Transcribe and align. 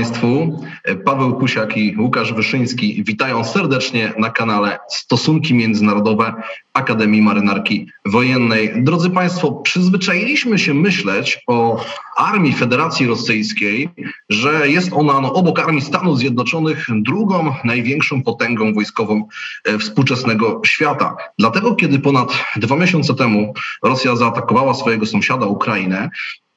Państwu. 0.00 0.60
Paweł 1.04 1.34
Kusiak 1.38 1.76
i 1.76 1.96
Łukasz 1.98 2.34
Wyszyński 2.34 3.04
witają 3.04 3.44
serdecznie 3.44 4.12
na 4.18 4.30
kanale 4.30 4.78
Stosunki 4.88 5.54
Międzynarodowe 5.54 6.34
Akademii 6.72 7.22
Marynarki 7.22 7.86
Wojennej. 8.06 8.84
Drodzy 8.84 9.10
Państwo, 9.10 9.52
przyzwyczailiśmy 9.52 10.58
się 10.58 10.74
myśleć 10.74 11.38
o 11.46 11.84
armii 12.16 12.52
Federacji 12.52 13.06
Rosyjskiej, 13.06 13.88
że 14.28 14.68
jest 14.68 14.92
ona 14.92 15.20
no, 15.20 15.32
obok 15.32 15.58
armii 15.58 15.80
Stanów 15.82 16.18
Zjednoczonych 16.18 16.86
drugą 16.90 17.54
największą 17.64 18.22
potęgą 18.22 18.74
wojskową 18.74 19.28
e, 19.64 19.78
współczesnego 19.78 20.60
świata. 20.64 21.16
Dlatego, 21.38 21.74
kiedy 21.74 21.98
ponad 21.98 22.44
dwa 22.56 22.76
miesiące 22.76 23.14
temu 23.14 23.54
Rosja 23.82 24.16
zaatakowała 24.16 24.74
swojego 24.74 25.06
sąsiada 25.06 25.46
Ukrainę, 25.46 26.10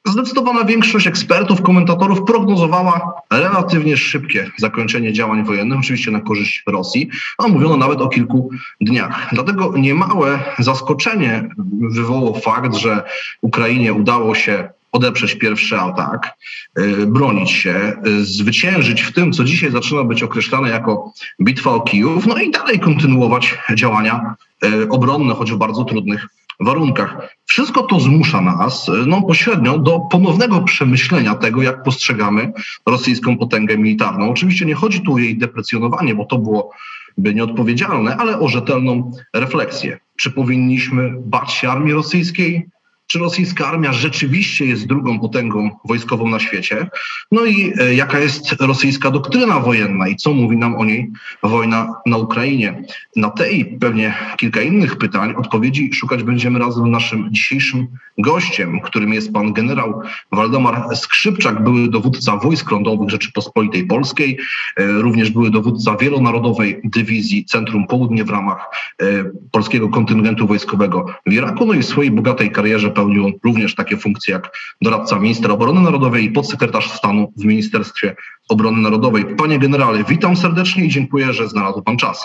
Zdecydowana 0.06 0.64
większość 0.64 1.06
ekspertów, 1.06 1.62
komentatorów 1.62 2.24
prognozowała 2.24 3.12
relatywnie 3.32 3.96
szybkie 3.96 4.50
zakończenie 4.56 5.12
działań 5.12 5.44
wojennych, 5.44 5.78
oczywiście 5.78 6.10
na 6.10 6.20
korzyść 6.20 6.62
Rosji, 6.66 7.08
a 7.38 7.48
mówiono 7.48 7.76
nawet 7.76 8.00
o 8.00 8.08
kilku 8.08 8.50
dniach. 8.80 9.28
Dlatego 9.32 9.72
niemałe 9.76 10.38
zaskoczenie 10.58 11.48
wywołał 11.80 12.40
fakt, 12.40 12.74
że 12.74 13.02
Ukrainie 13.40 13.92
udało 13.92 14.34
się 14.34 14.68
odeprzeć 14.92 15.34
pierwszy 15.34 15.78
atak, 15.78 16.36
y, 16.78 17.06
bronić 17.06 17.50
się, 17.50 17.92
y, 18.06 18.24
zwyciężyć 18.24 19.02
w 19.02 19.12
tym, 19.12 19.32
co 19.32 19.44
dzisiaj 19.44 19.70
zaczyna 19.70 20.04
być 20.04 20.22
określane 20.22 20.68
jako 20.68 21.12
bitwa 21.42 21.70
o 21.70 21.80
Kijów, 21.80 22.26
no 22.26 22.38
i 22.38 22.50
dalej 22.50 22.80
kontynuować 22.80 23.58
działania 23.74 24.34
y, 24.64 24.88
obronne, 24.88 25.34
choć 25.34 25.52
w 25.52 25.56
bardzo 25.56 25.84
trudnych 25.84 26.26
warunkach. 26.60 27.36
Wszystko 27.44 27.82
to 27.82 28.00
zmusza 28.00 28.40
nas 28.40 28.90
no, 29.06 29.22
pośrednio 29.22 29.78
do 29.78 30.00
ponownego 30.00 30.60
przemyślenia 30.60 31.34
tego, 31.34 31.62
jak 31.62 31.82
postrzegamy 31.82 32.52
rosyjską 32.86 33.38
potęgę 33.38 33.78
militarną. 33.78 34.30
Oczywiście 34.30 34.64
nie 34.64 34.74
chodzi 34.74 35.00
tu 35.00 35.14
o 35.14 35.18
jej 35.18 35.38
deprecjonowanie, 35.38 36.14
bo 36.14 36.24
to 36.24 36.38
byłoby 36.38 37.34
nieodpowiedzialne, 37.34 38.16
ale 38.16 38.38
o 38.40 38.48
rzetelną 38.48 39.12
refleksję. 39.34 39.98
Czy 40.16 40.30
powinniśmy 40.30 41.14
bać 41.20 41.52
się 41.52 41.70
armii 41.70 41.92
rosyjskiej? 41.92 42.73
Czy 43.06 43.18
rosyjska 43.18 43.66
armia 43.66 43.92
rzeczywiście 43.92 44.64
jest 44.66 44.86
drugą 44.86 45.20
potęgą 45.20 45.70
wojskową 45.84 46.28
na 46.28 46.38
świecie, 46.38 46.88
no 47.32 47.44
i 47.44 47.72
e, 47.80 47.94
jaka 47.94 48.18
jest 48.18 48.52
rosyjska 48.52 49.10
doktryna 49.10 49.60
wojenna 49.60 50.08
i 50.08 50.16
co 50.16 50.32
mówi 50.32 50.56
nam 50.56 50.74
o 50.74 50.84
niej 50.84 51.10
wojna 51.42 51.94
na 52.06 52.16
Ukrainie. 52.16 52.82
Na 53.16 53.30
te 53.30 53.52
i 53.52 53.64
pewnie 53.64 54.14
kilka 54.36 54.62
innych 54.62 54.96
pytań 54.96 55.34
odpowiedzi 55.36 55.92
szukać 55.92 56.22
będziemy 56.22 56.58
razem 56.58 56.86
z 56.86 56.90
naszym 56.90 57.28
dzisiejszym 57.30 57.86
gościem, 58.18 58.80
którym 58.80 59.12
jest 59.12 59.32
pan 59.32 59.52
generał 59.52 60.00
Waldemar 60.32 60.96
Skrzypczak, 60.96 61.64
były 61.64 61.88
dowódca 61.88 62.36
wojsk 62.36 62.70
lądowych 62.70 63.10
Rzeczypospolitej 63.10 63.86
Polskiej, 63.86 64.38
e, 64.76 64.86
również 64.86 65.30
były 65.30 65.50
dowódca 65.50 65.96
wielonarodowej 65.96 66.80
dywizji 66.84 67.44
Centrum 67.44 67.86
Południe 67.86 68.24
w 68.24 68.30
ramach 68.30 68.58
e, 69.02 69.04
polskiego 69.50 69.88
kontyngentu 69.88 70.46
wojskowego 70.46 71.06
w 71.26 71.32
Iraku, 71.32 71.66
no 71.66 71.74
i 71.74 71.78
w 71.78 71.86
swojej 71.86 72.10
bogatej 72.10 72.50
karierze 72.50 72.90
pełnił 72.94 73.38
również 73.44 73.74
takie 73.74 73.96
funkcje 73.96 74.34
jak 74.34 74.50
doradca 74.82 75.18
ministra 75.18 75.52
obrony 75.52 75.80
narodowej 75.80 76.24
i 76.24 76.30
podsekretarz 76.30 76.90
stanu 76.90 77.32
w 77.36 77.44
Ministerstwie 77.44 78.16
Obrony 78.48 78.82
Narodowej. 78.82 79.24
Panie 79.24 79.58
generale, 79.58 80.04
witam 80.04 80.36
serdecznie 80.36 80.84
i 80.84 80.88
dziękuję, 80.88 81.32
że 81.32 81.48
znalazł 81.48 81.82
pan 81.82 81.96
czas. 81.96 82.24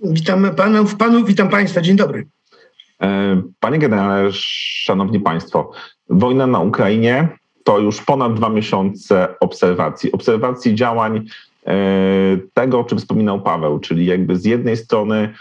Witam 0.00 0.54
panów, 0.56 0.96
panów, 0.96 1.26
witam 1.26 1.48
państwa. 1.48 1.80
Dzień 1.80 1.96
dobry. 1.96 2.26
E, 3.02 3.42
panie 3.60 3.78
generale, 3.78 4.28
szanowni 4.32 5.20
państwo, 5.20 5.70
wojna 6.08 6.46
na 6.46 6.60
Ukrainie 6.60 7.28
to 7.64 7.78
już 7.78 8.02
ponad 8.02 8.34
dwa 8.34 8.48
miesiące 8.48 9.28
obserwacji. 9.40 10.12
Obserwacji 10.12 10.74
działań 10.74 11.26
e, 11.66 11.74
tego, 12.54 12.80
o 12.80 12.84
czym 12.84 12.98
wspominał 12.98 13.42
Paweł, 13.42 13.78
czyli 13.78 14.06
jakby 14.06 14.36
z 14.36 14.44
jednej 14.44 14.76
strony 14.76 15.34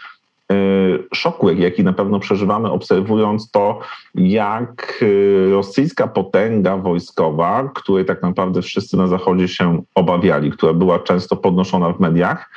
szoku, 1.14 1.50
jaki 1.50 1.84
na 1.84 1.94
pewno 1.94 2.20
przeżywamy, 2.20 2.72
obserwując 2.72 3.52
to, 3.52 3.80
jak 4.16 5.04
e, 5.48 5.52
rosyjska 5.52 6.08
potęga 6.08 6.78
wojskowa, 6.78 7.72
której 7.76 8.06
tak 8.06 8.22
naprawdę 8.22 8.62
wszyscy 8.62 8.98
na 8.98 9.08
Zachodzie 9.08 9.48
się 9.48 9.82
obawiali, 9.96 10.52
która 10.52 10.74
była 10.74 11.00
często 11.00 11.36
podnoszona 11.36 11.94
w 11.94 12.00
mediach, 12.00 12.50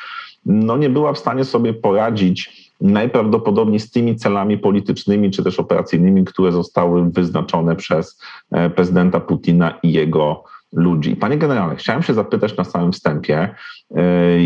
no 0.47 0.77
nie 0.77 0.91
była 0.91 1.13
w 1.13 1.19
stanie 1.19 1.45
sobie 1.45 1.75
poradzić 1.75 2.65
najprawdopodobniej 2.81 3.81
z 3.81 3.91
tymi 3.91 4.17
celami 4.17 4.59
politycznymi 4.59 5.31
czy 5.31 5.45
też 5.45 5.61
operacyjnymi, 5.61 6.25
które 6.25 6.53
zostały 6.53 7.11
wyznaczone 7.11 7.77
przez 7.77 8.23
e, 8.51 8.71
prezydenta 8.71 9.21
Putina 9.21 9.79
i 9.83 9.93
jego 9.93 10.45
ludzi. 10.73 11.17
Panie 11.17 11.39
generale, 11.39 11.77
chciałem 11.77 12.03
się 12.03 12.15
zapytać 12.15 12.57
na 12.57 12.65
samym 12.65 12.93
wstępie, 12.93 13.55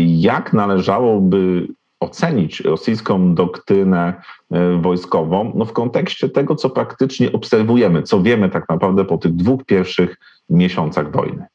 jak 0.05 0.53
należałoby 0.53 1.67
ocenić 1.99 2.59
rosyjską 2.59 3.35
doktrynę 3.35 4.13
e, 4.51 4.81
wojskową 4.81 5.53
no 5.55 5.65
w 5.65 5.73
kontekście 5.73 6.29
tego, 6.29 6.55
co 6.55 6.69
praktycznie 6.69 7.31
obserwujemy, 7.31 8.03
co 8.03 8.21
wiemy 8.21 8.49
tak 8.49 8.69
naprawdę 8.69 9.05
po 9.05 9.17
tych 9.17 9.35
dwóch 9.35 9.65
pierwszych 9.65 10.17
miesiącach 10.49 11.11
wojny. 11.11 11.45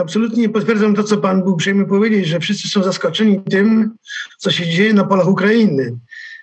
Absolutnie 0.00 0.48
potwierdzam 0.48 0.94
to, 0.94 1.04
co 1.04 1.16
pan 1.16 1.42
był 1.42 1.52
uprzejmy 1.52 1.86
powiedzieć, 1.86 2.26
że 2.26 2.40
wszyscy 2.40 2.68
są 2.68 2.82
zaskoczeni 2.82 3.40
tym, 3.40 3.96
co 4.38 4.50
się 4.50 4.66
dzieje 4.66 4.94
na 4.94 5.04
polach 5.04 5.28
Ukrainy. 5.28 5.98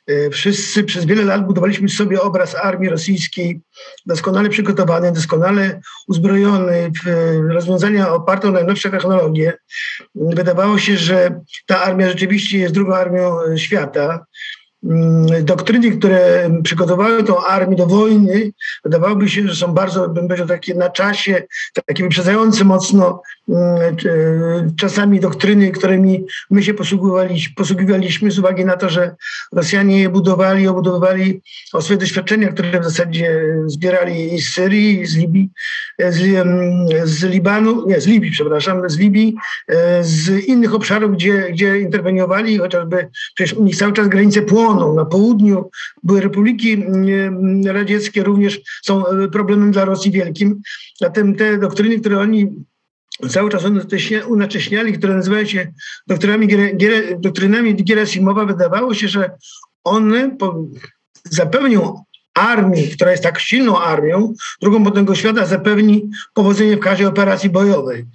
E, 0.10 0.30
wszyscy 0.30 0.84
przez 0.84 1.06
wiele 1.06 1.24
lat 1.24 1.46
budowaliśmy 1.48 1.90
sobie 1.90 2.22
obraz 2.22 2.56
armii 2.56 2.90
rosyjskiej 2.90 3.62
doskonale 4.06 4.50
przygotowany, 4.50 5.12
doskonale 5.12 5.82
uzbrojony 6.08 6.92
w 7.06 7.10
rozwiązania 7.50 8.14
oparte 8.14 8.48
o 8.48 8.52
najnowsze 8.52 8.90
technologie. 8.90 9.54
Wydawało 10.16 10.78
się, 10.78 10.98
że 10.98 11.42
ta 11.66 11.82
armia 11.82 12.10
rzeczywiście 12.10 12.58
jest 12.58 12.74
drugą 12.74 12.96
armią 12.96 13.38
świata. 13.58 14.26
Mm, 14.84 15.46
doktryny, 15.46 15.92
które 15.92 16.50
przygotowały 16.64 17.24
tą 17.24 17.46
armię 17.46 17.76
do 17.76 17.86
wojny, 17.86 18.52
wydawałoby 18.84 19.30
się, 19.30 19.48
że 19.48 19.56
są 19.56 19.74
bardzo, 19.74 20.10
bym 20.10 20.28
powiedział, 20.28 20.48
takie 20.48 20.76
na 20.76 20.90
czasie, 20.90 21.44
takie 21.86 22.04
wyprzedzające 22.04 22.64
mocno 22.64 23.22
mm, 23.50 23.96
czasami 24.78 25.20
doktryny, 25.20 25.72
którymi 25.72 26.26
my 26.52 26.64
się 26.64 26.74
posługiwaliśmy, 26.74 27.56
posługiwaliśmy 27.56 28.32
z 28.32 28.40
uwagi 28.40 28.66
na 28.66 28.78
to, 28.78 28.90
że 28.90 29.16
Rosjanie 29.52 30.02
je 30.02 30.10
budowali, 30.10 30.68
obudowywali 30.68 31.42
o 31.74 31.82
swoje 31.82 32.00
doświadczenia, 32.00 32.48
które 32.48 32.80
w 32.80 32.84
zasadzie 32.84 33.44
zbierali 33.66 34.42
z 34.42 34.54
Syrii, 34.54 35.06
z 35.06 35.18
Libii, 35.18 35.50
z, 36.10 36.48
z 37.04 37.24
Libanu, 37.24 37.88
nie, 37.88 38.02
z 38.02 38.08
Libii, 38.08 38.32
przepraszam, 38.32 38.90
z 38.90 38.98
Libii, 38.98 39.36
e, 39.68 40.04
z 40.04 40.30
innych 40.30 40.76
obszarów, 40.76 41.12
gdzie, 41.12 41.52
gdzie 41.52 41.80
interweniowali, 41.80 42.58
chociażby 42.58 43.08
przecież 43.36 43.54
u 43.54 43.64
nich 43.64 43.76
cały 43.76 43.94
czas 43.94 44.08
granice 44.08 44.42
płoną, 44.42 44.69
na 44.74 45.06
południu 45.06 45.70
były 46.04 46.22
republiki 46.22 46.74
mm, 46.74 47.62
radzieckie, 47.66 48.24
również 48.24 48.60
są 48.84 49.08
e, 49.08 49.28
problemem 49.28 49.72
dla 49.72 49.86
Rosji 49.86 50.12
wielkim. 50.12 50.62
Zatem 51.02 51.36
te 51.36 51.58
doktryny, 51.58 52.00
które 52.00 52.20
oni 52.20 52.48
cały 53.30 53.50
czas 53.50 53.64
unacześniali, 54.28 54.94
które 54.94 55.16
nazywają 55.16 55.46
się 55.46 55.72
doktrynami, 56.08 56.48
doktrynami 57.20 57.76
Gerasimowa, 57.76 58.46
wydawało 58.46 58.94
się, 58.94 59.08
że 59.08 59.32
one 59.84 60.38
zapewnią 61.24 62.04
armii, 62.34 62.90
która 62.90 63.12
jest 63.12 63.24
tak 63.24 63.40
silną 63.40 63.80
armią, 63.80 64.34
drugą 64.62 64.84
potęgą 64.84 65.16
świata, 65.16 65.46
zapewni 65.46 66.10
powodzenie 66.34 66.78
w 66.78 66.80
każdej 66.80 67.08
operacji 67.08 67.50
bojowej. 67.50 68.06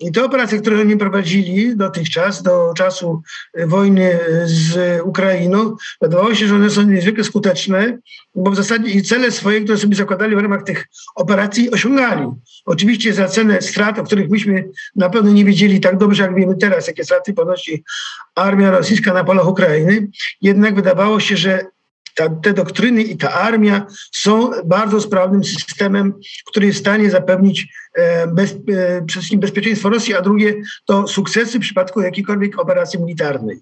I 0.00 0.12
te 0.12 0.24
operacje, 0.24 0.60
które 0.60 0.80
oni 0.80 0.96
prowadzili 0.96 1.76
dotychczas, 1.76 2.42
do 2.42 2.72
czasu 2.76 3.22
e, 3.54 3.66
wojny 3.66 4.12
e, 4.12 4.46
z 4.46 5.00
Ukrainą, 5.04 5.76
wydawało 6.02 6.34
się, 6.34 6.46
że 6.46 6.54
one 6.54 6.70
są 6.70 6.82
niezwykle 6.82 7.24
skuteczne, 7.24 7.98
bo 8.34 8.50
w 8.50 8.56
zasadzie 8.56 8.90
i 8.90 9.02
cele 9.02 9.30
swoje, 9.30 9.60
które 9.60 9.78
sobie 9.78 9.96
zakładali 9.96 10.36
w 10.36 10.38
ramach 10.38 10.62
tych 10.62 10.86
operacji, 11.14 11.70
osiągali. 11.70 12.26
Oczywiście 12.66 13.12
za 13.12 13.28
cenę 13.28 13.62
strat, 13.62 13.98
o 13.98 14.02
których 14.04 14.30
myśmy 14.30 14.68
na 14.96 15.10
pewno 15.10 15.30
nie 15.30 15.44
wiedzieli 15.44 15.80
tak 15.80 15.98
dobrze, 15.98 16.22
jak 16.22 16.34
wiemy 16.34 16.56
teraz, 16.56 16.86
jakie 16.86 17.04
straty 17.04 17.34
ponosi 17.34 17.84
armia 18.34 18.70
rosyjska 18.70 19.12
na 19.12 19.24
polach 19.24 19.48
Ukrainy, 19.48 20.08
jednak 20.42 20.74
wydawało 20.74 21.20
się, 21.20 21.36
że 21.36 21.66
ta, 22.16 22.28
te 22.28 22.52
doktryny 22.52 23.02
i 23.02 23.16
ta 23.16 23.32
armia 23.32 23.86
są 24.12 24.50
bardzo 24.64 25.00
sprawnym 25.00 25.44
systemem, 25.44 26.14
który 26.46 26.66
jest 26.66 26.78
w 26.78 26.80
stanie 26.80 27.10
zapewnić 27.10 27.68
e, 27.94 28.26
bez, 28.26 28.52
e, 28.52 28.56
przede 29.06 29.06
wszystkim 29.10 29.40
bezpieczeństwo 29.40 29.88
Rosji, 29.88 30.14
a 30.14 30.20
drugie 30.20 30.54
to 30.84 31.08
sukcesy 31.08 31.58
w 31.58 31.62
przypadku 31.62 32.00
jakiejkolwiek 32.00 32.58
operacji 32.58 33.00
militarnej. 33.00 33.60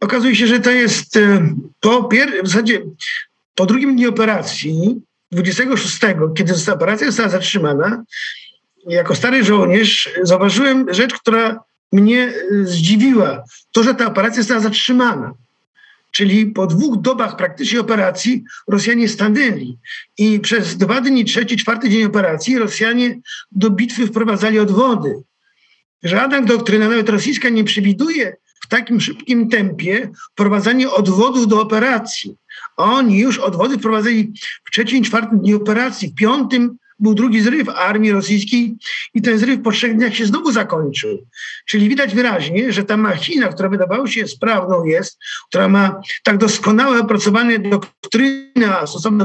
Okazuje 0.00 0.36
się, 0.36 0.46
że 0.46 0.60
to 0.60 0.70
jest 0.70 1.16
e, 1.16 1.54
po, 1.80 2.08
w 2.42 2.48
zasadzie 2.48 2.82
po 3.54 3.66
drugim 3.66 3.96
dniu 3.96 4.10
operacji, 4.10 5.00
26, 5.32 5.98
kiedy 6.34 6.54
operacja 6.72 7.06
została 7.06 7.28
zatrzymana, 7.28 8.04
jako 8.86 9.14
stary 9.14 9.44
żołnierz 9.44 10.10
zauważyłem 10.22 10.94
rzecz, 10.94 11.14
która 11.14 11.60
mnie 11.92 12.32
zdziwiła. 12.62 13.44
To, 13.72 13.82
że 13.82 13.94
ta 13.94 14.06
operacja 14.06 14.42
została 14.42 14.60
zatrzymana. 14.60 15.32
Czyli 16.10 16.46
po 16.46 16.66
dwóch 16.66 17.00
dobach 17.00 17.36
praktycznie 17.36 17.80
operacji 17.80 18.44
Rosjanie 18.68 19.08
stanęli 19.08 19.78
i 20.18 20.40
przez 20.40 20.76
dwa 20.76 21.00
dni, 21.00 21.24
trzeci, 21.24 21.56
czwarty 21.56 21.88
dzień 21.88 22.04
operacji 22.04 22.58
Rosjanie 22.58 23.20
do 23.52 23.70
bitwy 23.70 24.06
wprowadzali 24.06 24.58
odwody. 24.58 25.22
Żadna 26.02 26.42
doktryna, 26.42 26.88
nawet 26.88 27.08
rosyjska, 27.08 27.48
nie 27.48 27.64
przewiduje 27.64 28.36
w 28.64 28.68
takim 28.68 29.00
szybkim 29.00 29.48
tempie 29.48 30.10
wprowadzanie 30.32 30.90
odwodów 30.90 31.48
do 31.48 31.60
operacji. 31.60 32.36
Oni 32.76 33.18
już 33.18 33.38
odwody 33.38 33.78
wprowadzali 33.78 34.32
w 34.64 34.70
trzecim, 34.70 35.04
czwartym 35.04 35.38
dniu 35.38 35.56
operacji, 35.56 36.08
w 36.08 36.14
piątym 36.14 36.76
był 37.00 37.14
drugi 37.14 37.40
zryw 37.40 37.68
armii 37.68 38.12
rosyjskiej 38.12 38.76
i 39.14 39.22
ten 39.22 39.38
zryw 39.38 39.62
po 39.62 39.72
trzech 39.72 39.96
dniach 39.96 40.14
się 40.14 40.26
znowu 40.26 40.52
zakończył. 40.52 41.26
Czyli 41.66 41.88
widać 41.88 42.14
wyraźnie, 42.14 42.72
że 42.72 42.84
ta 42.84 42.96
machina, 42.96 43.48
która 43.48 43.68
wydawało 43.68 44.06
się 44.06 44.28
sprawną 44.28 44.84
jest, 44.84 45.18
która 45.48 45.68
ma 45.68 46.00
tak 46.22 46.38
doskonale 46.38 47.00
opracowane 47.00 47.58
doktryny, 47.58 48.76
a 48.78 48.86
stosowne 48.86 49.24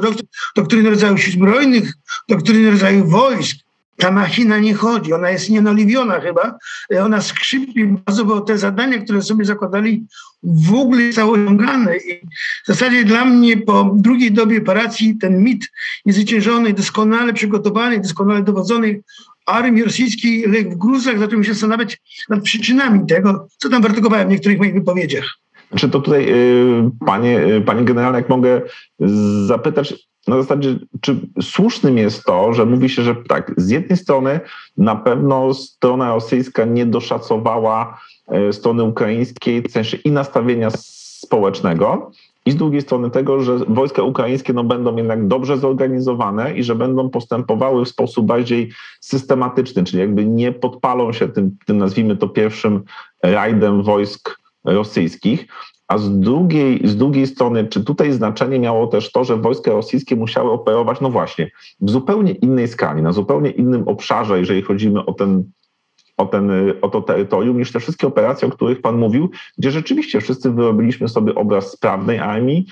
doktryny 0.55 0.89
rodzaju 0.89 1.17
sił 1.17 1.33
zbrojnych, 1.33 1.93
doktryny 2.29 2.71
rodzaju 2.71 3.05
wojsk, 3.05 3.64
ta 3.97 4.11
machina 4.11 4.59
nie 4.59 4.73
chodzi, 4.73 5.13
ona 5.13 5.29
jest 5.29 5.49
nienoliwiona 5.49 6.19
chyba, 6.19 6.57
ona 7.01 7.21
skrzypi 7.21 7.87
bardzo, 7.87 8.25
bo 8.25 8.41
te 8.41 8.57
zadania, 8.57 8.99
które 8.99 9.21
sobie 9.21 9.45
zakładali, 9.45 10.05
w 10.43 10.73
ogóle 10.73 11.13
są 11.13 11.31
osiągane. 11.31 11.97
I 11.97 12.21
w 12.63 12.67
zasadzie 12.67 13.03
dla 13.03 13.25
mnie 13.25 13.57
po 13.57 13.91
drugiej 13.95 14.31
dobie 14.31 14.57
operacji 14.57 15.17
ten 15.17 15.43
mit 15.43 15.71
niezwyciężonej, 16.05 16.73
doskonale 16.73 17.33
przygotowanej, 17.33 18.01
doskonale 18.01 18.43
dowodzonej 18.43 19.01
armii 19.45 19.83
rosyjskiej 19.83 20.47
legł 20.47 20.71
w 20.71 20.77
gruzach, 20.77 21.19
zacząłem 21.19 21.43
się 21.43 21.53
zastanawiać 21.53 22.01
nad 22.29 22.43
przyczynami 22.43 23.07
tego, 23.07 23.47
co 23.57 23.69
tam 23.69 23.81
wartykowałem 23.81 24.27
w 24.27 24.31
niektórych 24.31 24.57
moich 24.57 24.73
wypowiedziach. 24.73 25.25
Czy 25.75 25.89
to 25.89 26.01
tutaj, 26.01 26.29
y, 26.29 26.89
panie, 27.05 27.45
y, 27.45 27.61
panie 27.61 27.83
generale, 27.83 28.17
jak 28.17 28.29
mogę 28.29 28.61
zapytać, 29.45 29.93
na 30.27 30.41
zasadzie, 30.41 30.75
czy 31.01 31.15
słusznym 31.41 31.97
jest 31.97 32.23
to, 32.23 32.53
że 32.53 32.65
mówi 32.65 32.89
się, 32.89 33.01
że 33.01 33.15
tak, 33.15 33.53
z 33.57 33.69
jednej 33.69 33.97
strony 33.97 34.39
na 34.77 34.95
pewno 34.95 35.53
strona 35.53 36.13
rosyjska 36.13 36.65
nie 36.65 36.85
doszacowała 36.85 37.99
e, 38.27 38.53
strony 38.53 38.83
ukraińskiej 38.83 39.61
w 39.61 39.71
sensie 39.71 39.97
i 39.97 40.11
nastawienia 40.11 40.69
społecznego, 40.71 42.11
i 42.45 42.51
z 42.51 42.55
drugiej 42.55 42.81
strony 42.81 43.11
tego, 43.11 43.39
że 43.39 43.57
wojska 43.67 44.03
ukraińskie 44.03 44.53
no, 44.53 44.63
będą 44.63 44.95
jednak 44.95 45.27
dobrze 45.27 45.57
zorganizowane 45.57 46.53
i 46.53 46.63
że 46.63 46.75
będą 46.75 47.09
postępowały 47.09 47.85
w 47.85 47.89
sposób 47.89 48.25
bardziej 48.25 48.71
systematyczny, 48.99 49.83
czyli 49.83 49.99
jakby 49.99 50.25
nie 50.25 50.51
podpalą 50.51 51.13
się 51.13 51.27
tym, 51.27 51.57
tym 51.65 51.77
nazwijmy 51.77 52.17
to 52.17 52.29
pierwszym 52.29 52.83
rajdem 53.23 53.83
wojsk 53.83 54.39
rosyjskich. 54.63 55.47
A 55.87 55.97
z 55.97 56.19
drugiej, 56.19 56.87
z 56.87 56.97
drugiej 56.97 57.27
strony, 57.27 57.67
czy 57.67 57.83
tutaj 57.83 58.11
znaczenie 58.11 58.59
miało 58.59 58.87
też 58.87 59.11
to, 59.11 59.23
że 59.23 59.37
wojska 59.37 59.71
rosyjskie 59.71 60.15
musiały 60.15 60.51
operować, 60.51 61.01
no 61.01 61.09
właśnie, 61.09 61.51
w 61.81 61.89
zupełnie 61.89 62.31
innej 62.31 62.67
skali, 62.67 63.01
na 63.01 63.11
zupełnie 63.11 63.49
innym 63.49 63.87
obszarze, 63.87 64.39
jeżeli 64.39 64.61
chodzimy 64.61 65.05
o 65.05 65.13
ten, 65.13 65.43
o, 66.17 66.25
ten, 66.25 66.51
o 66.81 66.89
to 66.89 67.01
terytorium, 67.01 67.57
niż 67.57 67.71
te 67.71 67.79
wszystkie 67.79 68.07
operacje, 68.07 68.47
o 68.47 68.51
których 68.51 68.81
Pan 68.81 68.97
mówił, 68.97 69.29
gdzie 69.57 69.71
rzeczywiście 69.71 70.21
wszyscy 70.21 70.51
wyrobiliśmy 70.51 71.09
sobie 71.09 71.35
obraz 71.35 71.71
sprawnej 71.71 72.19
armii, 72.19 72.65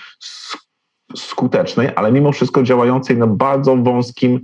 skutecznej, 1.16 1.90
ale 1.96 2.12
mimo 2.12 2.32
wszystko 2.32 2.64
działającej 2.64 3.18
na 3.18 3.28
bardzo 3.28 3.76
wąskim 3.76 4.42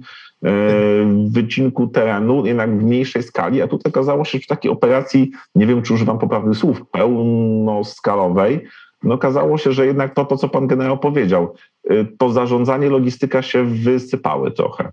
wycinku 1.29 1.87
terenu, 1.87 2.45
jednak 2.45 2.79
w 2.79 2.83
mniejszej 2.83 3.23
skali, 3.23 3.61
a 3.61 3.67
tutaj 3.67 3.89
okazało 3.89 4.25
się, 4.25 4.37
że 4.37 4.43
w 4.43 4.47
takiej 4.47 4.71
operacji, 4.71 5.31
nie 5.55 5.67
wiem 5.67 5.81
czy 5.81 5.93
używam 5.93 6.19
poprawnych 6.19 6.57
słów, 6.57 6.81
pełnoskalowej, 6.91 8.67
no 9.03 9.15
okazało 9.15 9.57
się, 9.57 9.71
że 9.71 9.85
jednak 9.85 10.13
to, 10.13 10.25
to 10.25 10.37
co 10.37 10.49
pan 10.49 10.67
generał 10.67 10.99
powiedział, 10.99 11.55
e, 11.89 12.05
to 12.05 12.29
zarządzanie, 12.29 12.89
logistyka 12.89 13.41
się 13.41 13.65
wysypały 13.65 14.51
trochę. 14.51 14.91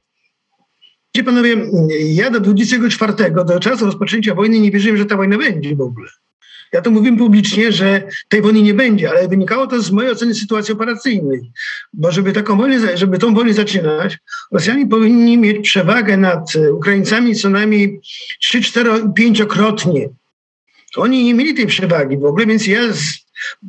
Panowie, 1.24 1.56
ja 2.14 2.30
do 2.30 2.40
24, 2.40 3.12
do 3.44 3.60
czasu 3.60 3.84
rozpoczęcia 3.84 4.34
wojny 4.34 4.60
nie 4.60 4.70
wierzyłem, 4.70 4.96
że 4.96 5.06
ta 5.06 5.16
wojna 5.16 5.38
będzie 5.38 5.76
w 5.76 5.80
ogóle. 5.80 6.08
Ja 6.72 6.80
to 6.80 6.90
mówiłem 6.90 7.16
publicznie, 7.16 7.72
że 7.72 8.02
tej 8.28 8.42
wojny 8.42 8.62
nie 8.62 8.74
będzie, 8.74 9.10
ale 9.10 9.28
wynikało 9.28 9.66
to 9.66 9.82
z 9.82 9.90
mojej 9.90 10.10
oceny 10.10 10.34
sytuacji 10.34 10.74
operacyjnej. 10.74 11.52
Bo 11.92 12.12
żeby 12.12 12.32
taką 12.32 12.56
wojnę, 12.56 12.96
żeby 12.96 13.18
tą 13.18 13.34
wojnę 13.34 13.54
zaczynać, 13.54 14.18
Rosjanie 14.52 14.86
powinni 14.86 15.38
mieć 15.38 15.68
przewagę 15.68 16.16
nad 16.16 16.52
Ukraińcami 16.72 17.34
co 17.34 17.50
najmniej 17.50 18.00
3, 18.40 18.60
4, 18.60 18.90
5-krotnie. 18.90 20.08
Oni 20.96 21.24
nie 21.24 21.34
mieli 21.34 21.54
tej 21.54 21.66
przewagi 21.66 22.18
w 22.18 22.24
ogóle, 22.24 22.46
więc 22.46 22.66
ja 22.66 22.92
z, 22.92 23.26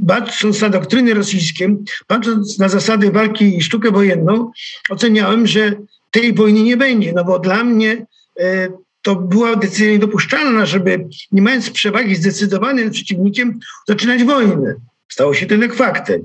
patrząc 0.08 0.62
na 0.62 0.70
doktryny 0.70 1.14
rosyjskie, 1.14 1.76
patrząc 2.08 2.60
na 2.60 2.70
zasady 2.70 3.12
walki 3.12 3.58
i 3.58 3.62
sztukę 3.62 3.92
wojenną, 3.92 4.52
oceniałem, 4.90 5.48
że 5.48 5.74
tej 6.12 6.34
wojny 6.34 6.64
nie 6.64 6.78
będzie, 6.78 7.14
no 7.14 7.24
bo 7.24 7.40
dla 7.40 7.64
mnie 7.64 8.06
e, 8.40 8.70
to 9.08 9.16
była 9.16 9.56
decyzja 9.56 9.92
niedopuszczalna, 9.92 10.66
żeby 10.66 11.08
nie 11.32 11.42
mając 11.42 11.70
przewagi 11.70 12.16
zdecydowanym 12.16 12.92
przeciwnikiem 12.92 13.60
zaczynać 13.88 14.24
wojnę. 14.24 14.76
Stało 15.10 15.34
się 15.34 15.46
to 15.46 15.54
jednak 15.54 15.74
faktem. 15.74 16.22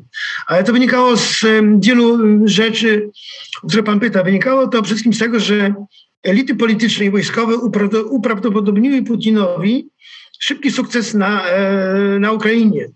Ale 0.46 0.64
to 0.64 0.72
wynikało 0.72 1.16
z 1.16 1.44
wielu 1.80 2.18
rzeczy, 2.44 3.10
o 3.62 3.68
które 3.68 3.82
pan 3.82 4.00
pyta. 4.00 4.22
Wynikało 4.22 4.62
to 4.62 4.70
przede 4.70 4.86
wszystkim 4.86 5.12
z 5.12 5.18
tego, 5.18 5.40
że 5.40 5.74
elity 6.22 6.54
polityczne 6.54 7.04
i 7.04 7.10
wojskowe 7.10 7.56
uprawdopodobniły 8.10 9.02
Putinowi 9.02 9.88
szybki 10.38 10.70
sukces 10.70 11.14
na, 11.14 11.48
e, 11.48 12.18
na 12.18 12.32
Ukrainie 12.32 12.88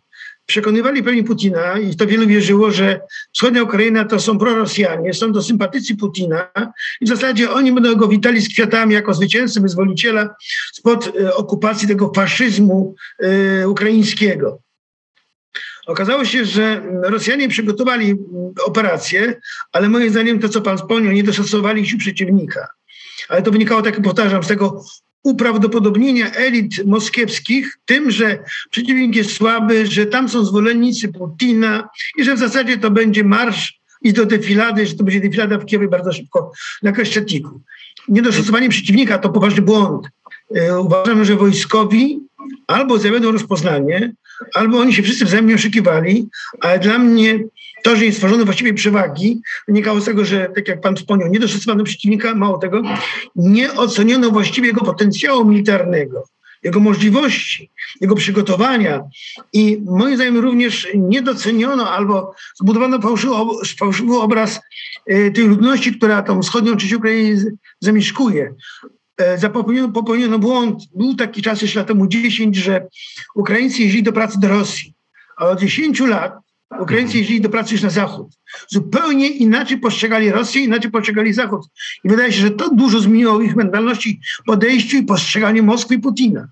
przekonywali 0.46 1.02
pewnie 1.02 1.25
Putina 1.25 1.78
i 1.78 1.96
to 1.96 2.06
wielu 2.06 2.26
wierzyło, 2.26 2.70
że 2.70 3.00
wschodnia 3.32 3.62
Ukraina 3.62 4.04
to 4.04 4.20
są 4.20 4.38
prorosjanie, 4.38 5.14
są 5.14 5.32
to 5.32 5.43
sympatycy 5.43 5.96
Putina 5.96 6.48
i 7.00 7.04
w 7.04 7.08
zasadzie 7.08 7.50
oni 7.50 7.72
będą 7.72 7.94
go 7.94 8.08
witali 8.08 8.40
z 8.40 8.48
kwiatami 8.48 8.94
jako 8.94 9.14
zwycięzcę, 9.14 9.60
wyzwoliciela 9.60 10.34
spod 10.72 11.12
e, 11.20 11.34
okupacji 11.34 11.88
tego 11.88 12.12
faszyzmu 12.16 12.94
e, 13.19 13.69
ukraińskiego. 13.69 14.58
Okazało 15.86 16.24
się, 16.24 16.44
że 16.44 16.82
Rosjanie 17.03 17.48
przygotowali 17.48 18.15
operację, 18.65 19.41
ale 19.72 19.88
moim 19.88 20.10
zdaniem 20.10 20.38
to, 20.38 20.48
co 20.48 20.60
pan 20.60 20.79
wspomniał, 20.79 21.12
nie 21.12 21.22
doszacowali 21.22 21.88
sił 21.88 21.98
przeciwnika. 21.98 22.69
Ale 23.29 23.43
to 23.43 23.50
wynikało, 23.50 23.82
tak 23.82 24.03
powtarzam, 24.03 24.43
z 24.43 24.46
tego 24.46 24.84
uprawdopodobnienia 25.27 26.31
elit 26.33 26.87
moskiewskich 26.87 27.79
tym, 27.85 28.11
że 28.11 28.39
przeciwnik 28.71 29.17
jest 29.17 29.33
słaby, 29.33 29.87
że 29.87 30.06
tam 30.06 30.29
są 30.29 30.45
zwolennicy 30.45 31.09
Putina 31.09 31.89
i 32.19 32.25
że 32.25 32.35
w 32.35 32.39
zasadzie 32.39 32.79
to 32.79 32.91
będzie 32.91 33.25
marsz 33.25 33.81
i 34.03 34.13
do 34.13 34.27
defilady, 34.27 34.87
że 34.87 34.95
to 34.95 35.05
będzie 35.05 35.21
defilada 35.21 35.59
w 35.59 35.65
Kijowie 35.65 35.89
bardzo 35.89 36.13
szybko 36.13 36.53
na 36.83 36.93
Kreszczetiku. 36.93 37.61
Niedoszacowanie 38.09 38.69
przeciwnika 38.69 39.19
to 39.19 39.29
poważny 39.29 39.63
błąd. 39.63 40.06
E, 40.55 40.81
uważam, 40.81 41.25
że 41.25 41.37
wojskowi 41.37 42.21
albo 42.67 42.99
zawiodą 42.99 43.33
rozpoznanie, 43.33 44.13
albo 44.55 44.79
oni 44.79 44.95
się 44.95 45.03
wszyscy 45.03 45.25
wzajemnie 45.25 45.55
oszukiwali, 45.55 46.29
ale 46.61 46.79
dla 46.79 46.99
mnie 46.99 47.39
to, 47.86 47.96
że 47.96 48.05
nie 48.05 48.12
stworzono 48.12 48.44
właściwej 48.44 48.74
przewagi, 48.74 49.40
wynikało 49.69 50.00
z 50.00 50.05
tego, 50.05 50.24
że, 50.24 50.48
tak 50.55 50.69
jak 50.69 50.81
pan 50.81 50.96
wspomniał, 50.96 51.28
nie 51.28 51.38
doszacowano 51.38 51.84
przeciwnika, 51.84 52.34
mało 52.34 52.58
tego, 52.58 52.82
nie 53.36 53.72
oceniono 53.72 54.31
właściwie 54.31 54.69
jego 54.69 54.84
potencjału 54.84 55.44
militarnego, 55.44 56.24
jego 56.62 56.81
możliwości, 56.81 57.70
jego 58.00 58.14
przygotowania 58.14 59.02
i 59.52 59.82
moim 59.84 60.16
zdaniem 60.16 60.38
również 60.38 60.88
nie 60.94 61.22
doceniono 61.22 61.90
albo 61.90 62.34
zbudowano 62.55 62.98
fałszywy, 63.78 64.16
obraz 64.16 64.60
y, 65.10 65.32
tej 65.34 65.44
ludności, 65.44 65.94
która 65.94 66.22
tą 66.22 66.43
wschodnią 66.43 66.76
część 66.76 66.93
Ukrainy 66.93 67.44
zamieszkuje. 67.81 68.55
E, 69.16 69.50
popełniono, 69.50 69.93
popełniono 69.93 70.38
błąd. 70.38 70.82
Był 70.94 71.14
taki 71.14 71.43
czas 71.43 71.62
jeszcze 71.62 71.78
lat 71.78 71.88
temu 71.88 72.06
10, 72.06 72.56
że 72.56 72.86
Ukraińcy 73.34 73.82
jeździli 73.82 74.02
do 74.02 74.12
pracy 74.12 74.40
do 74.40 74.48
Rosji. 74.48 74.94
A 75.36 75.46
od 75.46 75.60
10 75.60 76.00
lat 76.00 76.45
Ukraińcy 76.81 77.19
jeździli 77.19 77.41
do 77.41 77.49
pracy 77.49 77.75
już 77.75 77.82
na 77.82 77.91
zachód. 77.91 78.27
Zupełnie 78.69 79.29
inaczej 79.29 79.79
postrzegali 79.79 80.31
Rosję, 80.31 80.63
inaczej 80.63 80.91
postrzegali 80.91 81.32
Zachód. 81.32 81.61
I 82.05 82.08
wydaje 82.08 82.32
się, 82.32 82.41
że 82.41 82.51
to 82.51 82.75
dużo 82.75 83.01
zmieniło 83.01 83.41
ich 83.41 83.56
mentalności, 83.56 84.20
podejściu 84.46 84.96
i 84.96 85.03
postrzeganiu 85.03 85.65
Moskwy 85.65 85.94
i 85.94 85.99
Putina. 85.99 86.49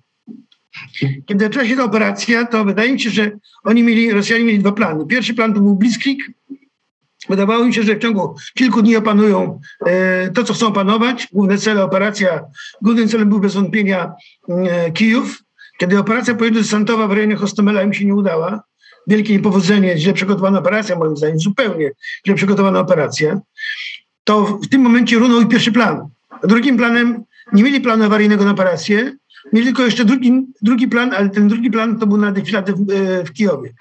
Kiedy 1.26 1.44
zaczęła 1.44 1.66
się 1.66 1.76
ta 1.76 1.85
operacja, 1.85 2.47
to 2.47 2.64
wydaje 2.64 2.92
mi 2.92 3.00
się, 3.00 3.11
że 3.11 3.30
oni 3.64 3.83
mieli, 3.83 4.12
Rosjanie 4.12 4.44
mieli 4.44 4.59
dwa 4.59 4.73
plany. 4.73 5.06
Pierwszy 5.06 5.35
plan 5.35 5.54
to 5.54 5.61
był 5.61 5.76
Blitzkrieg. 5.76 6.18
Wydawało 7.28 7.64
mi 7.64 7.75
się, 7.75 7.83
że 7.83 7.97
w 7.97 7.99
ciągu 7.99 8.35
kilku 8.54 8.83
dni 8.83 8.97
opanują 8.97 9.61
e, 9.87 10.30
to, 10.30 10.44
co 10.44 10.54
chcą 10.54 10.66
opanować. 10.66 11.28
Główne 11.33 11.59
cele 11.59 11.85
operacja, 11.85 12.44
głównym 12.83 13.09
celem 13.09 13.28
był 13.28 13.40
bez 13.40 13.54
wątpienia 13.54 14.12
e, 14.49 14.90
Kijów. 14.92 15.42
Kiedy 15.78 15.99
operacja 15.99 16.35
pojedynczentowa 16.35 17.09
w 17.09 17.12
rejonie 17.12 17.37
Hostomela 17.37 17.83
im 17.83 17.94
się 17.94 18.04
nie 18.04 18.14
udała, 18.14 18.62
wielkie 19.06 19.32
niepowodzenie, 19.32 19.99
źle 19.99 20.12
przygotowana 20.12 20.58
operacja, 20.58 20.96
moim 20.96 21.16
zdaniem 21.16 21.38
zupełnie 21.38 21.90
źle 22.26 22.34
przygotowana 22.34 22.80
operacja, 22.80 23.40
to 24.25 24.44
w 24.44 24.68
tym 24.68 24.80
momencie 24.80 25.18
runął 25.18 25.40
i 25.40 25.46
pierwszy 25.46 25.73
plan. 25.73 26.08
Drugim 26.44 26.76
planem 26.76 27.25
nie 27.52 27.62
mieli 27.62 27.80
planu 27.80 28.04
awaryjnego 28.04 28.44
na 28.44 28.50
operację, 28.50 29.12
mieli 29.52 29.66
tylko 29.66 29.84
jeszcze 29.84 30.04
drugi, 30.04 30.46
drugi 30.62 30.88
plan, 30.88 31.12
ale 31.14 31.30
ten 31.30 31.49
drugi 31.49 31.70
plan 31.70 31.99
to 31.99 32.06
był 32.06 32.16
na 32.16 32.32
defiladę 32.32 32.73
w, 32.73 32.90
e, 32.90 33.25
w 33.25 33.32
Kijowie. 33.32 33.75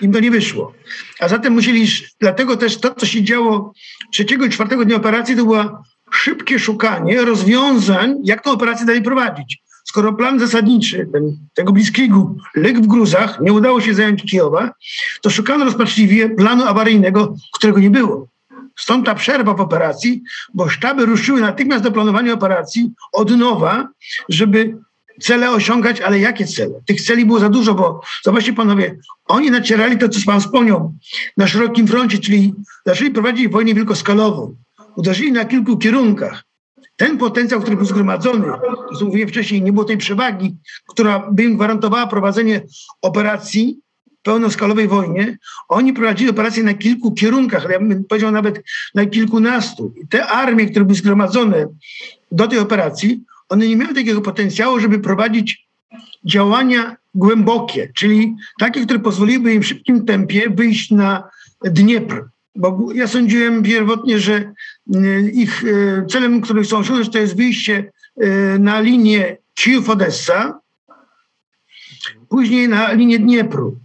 Im 0.00 0.12
to 0.12 0.20
nie 0.20 0.30
wyszło. 0.30 0.74
A 1.20 1.28
zatem 1.28 1.52
musieli, 1.52 1.88
dlatego 2.20 2.56
też 2.56 2.80
to, 2.80 2.94
co 2.94 3.06
się 3.06 3.22
działo 3.22 3.72
trzeciego 4.12 4.44
i 4.44 4.50
czwartego 4.50 4.84
dnia 4.84 4.96
operacji, 4.96 5.36
to 5.36 5.44
było 5.44 5.82
szybkie 6.10 6.58
szukanie 6.58 7.24
rozwiązań, 7.24 8.14
jak 8.24 8.44
tę 8.44 8.50
operację 8.50 8.86
dalej 8.86 9.02
prowadzić. 9.02 9.65
Skoro 9.96 10.12
plan 10.12 10.38
zasadniczy 10.38 11.08
ten, 11.12 11.36
tego 11.54 11.72
bliskiego 11.72 12.34
legł 12.54 12.82
w 12.82 12.86
gruzach, 12.86 13.40
nie 13.40 13.52
udało 13.52 13.80
się 13.80 13.94
zająć 13.94 14.22
Kijowa, 14.22 14.72
to 15.22 15.30
szukano 15.30 15.64
rozpaczliwie 15.64 16.28
planu 16.28 16.64
awaryjnego, 16.64 17.34
którego 17.54 17.80
nie 17.80 17.90
było. 17.90 18.28
Stąd 18.78 19.06
ta 19.06 19.14
przerwa 19.14 19.54
w 19.54 19.60
operacji, 19.60 20.22
bo 20.54 20.68
sztaby 20.68 21.06
ruszyły 21.06 21.40
natychmiast 21.40 21.84
do 21.84 21.92
planowania 21.92 22.32
operacji 22.32 22.92
od 23.12 23.30
nowa, 23.30 23.88
żeby 24.28 24.78
cele 25.20 25.50
osiągać, 25.50 26.00
ale 26.00 26.18
jakie 26.18 26.46
cele? 26.46 26.80
Tych 26.86 27.02
celi 27.02 27.26
było 27.26 27.40
za 27.40 27.48
dużo, 27.48 27.74
bo 27.74 28.00
zobaczcie 28.24 28.52
panowie, 28.52 28.98
oni 29.26 29.50
nacierali 29.50 29.98
to, 29.98 30.08
co 30.08 30.20
pan 30.26 30.40
wspomniał, 30.40 30.94
na 31.36 31.46
szerokim 31.46 31.86
froncie, 31.86 32.18
czyli 32.18 32.54
zaczęli 32.86 33.10
prowadzić 33.10 33.48
wojnę 33.48 33.74
wielkoskalową. 33.74 34.56
Uderzyli 34.96 35.32
na 35.32 35.44
kilku 35.44 35.78
kierunkach. 35.78 36.45
Ten 36.96 37.18
potencjał, 37.18 37.60
który 37.60 37.76
był 37.76 37.86
zgromadzony, 37.86 38.46
co 38.98 39.04
mówiłem 39.04 39.28
wcześniej, 39.28 39.62
nie 39.62 39.72
było 39.72 39.84
tej 39.84 39.96
przewagi, 39.96 40.56
która 40.88 41.30
by 41.32 41.44
im 41.44 41.56
gwarantowała 41.56 42.06
prowadzenie 42.06 42.62
operacji 43.02 43.78
pełnoskalowej 44.22 44.88
wojnie, 44.88 45.38
oni 45.68 45.92
prowadzili 45.92 46.30
operacje 46.30 46.62
na 46.62 46.74
kilku 46.74 47.12
kierunkach, 47.12 47.66
ja 47.70 47.78
bym 47.78 48.04
powiedział 48.04 48.30
nawet 48.30 48.62
na 48.94 49.06
kilkunastu. 49.06 49.94
I 50.02 50.08
te 50.08 50.26
armie, 50.26 50.66
które 50.66 50.84
były 50.84 50.96
zgromadzone 50.96 51.66
do 52.32 52.48
tej 52.48 52.58
operacji, 52.58 53.20
one 53.48 53.68
nie 53.68 53.76
miały 53.76 53.94
takiego 53.94 54.20
potencjału, 54.20 54.80
żeby 54.80 54.98
prowadzić 54.98 55.66
działania 56.24 56.96
głębokie, 57.14 57.92
czyli 57.94 58.34
takie, 58.58 58.84
które 58.84 58.98
pozwoliłyby 58.98 59.54
im 59.54 59.62
w 59.62 59.66
szybkim 59.66 60.04
tempie 60.04 60.50
wyjść 60.50 60.90
na 60.90 61.28
Dniepr. 61.64 62.24
Bo 62.56 62.88
ja 62.94 63.08
sądziłem 63.08 63.62
pierwotnie, 63.62 64.18
że 64.18 64.52
ich 65.32 65.64
y, 65.64 66.04
celem, 66.08 66.40
który 66.40 66.62
chcą 66.62 66.78
osiągnąć, 66.78 67.12
to 67.12 67.18
jest 67.18 67.36
wyjście 67.36 67.92
y, 68.22 68.58
na 68.58 68.80
linię 68.80 69.36
Kijów-Odessa, 69.54 70.60
później 72.28 72.68
na 72.68 72.92
linię 72.92 73.18
Dniepru. 73.18 73.78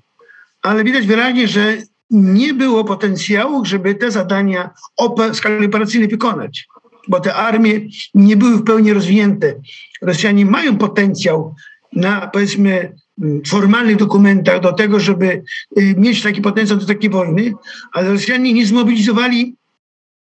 Ale 0.62 0.84
widać 0.84 1.08
wyraźnie, 1.08 1.48
że 1.48 1.78
nie 2.10 2.54
było 2.54 2.84
potencjału, 2.84 3.66
żeby 3.66 3.96
te 3.96 4.12
zadania 4.12 4.70
w 5.32 5.36
skali 5.36 5.66
operacyjnej 5.66 6.10
wykonać 6.10 6.68
bo 7.08 7.20
te 7.20 7.34
armie 7.34 7.80
nie 8.14 8.38
były 8.38 8.58
w 8.58 8.64
pełni 8.64 8.94
rozwinięte. 8.94 9.54
Rosjanie 10.02 10.46
mają 10.46 10.78
potencjał 10.78 11.56
na, 11.94 12.28
powiedzmy, 12.28 12.96
formalnych 13.48 13.98
dokumentach 13.98 14.62
do 14.62 14.74
tego, 14.74 15.00
żeby 15.00 15.44
y, 15.80 15.96
mieć 15.98 16.22
taki 16.22 16.42
potencjał 16.42 16.78
do 16.78 16.86
takiej 16.86 17.10
wojny, 17.10 17.54
ale 17.94 18.12
Rosjanie 18.12 18.54
nie 18.54 18.66
zmobilizowali 18.66 19.56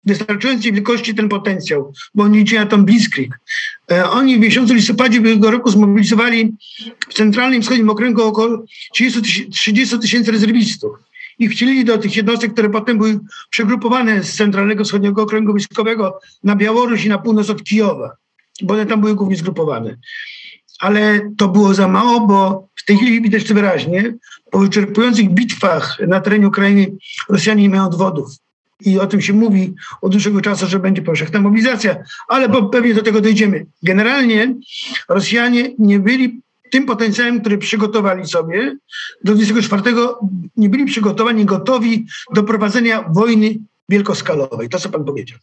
wystarczającej 0.05 0.73
wielkości 0.73 1.15
ten 1.15 1.29
potencjał, 1.29 1.93
bo 2.15 2.23
oni 2.23 2.37
liczyli 2.37 2.59
na 2.59 2.65
tą 2.65 2.85
Blitzkrieg. 2.85 3.39
Oni 4.11 4.37
w 4.37 4.39
miesiącu 4.39 4.73
listopadzie 4.73 5.19
ubiegłego 5.19 5.51
roku 5.51 5.69
zmobilizowali 5.69 6.53
w 7.09 7.13
centralnym 7.13 7.61
wschodnim 7.61 7.89
okręgu 7.89 8.23
około 8.23 8.63
30 8.91 9.99
tysięcy 9.99 10.31
rezerwistów 10.31 10.91
i 11.39 11.49
wcielili 11.49 11.85
do 11.85 11.97
tych 11.97 12.15
jednostek, 12.15 12.53
które 12.53 12.69
potem 12.69 12.97
były 12.97 13.19
przegrupowane 13.49 14.23
z 14.23 14.35
Centralnego 14.35 14.83
Wschodniego 14.83 15.21
Okręgu 15.21 15.51
Wojskowego 15.51 16.19
na 16.43 16.55
Białoruś 16.55 17.05
i 17.05 17.09
na 17.09 17.17
północ 17.17 17.49
od 17.49 17.63
Kijowa, 17.63 18.15
bo 18.61 18.73
one 18.73 18.85
tam 18.85 19.01
były 19.01 19.15
głównie 19.15 19.35
zgrupowane. 19.35 19.97
Ale 20.79 21.31
to 21.37 21.47
było 21.47 21.73
za 21.73 21.87
mało, 21.87 22.27
bo 22.27 22.67
w 22.75 22.85
tej 22.85 22.97
chwili 22.97 23.21
widać 23.21 23.43
to 23.43 23.53
wyraźnie, 23.53 24.13
po 24.51 24.59
wyczerpujących 24.59 25.29
bitwach 25.29 25.97
na 26.07 26.21
terenie 26.21 26.47
Ukrainy 26.47 26.91
Rosjanie 27.29 27.63
nie 27.63 27.69
mają 27.69 27.85
odwodów. 27.85 28.29
I 28.85 28.99
o 28.99 29.07
tym 29.07 29.21
się 29.21 29.33
mówi 29.33 29.73
od 30.01 30.11
dłuższego 30.11 30.41
czasu, 30.41 30.67
że 30.67 30.79
będzie 30.79 31.01
powszechna 31.01 31.41
mobilizacja, 31.41 31.95
ale 32.27 32.49
pewnie 32.71 32.93
do 32.93 33.03
tego 33.03 33.21
dojdziemy. 33.21 33.65
Generalnie 33.83 34.55
Rosjanie 35.09 35.69
nie 35.79 35.99
byli 35.99 36.41
tym 36.71 36.85
potencjałem, 36.85 37.41
który 37.41 37.57
przygotowali 37.57 38.27
sobie, 38.27 38.77
do 39.23 39.35
24 39.35 39.81
nie 40.57 40.69
byli 40.69 40.85
przygotowani, 40.85 41.45
gotowi 41.45 42.05
do 42.33 42.43
prowadzenia 42.43 43.05
wojny 43.09 43.55
wielkoskalowej. 43.89 44.69
To, 44.69 44.79
co 44.79 44.89
pan 44.89 45.05
powiedział. 45.05 45.37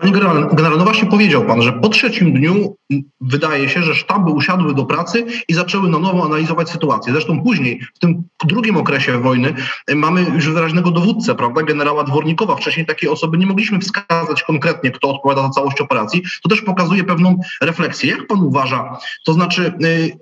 Panie 0.00 0.12
generale, 0.12 0.76
no 0.78 0.84
właśnie 0.84 1.08
powiedział 1.08 1.44
pan, 1.44 1.62
że 1.62 1.72
po 1.72 1.88
trzecim 1.88 2.32
dniu 2.32 2.76
wydaje 3.20 3.68
się, 3.68 3.82
że 3.82 3.94
sztaby 3.94 4.30
usiadły 4.30 4.74
do 4.74 4.84
pracy 4.84 5.26
i 5.48 5.54
zaczęły 5.54 5.88
na 5.88 5.98
nowo 5.98 6.24
analizować 6.24 6.70
sytuację. 6.70 7.12
Zresztą 7.12 7.42
później, 7.42 7.80
w 7.94 7.98
tym 7.98 8.22
drugim 8.44 8.76
okresie 8.76 9.18
wojny, 9.18 9.54
mamy 9.94 10.22
już 10.34 10.48
wyraźnego 10.48 10.90
dowódcę, 10.90 11.34
prawda, 11.34 11.62
generała 11.62 12.04
Dwornikowa. 12.04 12.56
Wcześniej 12.56 12.86
takiej 12.86 13.08
osoby 13.08 13.38
nie 13.38 13.46
mogliśmy 13.46 13.78
wskazać 13.78 14.42
konkretnie, 14.42 14.90
kto 14.90 15.08
odpowiada 15.08 15.42
za 15.42 15.48
całość 15.48 15.80
operacji. 15.80 16.22
To 16.42 16.48
też 16.48 16.62
pokazuje 16.62 17.04
pewną 17.04 17.40
refleksję. 17.62 18.10
Jak 18.10 18.26
pan 18.26 18.42
uważa, 18.42 18.98
to 19.26 19.32
znaczy, 19.32 19.72
y, 19.84 20.16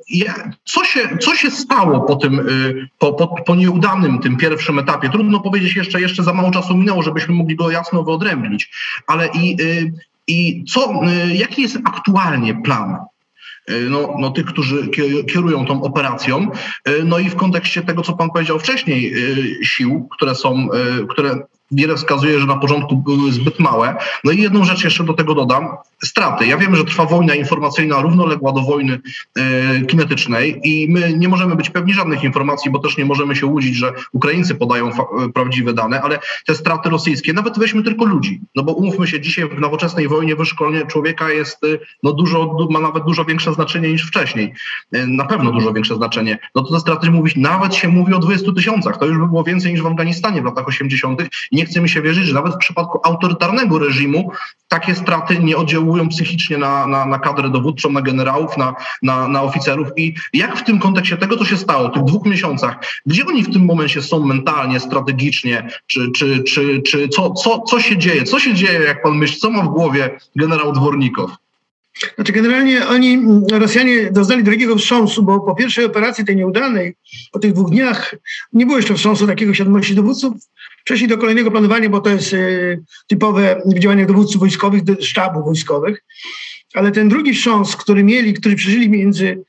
co 0.64 0.84
się, 0.84 1.18
co 1.20 1.34
się 1.34 1.50
stało 1.50 2.00
po 2.00 2.16
tym, 2.16 2.48
y, 2.48 2.88
po, 2.98 3.12
po, 3.12 3.28
po 3.28 3.54
nieudanym 3.54 4.18
tym 4.18 4.36
pierwszym 4.36 4.78
etapie? 4.78 5.10
Trudno 5.10 5.40
powiedzieć, 5.40 5.76
jeszcze, 5.76 6.00
jeszcze 6.00 6.22
za 6.22 6.32
mało 6.32 6.50
czasu 6.50 6.76
minęło, 6.76 7.02
żebyśmy 7.02 7.34
mogli 7.34 7.56
go 7.56 7.70
jasno 7.70 8.02
wyodrębnić, 8.02 8.70
ale 9.06 9.26
i 9.26 9.56
i 10.26 10.64
co, 10.64 11.00
y, 11.04 11.34
jaki 11.34 11.62
jest 11.62 11.78
aktualnie 11.84 12.62
plan 12.62 12.96
y, 13.70 13.90
no, 13.90 14.14
no, 14.18 14.30
tych, 14.30 14.46
którzy 14.46 14.88
kierują 15.32 15.66
tą 15.66 15.82
operacją. 15.82 16.50
Y, 16.88 17.04
no 17.04 17.18
i 17.18 17.30
w 17.30 17.36
kontekście 17.36 17.82
tego, 17.82 18.02
co 18.02 18.12
pan 18.12 18.30
powiedział 18.30 18.58
wcześniej, 18.58 19.14
sił, 19.62 20.08
które 20.10 20.34
są, 20.34 20.68
które 21.08 21.40
wiele 21.70 21.96
wskazuje, 21.96 22.40
że 22.40 22.46
na 22.46 22.56
początku 22.56 22.96
były 22.96 23.32
zbyt 23.32 23.58
małe. 23.58 23.96
No 24.24 24.32
i 24.32 24.42
jedną 24.42 24.64
rzecz 24.64 24.84
jeszcze 24.84 25.04
do 25.04 25.14
tego 25.14 25.34
dodam. 25.34 25.68
Straty. 26.04 26.46
Ja 26.46 26.56
wiem, 26.56 26.76
że 26.76 26.84
trwa 26.84 27.04
wojna 27.04 27.34
informacyjna 27.34 28.00
równoległa 28.00 28.52
do 28.52 28.60
wojny 28.60 29.00
e, 29.36 29.80
kinetycznej 29.86 30.60
i 30.64 30.86
my 30.90 31.14
nie 31.18 31.28
możemy 31.28 31.56
być 31.56 31.70
pewni 31.70 31.92
żadnych 31.94 32.24
informacji, 32.24 32.70
bo 32.70 32.78
też 32.78 32.96
nie 32.96 33.04
możemy 33.04 33.36
się 33.36 33.46
łudzić, 33.46 33.74
że 33.76 33.92
Ukraińcy 34.12 34.54
podają 34.54 34.92
fa- 34.92 35.06
prawdziwe 35.34 35.72
dane, 35.72 36.02
ale 36.02 36.18
te 36.46 36.54
straty 36.54 36.90
rosyjskie, 36.90 37.32
nawet 37.32 37.58
weźmy 37.58 37.82
tylko 37.82 38.04
ludzi, 38.04 38.40
no 38.56 38.62
bo 38.62 38.72
umówmy 38.72 39.06
się, 39.06 39.20
dzisiaj 39.20 39.48
w 39.48 39.60
nowoczesnej 39.60 40.08
wojnie 40.08 40.36
wyszkolenie 40.36 40.86
człowieka 40.86 41.30
jest, 41.30 41.64
e, 41.64 41.66
no 42.02 42.12
dużo, 42.12 42.68
ma 42.70 42.80
nawet 42.80 43.04
dużo 43.04 43.24
większe 43.24 43.54
znaczenie 43.54 43.92
niż 43.92 44.06
wcześniej. 44.06 44.54
E, 44.92 45.06
na 45.06 45.24
pewno 45.24 45.52
dużo 45.52 45.72
większe 45.72 45.94
znaczenie. 45.94 46.38
No 46.54 46.62
to 46.62 46.74
te 46.74 46.80
straty 46.80 47.10
mówić, 47.10 47.36
nawet 47.36 47.74
się 47.74 47.88
mówi 47.88 48.14
o 48.14 48.18
20 48.18 48.52
tysiącach. 48.52 48.98
To 48.98 49.06
już 49.06 49.18
by 49.18 49.26
było 49.26 49.44
więcej 49.44 49.72
niż 49.72 49.82
w 49.82 49.86
Afganistanie 49.86 50.42
w 50.42 50.44
latach 50.44 50.68
80. 50.68 51.22
Nie 51.58 51.66
chce 51.66 51.80
mi 51.80 51.88
się 51.88 52.02
wierzyć, 52.02 52.26
że 52.26 52.34
nawet 52.34 52.54
w 52.54 52.58
przypadku 52.58 53.00
autorytarnego 53.04 53.78
reżimu 53.78 54.30
takie 54.68 54.94
straty 54.94 55.38
nie 55.38 55.56
oddziałują 55.56 56.08
psychicznie 56.08 56.58
na, 56.58 56.86
na, 56.86 57.06
na 57.06 57.18
kadrę 57.18 57.50
dowódczą, 57.50 57.92
na 57.92 58.02
generałów, 58.02 58.56
na, 58.56 58.74
na, 59.02 59.28
na 59.28 59.42
oficerów. 59.42 59.88
I 59.96 60.14
jak 60.32 60.56
w 60.56 60.64
tym 60.64 60.78
kontekście 60.78 61.16
tego, 61.16 61.36
co 61.36 61.44
się 61.44 61.56
stało, 61.56 61.88
w 61.88 61.92
tych 61.92 62.04
dwóch 62.04 62.26
miesiącach, 62.26 62.76
gdzie 63.06 63.26
oni 63.26 63.42
w 63.42 63.52
tym 63.52 63.64
momencie 63.64 64.02
są 64.02 64.26
mentalnie, 64.26 64.80
strategicznie, 64.80 65.68
czy, 65.86 66.10
czy, 66.16 66.42
czy, 66.42 66.82
czy 66.82 67.08
co, 67.08 67.30
co, 67.30 67.60
co 67.60 67.80
się 67.80 67.98
dzieje? 67.98 68.24
Co 68.24 68.40
się 68.40 68.54
dzieje, 68.54 68.80
jak 68.80 69.02
pan 69.02 69.16
myśli, 69.18 69.40
co 69.40 69.50
ma 69.50 69.62
w 69.62 69.68
głowie 69.68 70.18
generał 70.36 70.72
Dwornikow? 70.72 71.30
Znaczy 72.14 72.32
generalnie 72.32 72.86
oni, 72.86 73.18
Rosjanie 73.52 74.12
doznali 74.12 74.44
drugiego 74.44 74.76
wstrząsu, 74.76 75.22
bo 75.22 75.40
po 75.40 75.54
pierwszej 75.54 75.84
operacji 75.84 76.24
tej 76.24 76.36
nieudanej, 76.36 76.94
po 77.32 77.38
tych 77.38 77.52
dwóch 77.52 77.70
dniach 77.70 78.14
nie 78.52 78.66
było 78.66 78.78
jeszcze 78.78 78.94
wstrząsu 78.94 79.26
takiego 79.26 79.54
świadomości 79.54 79.94
dowódców, 79.94 80.32
Przeszli 80.88 81.08
do 81.08 81.18
kolejnego 81.18 81.50
planowania, 81.50 81.90
bo 81.90 82.00
to 82.00 82.10
jest 82.10 82.32
y, 82.32 82.82
typowe 83.06 83.62
w 83.66 83.78
działaniach 83.78 84.06
dowódców 84.06 84.40
wojskowych, 84.40 84.82
sztabów 85.00 85.44
wojskowych. 85.44 86.04
Ale 86.74 86.92
ten 86.92 87.08
drugi 87.08 87.34
wstrząs, 87.34 87.76
który 87.76 88.04
mieli, 88.04 88.34
który 88.34 88.54
przeżyli 88.56 88.90
między 88.90 89.42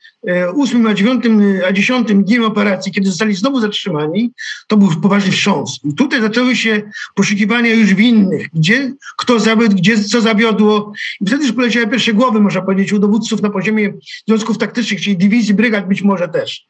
8 0.56 0.86
a 0.86 0.94
9 0.94 1.24
a 1.68 1.72
10 1.72 2.08
dniem 2.24 2.44
operacji, 2.44 2.92
kiedy 2.92 3.08
zostali 3.08 3.34
znowu 3.34 3.60
zatrzymani, 3.60 4.32
to 4.66 4.76
był 4.76 5.00
poważny 5.00 5.32
wstrząs. 5.32 5.80
I 5.84 5.94
tutaj 5.94 6.20
zaczęły 6.20 6.56
się 6.56 6.82
poszukiwania 7.14 7.74
już 7.74 7.94
winnych. 7.94 8.48
Gdzie, 8.54 8.92
kto 9.18 9.40
zawiódł, 9.40 9.76
gdzie, 9.76 10.04
co 10.04 10.20
zawiodło. 10.20 10.92
I 11.20 11.26
wtedy 11.26 11.44
już 11.44 11.52
poleciały 11.52 11.86
pierwsze 11.86 12.12
głowy, 12.12 12.40
można 12.40 12.62
powiedzieć, 12.62 12.92
u 12.92 12.98
dowódców 12.98 13.42
na 13.42 13.50
poziomie 13.50 13.92
związków 14.28 14.58
taktycznych, 14.58 15.00
czyli 15.00 15.16
dywizji, 15.16 15.54
brygad 15.54 15.88
być 15.88 16.02
może 16.02 16.28
też. 16.28 16.69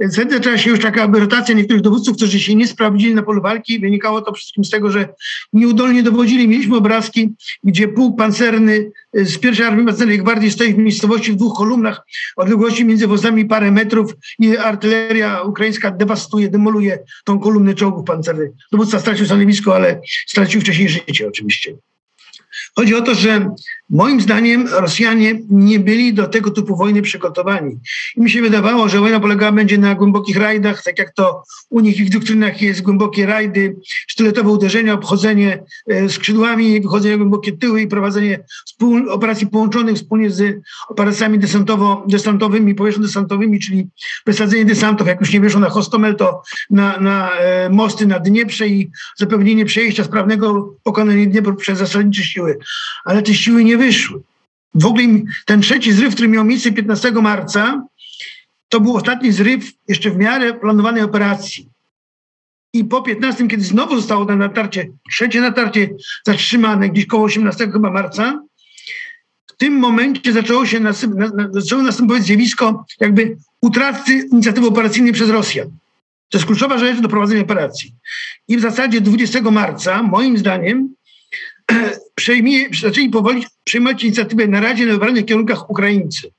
Zaczęła 0.00 0.58
się 0.58 0.70
już 0.70 0.80
taka 0.80 1.06
rotacja 1.06 1.54
niektórych 1.54 1.82
dowódców, 1.82 2.16
którzy 2.16 2.40
się 2.40 2.54
nie 2.54 2.66
sprawdzili 2.66 3.14
na 3.14 3.22
polu 3.22 3.42
walki. 3.42 3.80
Wynikało 3.80 4.22
to 4.22 4.32
wszystkim 4.32 4.64
z 4.64 4.70
tego, 4.70 4.90
że 4.90 5.08
nieudolnie 5.52 6.02
dowodzili. 6.02 6.48
Mieliśmy 6.48 6.76
obrazki, 6.76 7.34
gdzie 7.64 7.88
pułk 7.88 8.18
pancerny 8.18 8.90
z 9.12 9.38
pierwszej 9.38 9.66
Armii 9.66 9.86
Pancernej 9.86 10.18
Gwardii 10.18 10.50
stoi 10.50 10.74
w 10.74 10.78
miejscowości 10.78 11.32
w 11.32 11.36
dwóch 11.36 11.58
kolumnach, 11.58 12.06
odległości 12.36 12.84
między 12.84 13.06
wozami 13.06 13.44
parę 13.44 13.70
metrów 13.70 14.14
i 14.38 14.56
artyleria 14.56 15.42
ukraińska 15.42 15.90
dewastuje, 15.90 16.48
demoluje 16.48 16.98
tą 17.24 17.38
kolumnę 17.38 17.74
czołgów 17.74 18.04
pancernych. 18.04 18.50
Dowódca 18.72 19.00
stracił 19.00 19.26
stanowisko, 19.26 19.74
ale 19.74 20.00
stracił 20.26 20.60
wcześniej 20.60 20.88
życie 20.88 21.28
oczywiście. 21.28 21.74
Chodzi 22.76 22.94
o 22.94 23.02
to, 23.02 23.14
że 23.14 23.50
moim 23.90 24.20
zdaniem 24.20 24.68
Rosjanie 24.68 25.40
nie 25.50 25.78
byli 25.78 26.14
do 26.14 26.26
tego 26.26 26.50
typu 26.50 26.76
wojny 26.76 27.02
przygotowani. 27.02 27.78
I 28.16 28.20
mi 28.20 28.30
się 28.30 28.42
wydawało, 28.42 28.88
że 28.88 29.00
wojna 29.00 29.20
polegała 29.20 29.52
będzie 29.52 29.78
na 29.78 29.94
głębokich 29.94 30.36
rajdach, 30.36 30.82
tak 30.82 30.98
jak 30.98 31.14
to 31.14 31.42
u 31.70 31.80
nich 31.80 32.06
w 32.06 32.10
doktrynach 32.10 32.62
jest 32.62 32.82
głębokie 32.82 33.26
rajdy, 33.26 33.76
sztyletowe 34.06 34.50
uderzenia, 34.50 34.94
obchodzenie 34.94 35.64
e, 35.90 36.08
skrzydłami, 36.08 36.80
wychodzenie 36.80 37.16
głębokie 37.16 37.52
tyły 37.52 37.82
i 37.82 37.86
prowadzenie 37.86 38.44
operacji 39.08 39.46
połączonych 39.46 39.96
wspólnie 39.96 40.30
z 40.30 40.60
operacjami 40.88 41.38
desantowo-desantowymi, 41.38 42.74
powierzchno-desantowymi, 42.74 43.58
czyli 43.58 43.88
wysadzenie 44.26 44.64
desantów, 44.64 45.06
jak 45.06 45.20
już 45.20 45.32
nie 45.32 45.40
wieszą 45.40 45.60
na 45.60 45.68
Hostomel, 45.68 46.16
to 46.16 46.42
na, 46.70 47.00
na 47.00 47.30
e, 47.30 47.70
mosty 47.70 48.06
na 48.06 48.18
Dnieprze 48.18 48.68
i 48.68 48.90
zapewnienie 49.16 49.64
przejścia 49.64 50.04
sprawnego 50.04 50.74
pokonania 50.82 51.26
Dniepru 51.26 51.56
przez 51.56 51.78
zasadnicze 51.78 52.22
siły 52.22 52.58
ale 53.04 53.22
te 53.22 53.34
siły 53.34 53.64
nie 53.64 53.77
wyszły. 53.78 54.20
W 54.74 54.86
ogóle 54.86 55.04
ten 55.46 55.60
trzeci 55.60 55.92
zryw, 55.92 56.14
który 56.14 56.28
miał 56.28 56.44
miejsce 56.44 56.72
15 56.72 57.12
marca, 57.12 57.82
to 58.68 58.80
był 58.80 58.96
ostatni 58.96 59.32
zryw 59.32 59.72
jeszcze 59.88 60.10
w 60.10 60.16
miarę 60.16 60.54
planowanej 60.54 61.02
operacji. 61.02 61.68
I 62.72 62.84
po 62.84 63.02
15, 63.02 63.48
kiedy 63.48 63.64
znowu 63.64 63.96
zostało 63.96 64.26
to 64.26 64.36
natarcie, 64.36 64.88
trzecie 65.10 65.40
natarcie 65.40 65.88
zatrzymane 66.26 66.88
gdzieś 66.88 67.06
koło 67.06 67.24
18 67.24 67.70
chyba 67.70 67.90
marca, 67.90 68.42
w 69.46 69.56
tym 69.56 69.72
momencie 69.78 70.32
zaczęło 70.32 70.66
się 70.66 70.80
nasyp, 70.80 71.14
na, 71.14 71.28
na, 71.28 71.48
zaczęło 71.52 71.82
następować 71.82 72.22
zjawisko 72.22 72.84
jakby 73.00 73.36
utraty 73.62 74.28
inicjatywy 74.32 74.66
operacyjnej 74.66 75.12
przez 75.12 75.30
Rosjan. 75.30 75.68
To 76.28 76.38
jest 76.38 76.46
kluczowa 76.46 76.78
rzecz 76.78 77.00
do 77.00 77.08
prowadzenia 77.08 77.42
operacji. 77.42 77.94
I 78.48 78.56
w 78.56 78.60
zasadzie 78.60 79.00
20 79.00 79.40
marca, 79.40 80.02
moim 80.02 80.38
zdaniem, 80.38 80.94
przejmie, 82.18 82.66
zaczęli 82.80 83.10
powoli 83.10 83.46
przejmować 83.64 84.04
inicjatywę 84.04 84.46
na 84.46 84.60
Radzie 84.60 84.86
na 84.86 84.92
wybranych 84.92 85.24
kierunkach 85.24 85.70
Ukraińcy. 85.70 86.30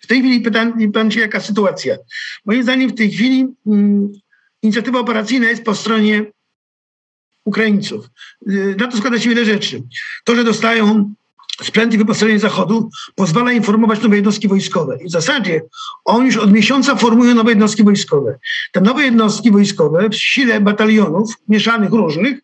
W 0.00 0.06
tej 0.06 0.18
chwili 0.20 0.40
pytam 0.40 0.92
pan 0.92 1.10
się, 1.10 1.20
jaka 1.20 1.40
sytuacja. 1.40 1.96
Moim 2.44 2.62
zdaniem 2.62 2.90
w 2.90 2.94
tej 2.94 3.10
chwili 3.10 3.46
mm, 3.66 4.12
inicjatywa 4.62 4.98
operacyjna 4.98 5.48
jest 5.48 5.64
po 5.64 5.74
stronie 5.74 6.24
Ukraińców. 7.44 8.10
Y, 8.48 8.76
na 8.78 8.86
to 8.86 8.96
składa 8.96 9.18
się 9.18 9.28
wiele 9.28 9.44
rzeczy. 9.44 9.82
To, 10.24 10.36
że 10.36 10.44
dostają 10.44 11.14
sprzęt 11.62 11.94
i 11.94 11.98
wyposażenie 11.98 12.38
Zachodu 12.38 12.90
pozwala 13.14 13.52
informować 13.52 14.02
nowe 14.02 14.16
jednostki 14.16 14.48
wojskowe. 14.48 14.98
I 15.04 15.08
w 15.08 15.10
zasadzie 15.10 15.62
oni 16.04 16.26
już 16.26 16.36
od 16.36 16.52
miesiąca 16.52 16.96
formują 16.96 17.34
nowe 17.34 17.50
jednostki 17.50 17.84
wojskowe. 17.84 18.38
Te 18.72 18.80
nowe 18.80 19.04
jednostki 19.04 19.50
wojskowe 19.50 20.08
w 20.08 20.16
sile 20.16 20.60
batalionów 20.60 21.34
mieszanych 21.48 21.90
różnych 21.90 22.38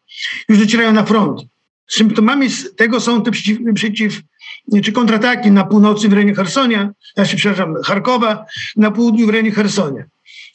już 0.48 0.58
docierają 0.58 0.92
na 0.92 1.04
front. 1.04 1.42
Symptomami 1.90 2.48
tego 2.76 3.00
są 3.00 3.22
te 3.22 3.30
przeciw, 3.30 3.58
przeciw 3.74 4.22
czy 4.84 4.92
kontrataki 4.92 5.50
na 5.50 5.64
północy 5.64 6.08
w 6.08 6.12
rejonie 6.12 6.34
Hersonia, 6.34 6.90
znaczy, 7.14 7.36
przepraszam, 7.36 7.74
Charkowa, 7.84 8.46
na 8.76 8.90
południu 8.90 9.26
w 9.26 9.30
rejonie 9.30 9.50
Hersonia. 9.50 10.04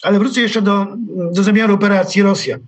Ale 0.04 0.20
wrócę 0.20 0.42
jeszcze 0.42 0.62
do, 0.62 0.88
do 1.34 1.44
zamiaru 1.44 1.74
operacji 1.74 2.22
Rosjan. 2.22 2.60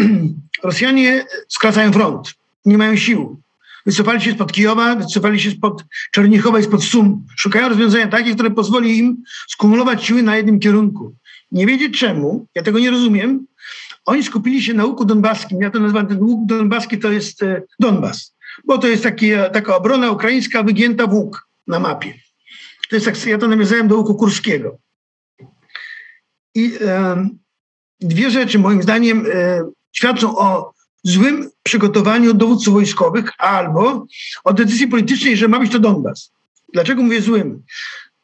Rosjanie 0.62 1.26
skracają 1.48 1.92
front, 1.92 2.34
nie 2.64 2.78
mają 2.78 2.96
sił. 2.96 3.40
Wycofali 3.86 4.20
się 4.20 4.32
spod 4.32 4.52
Kijowa, 4.52 4.96
wycofali 4.96 5.40
się 5.40 5.50
spod 5.50 5.84
Czernichowa 6.10 6.58
i 6.58 6.62
spod 6.62 6.84
Sum. 6.84 7.26
Szukają 7.36 7.68
rozwiązania 7.68 8.06
takie, 8.06 8.34
które 8.34 8.50
pozwoli 8.50 8.98
im 8.98 9.22
skumulować 9.48 10.04
siły 10.04 10.22
na 10.22 10.36
jednym 10.36 10.60
kierunku. 10.60 11.14
Nie 11.52 11.66
wiedzieć 11.66 11.98
czemu, 11.98 12.46
ja 12.54 12.62
tego 12.62 12.78
nie 12.78 12.90
rozumiem, 12.90 13.46
oni 14.04 14.22
skupili 14.22 14.62
się 14.62 14.74
na 14.74 14.84
łuku 14.84 15.04
donbaskim. 15.04 15.62
Ja 15.62 15.70
to 15.70 15.80
nazywam 15.80 16.06
ten 16.06 16.22
łuk 16.22 16.46
donbaski, 16.46 16.98
to 16.98 17.12
jest 17.12 17.42
e, 17.42 17.62
Donbas, 17.80 18.36
bo 18.64 18.78
to 18.78 18.88
jest 18.88 19.02
taki, 19.02 19.32
e, 19.32 19.50
taka 19.50 19.76
obrona 19.76 20.10
ukraińska 20.10 20.62
wygięta 20.62 21.06
w 21.06 21.14
łuk 21.14 21.48
na 21.66 21.78
mapie. 21.78 22.14
To 22.90 22.96
jest 22.96 23.06
tak, 23.06 23.26
ja 23.26 23.38
to 23.38 23.48
nawiązałem 23.48 23.88
do 23.88 23.96
łuku 23.96 24.14
kurskiego. 24.14 24.78
I 26.54 26.72
e, 26.80 27.28
dwie 28.00 28.30
rzeczy 28.30 28.58
moim 28.58 28.82
zdaniem 28.82 29.26
e, 29.32 29.62
świadczą 29.92 30.38
o 30.38 30.72
złym 31.02 31.50
przygotowaniu 31.62 32.34
dowódców 32.34 32.74
wojskowych 32.74 33.30
albo 33.38 34.06
o 34.44 34.52
decyzji 34.52 34.88
politycznej, 34.88 35.36
że 35.36 35.48
ma 35.48 35.60
być 35.60 35.72
to 35.72 35.78
Donbas. 35.78 36.32
Dlaczego 36.72 37.02
mówię 37.02 37.22
złym? 37.22 37.62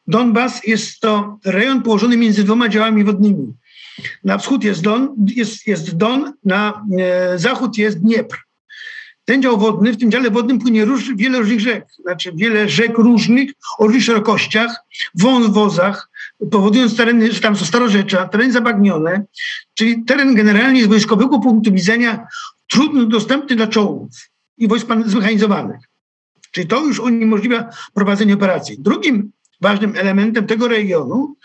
Donbas 0.07 0.67
jest 0.67 0.99
to 0.99 1.39
rejon 1.45 1.81
położony 1.81 2.17
między 2.17 2.43
dwoma 2.43 2.69
działami 2.69 3.03
wodnymi. 3.03 3.53
Na 4.23 4.37
wschód 4.37 4.63
jest 4.63 4.81
Don, 4.81 5.15
jest, 5.35 5.67
jest 5.67 5.97
Don 5.97 6.33
na 6.45 6.85
e, 6.99 7.39
zachód 7.39 7.77
jest 7.77 7.99
Dniepr. 7.99 8.37
Ten 9.25 9.41
dział 9.41 9.57
wodny, 9.57 9.93
w 9.93 9.97
tym 9.97 10.11
dziale 10.11 10.31
wodnym 10.31 10.59
płynie 10.59 10.85
róż, 10.85 11.15
wiele 11.15 11.39
różnych 11.39 11.59
rzek, 11.59 11.85
znaczy 12.01 12.31
wiele 12.35 12.69
rzek 12.69 12.97
różnych, 12.97 13.51
o 13.77 13.83
różnych 13.85 14.03
szerokościach, 14.03 14.75
wąwozach, 15.15 16.09
powodując 16.51 16.97
tereny, 16.97 17.31
że 17.31 17.41
tam 17.41 17.55
są 17.55 17.65
starorzecza, 17.65 18.27
tereny 18.27 18.51
zabagnione, 18.51 19.25
czyli 19.73 20.03
teren 20.03 20.35
generalnie 20.35 20.83
z 20.83 20.87
wojskowego 20.87 21.39
punktu 21.39 21.71
widzenia 21.71 22.27
trudno 22.71 23.05
dostępny 23.05 23.55
dla 23.55 23.67
czołgów 23.67 24.09
i 24.57 24.67
wojsk 24.67 24.87
zmechanizowanych. 25.05 25.79
Czyli 26.51 26.67
to 26.67 26.85
już 26.85 26.99
uniemożliwia 26.99 27.69
prowadzenie 27.93 28.33
operacji. 28.33 28.79
Drugim 28.79 29.31
ważnym 29.61 29.93
elementem 29.95 30.47
tego 30.47 30.67
regionu 30.67 31.35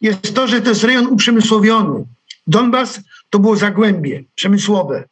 jest 0.00 0.34
to, 0.34 0.46
że 0.46 0.60
to 0.60 0.68
jest 0.68 0.84
rejon 0.84 1.06
uprzemysłowiony. 1.06 2.04
Donbas 2.46 3.00
to 3.30 3.38
było 3.38 3.56
zagłębie 3.56 4.24
przemysłowe. 4.34 5.04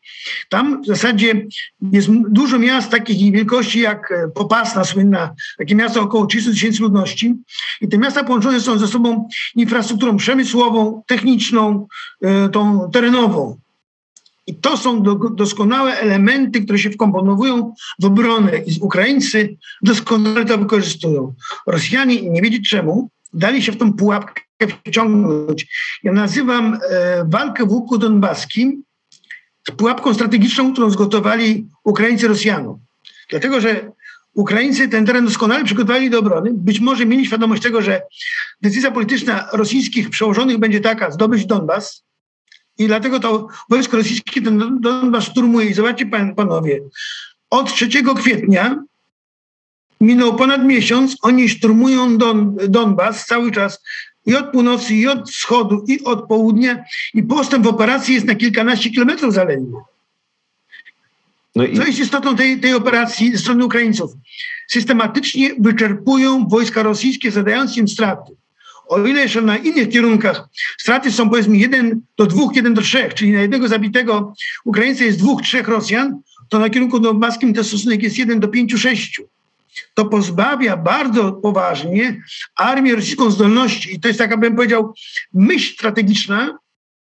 Tam 0.48 0.82
w 0.82 0.86
zasadzie 0.86 1.46
jest 1.92 2.08
dużo 2.10 2.58
miast 2.58 2.90
takich 2.90 3.32
wielkości 3.32 3.80
jak 3.80 4.12
e, 4.12 4.28
Popasna 4.28 4.84
słynna, 4.84 5.34
takie 5.58 5.74
miasto 5.74 6.00
około 6.00 6.26
300 6.26 6.50
tysięcy 6.50 6.82
ludności. 6.82 7.34
I 7.80 7.88
te 7.88 7.98
miasta 7.98 8.24
połączone 8.24 8.60
są 8.60 8.78
ze 8.78 8.86
sobą 8.86 9.28
infrastrukturą 9.54 10.16
przemysłową, 10.16 11.02
techniczną, 11.06 11.86
e, 12.22 12.48
tą 12.48 12.90
terenową. 12.90 13.58
I 14.46 14.54
to 14.54 14.76
są 14.76 15.02
do, 15.02 15.14
doskonałe 15.14 15.98
elementy, 15.98 16.60
które 16.60 16.78
się 16.78 16.90
wkomponowują 16.90 17.74
w 17.98 18.04
obronę. 18.04 18.58
I 18.66 18.80
Ukraińcy 18.80 19.56
doskonale 19.82 20.44
to 20.44 20.58
wykorzystują. 20.58 21.34
Rosjanie, 21.66 22.30
nie 22.30 22.42
wiedzieć 22.42 22.68
czemu, 22.68 23.10
dali 23.32 23.62
się 23.62 23.72
w 23.72 23.76
tą 23.76 23.92
pułapkę 23.92 24.42
wciągnąć. 24.66 25.66
Ja 26.02 26.12
nazywam 26.12 26.78
e, 26.90 27.24
walkę 27.28 27.66
w 27.66 27.70
łuku 27.70 27.98
donbaskim 27.98 28.82
pułapką 29.76 30.14
strategiczną, 30.14 30.72
którą 30.72 30.90
zgotowali 30.90 31.66
Ukraińcy 31.84 32.28
Rosjanom. 32.28 32.78
Dlatego, 33.30 33.60
że 33.60 33.92
Ukraińcy 34.34 34.88
ten 34.88 35.06
teren 35.06 35.24
doskonale 35.24 35.64
przygotowali 35.64 36.10
do 36.10 36.18
obrony. 36.18 36.50
Być 36.54 36.80
może 36.80 37.06
mieli 37.06 37.26
świadomość 37.26 37.62
tego, 37.62 37.82
że 37.82 38.02
decyzja 38.62 38.90
polityczna 38.90 39.48
rosyjskich 39.52 40.10
przełożonych 40.10 40.58
będzie 40.58 40.80
taka, 40.80 41.10
zdobyć 41.10 41.46
Donbas. 41.46 42.04
I 42.78 42.86
dlatego 42.86 43.20
to 43.20 43.48
wojsko 43.70 43.96
rosyjskie 43.96 44.42
ten 44.42 44.80
Donbas 44.80 45.24
szturmuje. 45.24 45.66
I 45.66 45.74
zobaczcie 45.74 46.06
pan, 46.06 46.34
panowie, 46.34 46.80
od 47.50 47.74
3 47.74 47.88
kwietnia 48.16 48.84
minął 50.00 50.36
ponad 50.36 50.64
miesiąc, 50.64 51.16
oni 51.22 51.48
szturmują 51.48 52.18
Don, 52.18 52.56
Donbas 52.68 53.26
cały 53.26 53.52
czas 53.52 53.82
i 54.26 54.34
od 54.34 54.50
północy, 54.50 54.94
i 54.94 55.08
od 55.08 55.30
wschodu, 55.30 55.84
i 55.88 56.04
od 56.04 56.28
południa 56.28 56.84
i 57.14 57.22
postęp 57.22 57.64
w 57.64 57.68
operacji 57.68 58.14
jest 58.14 58.26
na 58.26 58.34
kilkanaście 58.34 58.90
kilometrów 58.90 59.34
zaledwie. 59.34 59.78
No 61.54 61.64
i... 61.64 61.76
Co 61.76 61.86
jest 61.86 61.98
istotą 61.98 62.36
tej, 62.36 62.60
tej 62.60 62.74
operacji 62.74 63.32
ze 63.32 63.38
strony 63.38 63.64
Ukraińców? 63.64 64.12
Systematycznie 64.68 65.54
wyczerpują 65.58 66.48
wojska 66.48 66.82
rosyjskie, 66.82 67.30
zadając 67.30 67.76
im 67.76 67.88
straty. 67.88 68.32
O 68.88 69.06
ile 69.06 69.20
jeszcze 69.20 69.42
na 69.42 69.56
innych 69.56 69.88
kierunkach 69.88 70.48
straty 70.78 71.12
są 71.12 71.30
powiedzmy 71.30 71.56
1 71.56 72.00
do 72.16 72.26
2, 72.26 72.42
1 72.54 72.74
do 72.74 72.82
3, 72.82 73.08
czyli 73.14 73.32
na 73.32 73.40
jednego 73.40 73.68
zabitego 73.68 74.34
Ukraińca 74.64 75.04
jest 75.04 75.18
dwóch, 75.18 75.42
trzech 75.42 75.68
Rosjan, 75.68 76.20
to 76.48 76.58
na 76.58 76.70
kierunku 76.70 77.00
donbaskim 77.00 77.54
ten 77.54 77.64
stosunek 77.64 78.02
jest 78.02 78.18
1 78.18 78.40
do 78.40 78.48
5, 78.48 78.74
6 78.74 79.20
to 79.94 80.04
pozbawia 80.04 80.76
bardzo 80.76 81.32
poważnie 81.32 82.22
armię 82.56 82.94
rosyjską 82.94 83.30
zdolności. 83.30 83.94
I 83.94 84.00
to 84.00 84.08
jest 84.08 84.18
taka, 84.18 84.36
bym 84.36 84.56
powiedział, 84.56 84.94
myśl 85.32 85.74
strategiczna. 85.74 86.58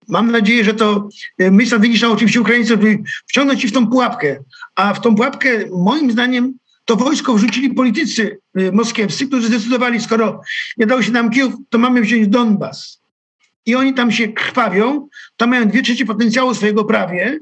Mam 0.08 0.30
nadzieję, 0.30 0.64
że 0.64 0.74
to 0.74 1.08
e, 1.38 1.50
myśl 1.50 1.66
strategiczna 1.66 2.08
oczywiście 2.08 2.40
Ukraińców 2.40 2.80
wciągnąć 3.26 3.64
ich 3.64 3.70
w 3.70 3.74
tą 3.74 3.86
pułapkę. 3.86 4.44
A 4.74 4.94
w 4.94 5.00
tą 5.00 5.14
pułapkę, 5.14 5.48
moim 5.72 6.10
zdaniem, 6.10 6.54
to 6.84 6.96
wojsko 6.96 7.34
wrzucili 7.34 7.74
politycy 7.74 8.38
e, 8.54 8.72
moskiewscy, 8.72 9.26
którzy 9.26 9.48
zdecydowali, 9.48 10.00
skoro 10.00 10.40
nie 10.76 10.86
dało 10.86 11.02
się 11.02 11.12
nam 11.12 11.30
Kijów, 11.30 11.54
to 11.70 11.78
mamy 11.78 12.00
wziąć 12.00 12.28
Donbas. 12.28 13.00
I 13.66 13.74
oni 13.74 13.94
tam 13.94 14.12
się 14.12 14.28
krwawią, 14.28 15.08
tam 15.36 15.50
mają 15.50 15.68
dwie 15.68 15.82
trzecie 15.82 16.06
potencjału 16.06 16.54
swojego 16.54 16.84
prawie, 16.84 17.38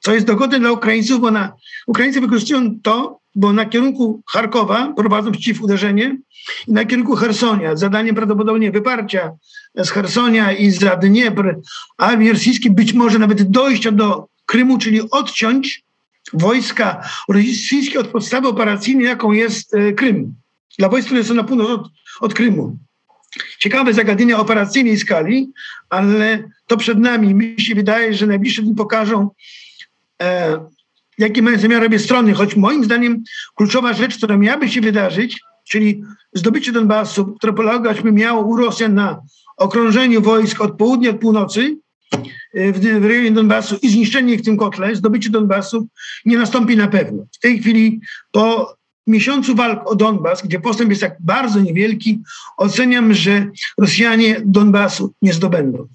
co 0.00 0.14
jest 0.14 0.26
dogodne 0.26 0.60
dla 0.60 0.72
Ukraińców, 0.72 1.20
bo 1.20 1.30
na, 1.30 1.52
Ukraińcy 1.86 2.20
wykorzystują 2.20 2.80
to, 2.82 3.20
bo 3.34 3.52
na 3.52 3.66
kierunku 3.66 4.22
Charkowa 4.26 4.92
prowadzą 4.96 5.32
przeciwuderzenie 5.32 6.18
i 6.68 6.72
na 6.72 6.84
kierunku 6.84 7.16
Hersonia, 7.16 7.76
zadaniem 7.76 8.14
prawdopodobnie 8.14 8.70
wyparcia 8.70 9.32
z 9.76 9.90
Hersonia 9.90 10.52
i 10.52 10.70
za 10.70 10.96
Dniepr 10.96 11.56
armii 11.98 12.32
rosyjskiej, 12.32 12.72
być 12.72 12.92
może 12.92 13.18
nawet 13.18 13.42
dojścia 13.42 13.90
do 13.90 14.26
Krymu, 14.46 14.78
czyli 14.78 15.10
odciąć 15.10 15.84
wojska 16.32 17.08
rosyjskie 17.28 18.00
od 18.00 18.06
podstawy 18.06 18.48
operacyjnej, 18.48 19.06
jaką 19.06 19.32
jest 19.32 19.74
e, 19.74 19.92
Krym. 19.92 20.34
Dla 20.78 20.88
wojsk, 20.88 21.06
które 21.06 21.24
są 21.24 21.34
na 21.34 21.44
północ 21.44 21.70
od, 21.70 21.88
od 22.20 22.34
Krymu. 22.34 22.76
Ciekawe 23.58 23.94
zagadnienia 23.94 24.38
operacyjnej 24.38 24.98
skali, 24.98 25.52
ale 25.90 26.48
to 26.66 26.76
przed 26.76 26.98
nami. 26.98 27.34
Mi 27.34 27.54
się 27.58 27.74
wydaje, 27.74 28.14
że 28.14 28.26
najbliższe 28.26 28.62
dni 28.62 28.74
pokażą, 28.74 29.30
e, 30.22 30.58
jakie 31.18 31.42
mają 31.42 31.58
zamiar 31.58 31.84
obie 31.84 31.98
strony, 31.98 32.34
choć 32.34 32.56
moim 32.56 32.84
zdaniem 32.84 33.22
kluczowa 33.54 33.92
rzecz, 33.92 34.16
która 34.16 34.36
miałaby 34.36 34.68
się 34.68 34.80
wydarzyć, 34.80 35.40
czyli 35.68 36.02
zdobycie 36.32 36.72
Donbasu, 36.72 37.26
które 37.26 37.52
polegać 37.52 38.00
by 38.00 38.12
miało 38.12 38.42
u 38.44 38.56
Rosjan 38.56 38.94
na 38.94 39.20
okrążeniu 39.56 40.22
wojsk 40.22 40.60
od 40.60 40.76
południa, 40.76 41.10
od 41.10 41.18
północy, 41.18 41.76
e, 42.54 42.72
w, 42.72 42.80
w 42.80 43.04
rejonie 43.04 43.30
Donbasu 43.30 43.76
i 43.82 43.88
zniszczenie 43.88 44.34
ich 44.34 44.40
w 44.40 44.44
tym 44.44 44.56
kotle, 44.56 44.96
zdobycie 44.96 45.30
Donbasu 45.30 45.88
nie 46.24 46.38
nastąpi 46.38 46.76
na 46.76 46.88
pewno. 46.88 47.24
W 47.32 47.38
tej 47.38 47.58
chwili 47.58 48.00
po 48.32 48.74
miesiącu 49.06 49.54
walk 49.54 49.90
o 49.90 49.94
Donbas, 49.94 50.42
gdzie 50.42 50.60
postęp 50.60 50.90
jest 50.90 51.02
tak 51.02 51.16
bardzo 51.20 51.60
niewielki, 51.60 52.22
oceniam, 52.56 53.14
że 53.14 53.46
Rosjanie 53.78 54.42
Donbasu 54.44 55.12
nie 55.22 55.32
zdobędą. 55.32 55.86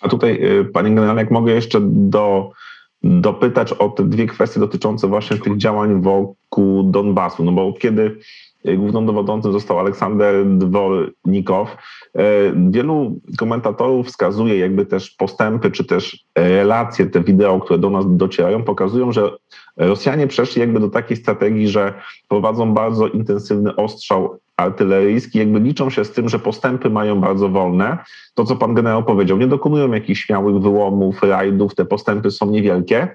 A 0.00 0.08
tutaj, 0.08 0.60
y, 0.60 0.64
panie 0.64 0.94
generale, 0.94 1.20
jak 1.20 1.30
mogę 1.30 1.52
jeszcze 1.52 1.80
do, 1.82 2.52
dopytać 3.02 3.72
o 3.72 3.88
te 3.88 4.04
dwie 4.04 4.26
kwestie 4.26 4.60
dotyczące 4.60 5.08
właśnie 5.08 5.36
tych 5.36 5.56
działań 5.56 6.02
wokół 6.02 6.82
Donbasu, 6.82 7.44
no 7.44 7.52
bo 7.52 7.72
kiedy 7.72 8.18
główną 8.64 9.06
dowodzącym 9.06 9.52
został 9.52 9.78
Aleksander 9.78 10.46
Dwornikow. 10.46 11.76
E, 12.14 12.24
wielu 12.70 13.20
komentatorów 13.38 14.06
wskazuje 14.06 14.58
jakby 14.58 14.86
też 14.86 15.10
postępy, 15.10 15.70
czy 15.70 15.84
też 15.84 16.24
relacje, 16.34 17.06
te 17.06 17.20
wideo, 17.20 17.60
które 17.60 17.78
do 17.78 17.90
nas 17.90 18.04
docierają, 18.08 18.62
pokazują, 18.62 19.12
że 19.12 19.30
Rosjanie 19.76 20.26
przeszli 20.26 20.60
jakby 20.60 20.80
do 20.80 20.88
takiej 20.88 21.16
strategii, 21.16 21.68
że 21.68 21.94
prowadzą 22.28 22.74
bardzo 22.74 23.06
intensywny 23.06 23.76
ostrzał 23.76 24.38
artyleryjski, 24.58 25.38
jakby 25.38 25.60
liczą 25.60 25.90
się 25.90 26.04
z 26.04 26.12
tym, 26.12 26.28
że 26.28 26.38
postępy 26.38 26.90
mają 26.90 27.20
bardzo 27.20 27.48
wolne. 27.48 27.98
To, 28.34 28.44
co 28.44 28.56
pan 28.56 28.74
generał 28.74 29.04
powiedział, 29.04 29.38
nie 29.38 29.46
dokonują 29.46 29.92
jakichś 29.92 30.24
śmiałych 30.24 30.62
wyłomów, 30.62 31.22
rajdów, 31.22 31.74
te 31.74 31.84
postępy 31.84 32.30
są 32.30 32.50
niewielkie, 32.50 33.08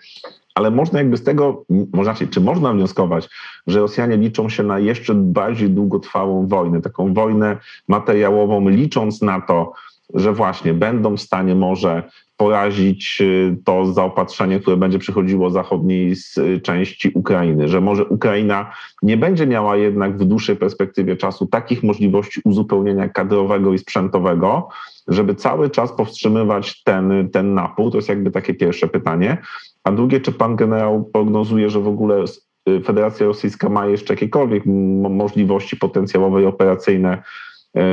ale 0.56 0.72
można 0.72 1.00
jakby 1.00 1.18
z 1.18 1.24
tego, 1.24 1.66
można, 1.94 2.14
czy 2.32 2.42
można 2.42 2.74
wnioskować, 2.74 3.30
że 3.68 3.80
Rosjanie 3.80 4.18
liczą 4.18 4.50
się 4.50 4.64
na 4.64 4.80
jeszcze 4.80 5.16
bardziej 5.16 5.70
długotrwałą 5.70 6.48
wojnę, 6.48 6.82
taką 6.82 7.14
wojnę 7.14 7.58
materiałową, 7.88 8.70
licząc 8.70 9.22
na 9.22 9.42
to, 9.42 9.74
że 10.14 10.34
właśnie 10.34 10.74
będą 10.74 11.18
w 11.18 11.22
stanie 11.22 11.56
może 11.56 12.04
porazić 12.38 13.18
y, 13.22 13.58
to 13.66 13.86
zaopatrzenie, 13.86 14.60
które 14.60 14.78
będzie 14.78 15.00
przychodziło 15.00 15.50
z 15.50 15.54
zachodniej 15.54 16.14
y, 16.38 16.62
części 16.62 17.12
Ukrainy, 17.14 17.68
że 17.68 17.82
może 17.82 18.06
Ukraina 18.06 18.72
nie 19.02 19.18
będzie 19.18 19.48
miała 19.48 19.78
jednak 19.78 20.18
w 20.18 20.26
dłuższej 20.26 20.56
perspektywie 20.56 21.16
czasu 21.18 21.48
takich 21.48 21.84
możliwości 21.84 22.42
uzupełnienia 22.46 23.10
kadrowego 23.10 23.74
i 23.74 23.78
sprzętowego, 23.78 24.70
żeby 25.08 25.36
cały 25.36 25.70
czas 25.70 25.92
powstrzymywać 25.92 26.84
ten, 26.84 27.30
ten 27.34 27.54
napór. 27.54 27.92
To 27.92 27.98
jest 27.98 28.10
jakby 28.10 28.32
takie 28.32 28.54
pierwsze 28.54 28.88
pytanie. 28.88 29.38
A 29.84 29.92
drugie, 29.92 30.22
czy 30.22 30.32
pan 30.32 30.56
generał 30.56 31.04
prognozuje, 31.04 31.70
że 31.70 31.80
w 31.80 31.88
ogóle 31.88 32.24
y, 32.70 32.82
Federacja 32.82 33.26
Rosyjska 33.26 33.70
ma 33.70 33.86
jeszcze 33.86 34.14
jakiekolwiek 34.14 34.64
możliwości 35.10 35.78
potencjałowe 35.78 36.42
i 36.42 36.46
operacyjne, 36.46 37.24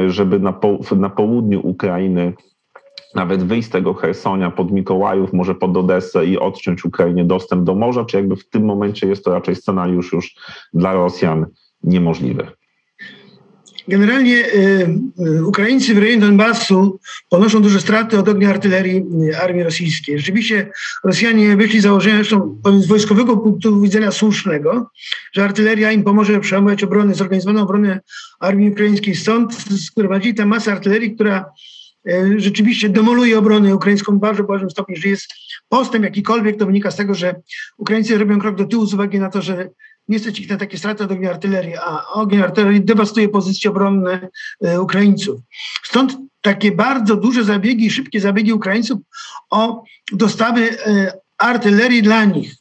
żeby 0.07 0.39
na, 0.39 0.53
po, 0.53 0.79
na 0.97 1.11
południu 1.11 1.61
Ukrainy 1.67 2.33
nawet 3.15 3.43
wyjść 3.43 3.69
z 3.69 3.71
tego 3.71 3.95
Hersonia 3.95 4.51
pod 4.51 4.73
Mikołajów, 4.73 5.33
może 5.33 5.55
pod 5.55 5.77
Odessę 5.77 6.27
i 6.27 6.39
odciąć 6.39 6.85
Ukrainie 6.85 7.25
dostęp 7.25 7.65
do 7.65 7.75
morza, 7.75 8.05
czy 8.05 8.17
jakby 8.17 8.37
w 8.37 8.49
tym 8.49 8.65
momencie 8.65 9.07
jest 9.07 9.25
to 9.25 9.33
raczej 9.33 9.57
scenariusz 9.57 10.13
już 10.13 10.35
dla 10.75 10.93
Rosjan 10.93 11.47
niemożliwy? 11.83 12.47
Generalnie 13.89 14.37
y, 14.37 14.89
y, 15.27 15.47
Ukraińcy 15.47 15.95
w 15.95 15.99
rejonie 15.99 16.21
Donbasu 16.21 17.01
ponoszą 17.29 17.63
duże 17.63 17.81
straty 17.81 18.19
od 18.19 18.29
ognia 18.29 18.51
artylerii 18.51 19.03
y, 19.31 19.39
armii 19.39 19.63
rosyjskiej. 19.63 20.19
Rzeczywiście 20.19 20.71
Rosjanie 21.05 21.57
wyszli 21.57 21.81
z 21.81 21.83
założenia, 21.83 22.17
zresztą 22.17 22.59
z 22.79 22.87
wojskowego 22.87 23.37
punktu 23.37 23.81
widzenia 23.81 24.11
słusznego, 24.11 24.91
że 25.33 25.45
artyleria 25.45 25.93
im 25.93 26.05
pomoże 26.05 26.41
przełamywać 26.41 26.85
obronę, 26.85 27.15
zorganizowaną 27.15 27.63
obronę 27.63 28.01
armii 28.41 28.71
ukraińskiej. 28.71 29.15
Stąd 29.15 29.55
sprowadzili 29.81 30.35
tę 30.35 30.47
masę 30.47 30.73
artylerii, 30.73 31.15
która 31.15 31.45
rzeczywiście 32.37 32.89
demoluje 32.89 33.39
obronę 33.39 33.75
ukraińską 33.75 34.17
w 34.17 34.21
bardzo 34.21 34.45
ważnym 34.45 34.71
stopniu, 34.71 34.97
że 34.97 35.09
jest 35.09 35.35
postęp 35.69 36.05
jakikolwiek, 36.05 36.59
to 36.59 36.67
wynika 36.67 36.91
z 36.91 36.97
tego, 36.97 37.15
że 37.15 37.35
Ukraińcy 37.79 38.19
robią 38.19 38.39
krok 38.39 38.57
do 38.57 38.65
tyłu 38.65 38.87
z 38.87 38.95
uwagi 38.95 39.19
na 39.19 39.31
to, 39.31 39.43
że 39.43 39.69
nie 40.09 40.19
stać 40.19 40.41
ich 40.41 40.51
na 40.51 40.57
takie 40.57 40.79
straty 40.79 41.05
od 41.05 41.13
ognia 41.13 41.31
artylerii, 41.31 41.75
a 41.77 42.07
ogień 42.07 42.41
artylerii 42.41 42.85
dewastuje 42.85 43.29
pozycje 43.29 43.71
obronne 43.71 44.29
e, 44.65 44.81
Ukraińców. 44.81 45.41
Stąd 45.83 46.17
takie 46.41 46.73
bardzo 46.73 47.17
duże 47.17 47.45
zabiegi, 47.45 47.91
szybkie 47.91 48.21
zabiegi 48.21 48.53
Ukraińców 48.53 48.99
o 49.51 49.85
dostawy 50.13 50.79
e, 50.87 51.13
artylerii 51.39 52.03
dla 52.03 52.25
nich. 52.25 52.55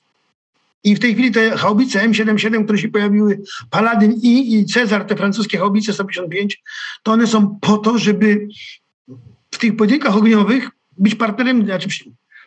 I 0.84 0.96
w 0.96 1.00
tej 1.00 1.14
chwili 1.14 1.32
te 1.32 1.58
haubice 1.58 2.10
M77, 2.10 2.64
które 2.64 2.78
się 2.78 2.90
pojawiły, 2.90 3.42
Paladin 3.70 4.12
I 4.12 4.60
i 4.60 4.66
Cezar, 4.66 5.06
te 5.06 5.16
francuskie 5.16 5.58
haubice 5.58 5.94
155, 5.94 6.62
to 7.04 7.12
one 7.12 7.28
są 7.28 7.60
po 7.62 7.78
to, 7.78 7.98
żeby 7.98 8.48
tych 9.60 9.76
pojedynkach 9.76 10.18
ogniowych 10.18 10.70
być 10.98 11.16
partnerem, 11.16 11.66
znaczy 11.66 11.90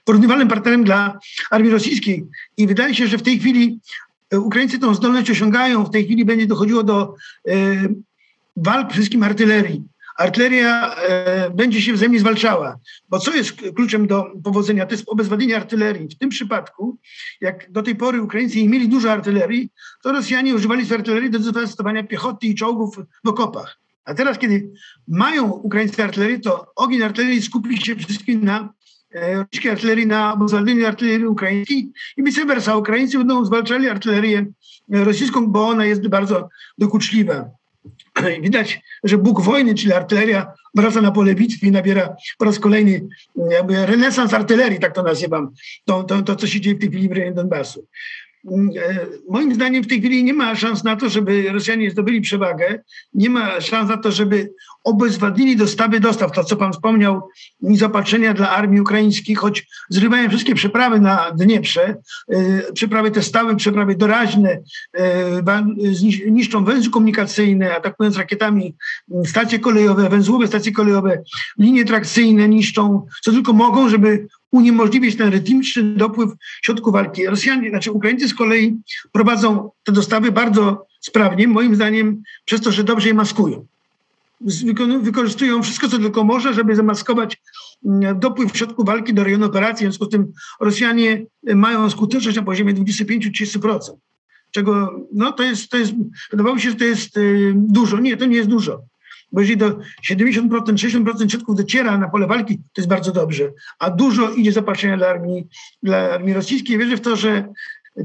porównywalnym 0.05 0.49
partnerem 0.49 0.85
dla 0.85 1.19
armii 1.51 1.71
rosyjskiej. 1.71 2.27
I 2.57 2.67
wydaje 2.67 2.95
się, 2.95 3.07
że 3.07 3.19
w 3.19 3.23
tej 3.23 3.39
chwili 3.39 3.81
E, 4.33 4.41
Ukraińcy 4.41 4.79
tą 4.79 4.95
zdolność 4.95 5.31
osiągają. 5.31 5.85
W 5.85 5.91
tej 5.91 6.05
chwili 6.05 6.25
będzie 6.25 6.47
dochodziło 6.47 6.83
do 6.83 7.15
e, 7.49 7.55
walk 8.57 8.87
przede 8.87 8.93
wszystkim 8.93 9.23
artylerii. 9.23 9.83
Artyleria 10.19 10.95
e, 10.95 11.51
będzie 11.51 11.83
się 11.83 11.93
wzajemnie 11.93 12.21
zwalczała. 12.21 12.77
Bo 13.09 13.19
co 13.19 13.35
jest 13.35 13.53
kluczem 13.77 14.07
do 14.07 14.27
powodzenia? 14.45 14.87
To 14.87 14.95
jest 14.95 15.05
obezwładnienie 15.07 15.57
artylerii. 15.57 16.09
W 16.09 16.19
tym 16.19 16.29
przypadku, 16.29 16.99
jak 17.41 17.73
do 17.73 17.83
tej 17.83 17.97
pory 17.97 18.23
Ukraińcy 18.23 18.59
nie 18.59 18.69
mieli 18.69 18.89
dużo 18.89 19.13
artylerii, 19.13 19.71
to 20.03 20.13
Rosjanie 20.13 20.55
używali 20.55 20.87
tej 20.87 20.97
artylerii 20.97 21.31
do 21.31 21.39
dewastowania 21.39 22.03
piechoty 22.03 22.47
i 22.47 22.55
czołgów 22.55 22.97
w 23.25 23.29
okopach. 23.29 23.82
A 24.05 24.15
teraz, 24.15 24.39
kiedy 24.39 24.73
mają 25.09 25.51
Ukraińcy 25.51 26.05
artylerię, 26.05 26.41
to 26.41 26.73
ogień 26.77 27.03
artylerii 27.03 27.43
skupi 27.43 27.85
się 27.85 27.97
wszystkim 27.97 28.45
na 28.45 28.73
rosyjskiej 29.15 29.71
artylerii 29.71 30.07
na 30.07 30.35
obezwładnienie 30.35 30.89
artylerii 30.89 31.27
ukraińskiej 31.27 31.93
i 32.17 32.23
vice. 32.23 32.77
Ukraińcy 32.77 33.19
będą 33.19 33.45
zwalczali 33.45 33.89
artylerię 33.89 34.47
rosyjską, 34.89 35.47
bo 35.47 35.69
ona 35.69 35.85
jest 35.85 36.09
bardzo 36.09 36.49
dokuczliwa. 36.79 37.51
Widać, 38.43 38.81
że 39.05 39.19
Bóg 39.19 39.41
wojny, 39.41 39.75
czyli 39.75 39.93
artyleria, 39.93 40.53
wraca 40.75 41.01
na 41.01 41.11
pole 41.11 41.35
bitwy 41.35 41.67
i 41.67 41.71
nabiera 41.71 42.17
po 42.39 42.45
raz 42.45 42.59
kolejny 42.59 43.09
jakby 43.51 43.87
renesans 43.87 44.35
artylerii, 44.35 44.81
tak 44.81 44.95
to 44.95 45.03
nazywam, 45.03 45.51
to, 45.85 46.05
to, 46.05 46.23
to 46.23 46.37
co 46.37 46.47
się 46.47 46.61
dzieje 46.61 46.77
w 46.77 46.79
tej 46.79 46.89
chwili 46.89 47.09
w 47.09 47.35
Donbasu. 47.35 47.87
E, 48.51 49.07
moim 49.29 49.55
zdaniem 49.55 49.83
w 49.83 49.87
tej 49.87 49.99
chwili 49.99 50.25
nie 50.25 50.35
ma 50.35 50.55
szans 50.57 50.85
na 50.85 50.97
to, 50.97 51.09
żeby 51.09 51.53
Rosjanie 51.53 51.91
zdobyli 51.91 52.21
przewagę. 52.21 52.83
Nie 53.15 53.31
ma 53.31 53.61
szans 53.61 53.89
na 53.89 53.97
to, 53.97 54.13
żeby 54.13 54.53
obezwładnili 54.85 55.57
dostawy 55.57 56.01
dostaw. 56.01 56.33
To, 56.33 56.45
co 56.45 56.57
pan 56.57 56.73
wspomniał, 56.73 57.29
zaopatrzenia 57.61 58.35
dla 58.35 58.51
armii 58.51 58.81
ukraińskiej, 58.81 59.35
choć 59.37 59.67
zrywają 59.89 60.29
wszystkie 60.29 60.55
przeprawy 60.55 61.01
na 61.01 61.31
Dnieprze, 61.31 61.97
e, 62.29 62.73
przeprawy 62.73 63.11
te 63.11 63.23
stałe, 63.23 63.57
przeprawy 63.57 63.95
doraźne, 63.95 64.63
e, 64.95 65.63
niszczą 66.31 66.65
węzły 66.65 66.93
komunikacyjne, 66.93 67.77
atakując 67.77 68.17
rakietami 68.17 68.75
stacje 69.25 69.59
kolejowe, 69.59 70.09
węzłowe 70.09 70.47
stacje 70.47 70.73
kolejowe, 70.73 71.23
linie 71.59 71.85
trakcyjne 71.85 72.49
niszczą, 72.49 73.07
co 73.23 73.33
tylko 73.33 73.53
mogą, 73.53 73.89
żeby 73.89 74.27
uniemożliwić 74.53 75.17
ten 75.17 75.33
rytmiczny 75.33 75.83
dopływ 75.83 76.31
środków 76.63 76.93
walki. 76.93 77.27
Rosjanie, 77.27 77.71
znaczy 77.71 77.93
Ukraińcy 77.93 78.29
z 78.29 78.35
kolei 78.35 78.77
prowadzą 79.13 79.71
te 79.85 79.93
dostawy 79.93 80.33
bardzo 80.33 80.87
sprawnie, 81.01 81.49
moim 81.49 81.75
zdaniem 81.75 82.23
przez 82.45 82.61
to, 82.61 82.73
że 82.73 82.85
dobrze 82.85 83.09
je 83.09 83.15
maskują. 83.15 83.67
Wykorzystują 85.01 85.63
wszystko, 85.63 85.89
co 85.89 85.99
tylko 85.99 86.25
może, 86.25 86.55
żeby 86.55 86.77
zamaskować 86.77 87.43
mm, 87.85 88.21
dopływ 88.21 88.57
środków 88.57 88.87
walki 88.87 89.15
do 89.15 89.25
rejonu 89.25 89.47
operacji. 89.47 89.87
W 89.87 89.89
związku 89.89 90.05
z 90.05 90.09
tym 90.09 90.33
Rosjanie 90.61 91.27
mają 91.55 91.91
skuteczność 91.91 92.37
na 92.37 92.43
poziomie 92.43 92.75
25-30%. 92.75 93.79
Czego, 94.51 95.01
no 95.13 95.33
to 95.33 95.43
jest, 95.43 95.71
to 95.71 95.77
jest, 95.77 95.93
wydawało 96.31 96.59
się, 96.59 96.71
że 96.71 96.77
to 96.77 96.85
jest 96.85 97.17
y, 97.17 97.53
dużo. 97.57 98.01
Nie, 98.01 98.17
to 98.17 98.27
nie 98.27 98.37
jest 98.37 98.49
dużo 98.49 98.83
bo 99.33 99.41
jeżeli 99.41 99.57
do 99.57 99.79
70%, 100.11 100.49
60% 100.49 101.31
środków 101.31 101.57
dociera 101.57 101.99
na 101.99 102.09
pole 102.09 102.27
walki, 102.27 102.57
to 102.59 102.63
jest 102.77 102.89
bardzo 102.89 103.13
dobrze, 103.13 103.53
a 103.79 103.91
dużo 103.91 104.31
idzie 104.31 104.53
zapatrzenia 104.53 104.97
dla 104.97 105.09
armii, 105.09 105.49
dla 105.83 105.97
armii 106.11 106.35
rosyjskiej. 106.35 106.79
Wierzę 106.79 106.97
w 106.97 107.01
to, 107.01 107.17
że 107.17 107.53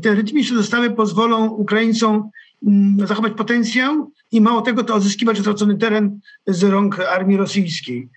te 0.02 0.16
rytmiczne 0.16 0.58
dostawy 0.58 0.92
pozwolą 0.92 1.50
Ukraińcom 1.50 2.30
mm, 2.68 3.08
zachować 3.08 3.34
potencjał 3.34 4.12
i 4.32 4.42
mało 4.42 4.62
tego, 4.62 4.84
to 4.84 4.96
odzyskiwać 4.96 5.40
utracony 5.40 5.78
teren 5.78 6.20
z 6.48 6.64
rąk 6.64 7.00
armii 7.00 7.38
rosyjskiej. 7.38 8.10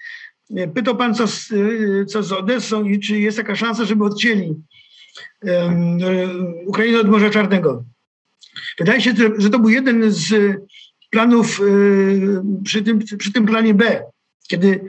Pytał 0.75 0.97
pan, 0.97 1.15
co 1.15 1.27
z, 1.27 1.49
co 2.09 2.23
z 2.23 2.33
Odessą 2.33 2.85
i 2.85 3.01
czy 3.01 3.19
jest 3.19 3.37
taka 3.37 3.57
szansa, 3.57 3.85
żeby 3.85 4.05
odcięli. 4.05 4.55
Ukrainy 6.67 7.01
od 7.01 7.09
Morza 7.09 7.31
Czarnego. 7.31 7.85
Wydaje 8.79 9.01
się, 9.01 9.15
że 9.39 9.51
to 9.51 9.59
był 9.59 9.71
jeden 9.71 10.13
z 10.13 10.57
planów 11.11 11.61
przy 12.65 12.83
tym, 12.83 12.99
przy 13.19 13.33
tym 13.33 13.47
planie 13.47 13.75
B. 13.75 14.03
Kiedy 14.49 14.81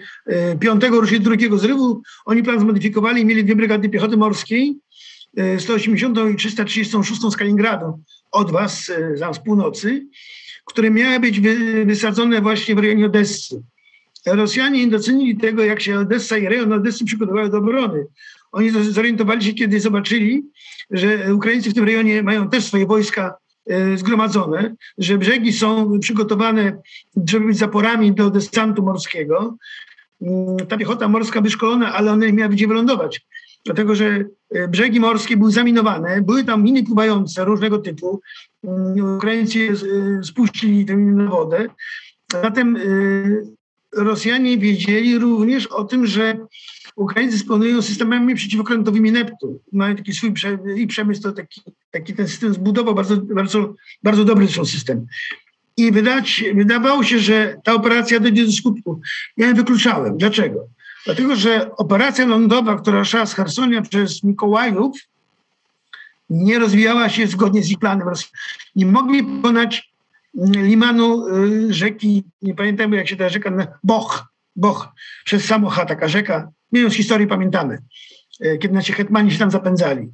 5 0.59 0.83
ruszyli 0.91 1.19
drugiego 1.19 1.57
zrywu, 1.57 2.01
oni 2.25 2.43
plan 2.43 2.59
zmodyfikowali 2.59 3.21
i 3.21 3.25
mieli 3.25 3.43
dwie 3.43 3.55
brygady 3.55 3.89
piechoty 3.89 4.17
morskiej, 4.17 4.79
180 5.57 6.17
i 6.33 6.35
336 6.35 7.21
z 7.21 7.37
Kaliningradu 7.37 8.03
od 8.31 8.51
was, 8.51 8.91
z 9.33 9.39
północy, 9.45 10.07
które 10.65 10.91
miały 10.91 11.19
być 11.19 11.39
wysadzone 11.85 12.41
właśnie 12.41 12.75
w 12.75 12.79
rejonie 12.79 13.05
Odessy. 13.05 13.63
Rosjanie 14.25 14.85
nie 14.85 14.91
docenili 14.91 15.37
tego, 15.37 15.63
jak 15.63 15.81
się 15.81 15.99
Odessa 15.99 16.37
i 16.37 16.47
rejon 16.47 16.73
Odessy 16.73 17.05
przygotowały 17.05 17.49
do 17.49 17.57
obrony. 17.57 18.05
Oni 18.51 18.69
zorientowali 18.69 19.45
się, 19.45 19.53
kiedy 19.53 19.79
zobaczyli, 19.79 20.43
że 20.91 21.35
Ukraińcy 21.35 21.69
w 21.69 21.73
tym 21.73 21.85
rejonie 21.85 22.23
mają 22.23 22.49
też 22.49 22.65
swoje 22.65 22.85
wojska 22.85 23.33
zgromadzone, 23.95 24.75
że 24.97 25.17
brzegi 25.17 25.53
są 25.53 25.99
przygotowane, 25.99 26.81
żeby 27.29 27.45
być 27.45 27.57
zaporami 27.57 28.13
do 28.13 28.29
desantu 28.29 28.83
morskiego. 28.83 29.57
Mm, 30.21 30.57
ta 30.67 30.77
piechota 30.77 31.07
morska 31.07 31.41
wyszkolona, 31.41 31.93
ale 31.93 32.11
one 32.11 32.33
miały 32.33 32.53
gdzie 32.53 32.67
wylądować. 32.67 33.21
Dlatego, 33.65 33.95
że 33.95 34.25
e, 34.51 34.67
brzegi 34.67 34.99
morskie 34.99 35.37
były 35.37 35.51
zaminowane, 35.51 36.21
były 36.21 36.43
tam 36.43 36.63
miny 36.63 36.83
pływające 36.83 37.45
różnego 37.45 37.77
typu. 37.77 38.21
Mm, 38.63 39.15
Ukraińcy 39.15 39.69
e, 39.69 40.23
spuścili 40.23 40.85
tę 40.85 40.95
na 40.97 41.29
wodę. 41.29 41.67
Zatem 42.31 42.77
Rosjanie 43.95 44.57
wiedzieli 44.57 45.19
również 45.19 45.67
o 45.67 45.83
tym, 45.83 46.05
że 46.05 46.37
Ukraińcy 46.95 47.37
dysponują 47.37 47.81
systemami 47.81 48.35
przeciwokrętowymi 48.35 49.11
Neptun. 49.11 49.59
Mają 49.73 49.95
taki 49.95 50.13
swój 50.13 50.33
i 50.75 50.87
przemysł 50.87 51.21
to 51.21 51.31
taki, 51.31 51.61
taki 51.91 52.13
ten 52.13 52.27
system 52.27 52.53
zbudował, 52.53 52.95
bardzo, 52.95 53.17
bardzo, 53.17 53.73
bardzo 54.03 54.25
dobry 54.25 54.47
są 54.47 54.65
system. 54.65 55.07
I 55.77 55.91
wydać, 55.91 56.43
wydawało 56.55 57.03
się, 57.03 57.19
że 57.19 57.57
ta 57.63 57.73
operacja 57.73 58.19
dojdzie 58.19 58.45
do 58.45 58.51
skutku. 58.51 59.01
Ja 59.37 59.47
ją 59.47 59.53
wykluczałem. 59.53 60.17
Dlaczego? 60.17 60.67
Dlatego, 61.05 61.35
że 61.35 61.75
operacja 61.75 62.25
lądowa, 62.25 62.75
która 62.75 63.05
szła 63.05 63.25
z 63.25 63.33
Hersonia 63.33 63.81
przez 63.81 64.23
Mikołajów, 64.23 64.97
nie 66.29 66.59
rozwijała 66.59 67.09
się 67.09 67.27
zgodnie 67.27 67.63
z 67.63 67.71
ich 67.71 67.79
planem. 67.79 68.07
Nie 68.75 68.85
mogli 68.85 69.23
pokonać 69.23 69.91
limanu 70.55 71.27
y, 71.27 71.73
rzeki, 71.73 72.23
nie 72.41 72.55
pamiętam 72.55 72.93
jak 72.93 73.07
się 73.07 73.15
ta 73.15 73.29
rzeka, 73.29 73.77
Boch, 73.83 74.25
Boch, 74.55 74.87
przez 75.25 75.45
Samocha, 75.45 75.85
taka 75.85 76.07
rzeka, 76.07 76.51
wiem, 76.79 76.91
z 76.91 76.95
historii 76.95 77.27
pamiętamy, 77.27 77.77
y, 78.45 78.57
kiedy 78.57 78.73
nasi 78.73 78.93
hetmani 78.93 79.31
się 79.31 79.39
tam 79.39 79.51
zapędzali. 79.51 80.09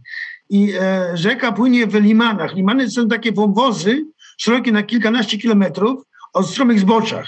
I 0.49 0.73
e, 0.79 1.17
rzeka 1.17 1.51
płynie 1.51 1.87
w 1.87 1.95
limanach. 1.95 2.55
Limany 2.55 2.91
są 2.91 3.07
takie 3.07 3.31
wąwozy, 3.31 4.05
szerokie 4.37 4.71
na 4.71 4.83
kilkanaście 4.83 5.37
kilometrów, 5.37 6.03
o 6.33 6.43
stromych 6.43 6.79
zboczach. 6.79 7.27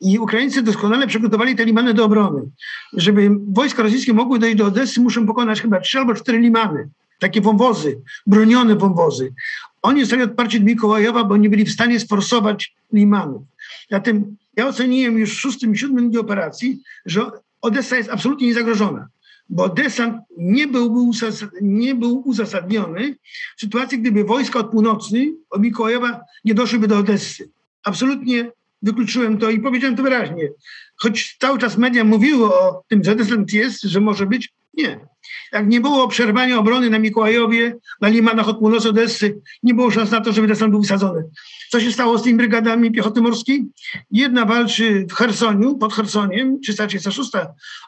I 0.00 0.18
Ukraińcy 0.18 0.62
doskonale 0.62 1.06
przygotowali 1.06 1.56
te 1.56 1.64
limany 1.64 1.94
do 1.94 2.04
obrony. 2.04 2.42
Żeby 2.92 3.30
wojska 3.48 3.82
rosyjskie 3.82 4.12
mogły 4.12 4.38
dojść 4.38 4.56
do 4.56 4.66
Odessy, 4.66 5.00
muszą 5.00 5.26
pokonać 5.26 5.62
chyba 5.62 5.80
trzy 5.80 5.98
albo 5.98 6.14
cztery 6.14 6.38
limany. 6.38 6.88
Takie 7.18 7.40
wąwozy, 7.40 8.00
bronione 8.26 8.76
wąwozy. 8.76 9.34
Oni 9.82 10.00
zostali 10.00 10.22
odparci 10.22 10.56
od 10.56 10.64
Mikołajowa, 10.64 11.24
bo 11.24 11.36
nie 11.36 11.50
byli 11.50 11.64
w 11.64 11.72
stanie 11.72 12.00
sforsować 12.00 12.74
limanów. 12.92 13.42
Zatem 13.90 14.36
ja 14.56 14.66
oceniłem 14.66 15.18
już 15.18 15.36
w 15.36 15.40
szóstym, 15.40 15.76
siódmym 15.76 16.10
dniu 16.10 16.20
operacji, 16.20 16.80
że 17.06 17.30
Odessa 17.62 17.96
jest 17.96 18.10
absolutnie 18.10 18.46
niezagrożona, 18.46 19.08
bo 19.48 19.68
desant 19.68 20.16
nie 20.38 20.66
był, 20.66 21.10
nie 21.60 21.94
był 21.94 22.22
uzasadniony 22.28 23.16
w 23.56 23.60
sytuacji, 23.60 23.98
gdyby 23.98 24.24
wojska 24.24 24.58
od 24.58 24.70
północy, 24.70 25.32
od 25.50 25.62
Mikołajowa 25.62 26.20
nie 26.44 26.54
doszłyby 26.54 26.88
do 26.88 26.98
Odessy. 26.98 27.50
Absolutnie 27.84 28.50
wykluczyłem 28.82 29.38
to 29.38 29.50
i 29.50 29.60
powiedziałem 29.60 29.96
to 29.96 30.02
wyraźnie. 30.02 30.48
Choć 30.96 31.36
cały 31.40 31.58
czas 31.58 31.78
media 31.78 32.04
mówiły 32.04 32.54
o 32.54 32.82
tym, 32.88 33.04
że 33.04 33.16
desant 33.16 33.52
jest, 33.52 33.82
że 33.82 34.00
może 34.00 34.26
być, 34.26 34.52
nie. 34.74 35.11
Jak 35.52 35.68
nie 35.68 35.80
było 35.80 36.08
przerwania 36.08 36.58
obrony 36.58 36.90
na 36.90 36.98
Mikołajowie, 36.98 37.76
na 38.00 38.08
limanach 38.08 38.48
od 38.48 38.58
północy 38.58 38.88
Odessy, 38.88 39.40
nie 39.62 39.74
było 39.74 39.90
szans 39.90 40.10
na 40.10 40.20
to, 40.20 40.32
żeby 40.32 40.46
desant 40.46 40.70
był 40.70 40.80
wysadzony. 40.80 41.24
Co 41.70 41.80
się 41.80 41.92
stało 41.92 42.18
z 42.18 42.22
tymi 42.22 42.36
brygadami 42.36 42.92
piechoty 42.92 43.20
morskiej? 43.20 43.64
Jedna 44.10 44.44
walczy 44.44 45.06
w 45.10 45.12
Chersoniu, 45.12 45.78
pod 45.78 45.94
Chersoniem, 45.94 46.60
336, 46.60 47.30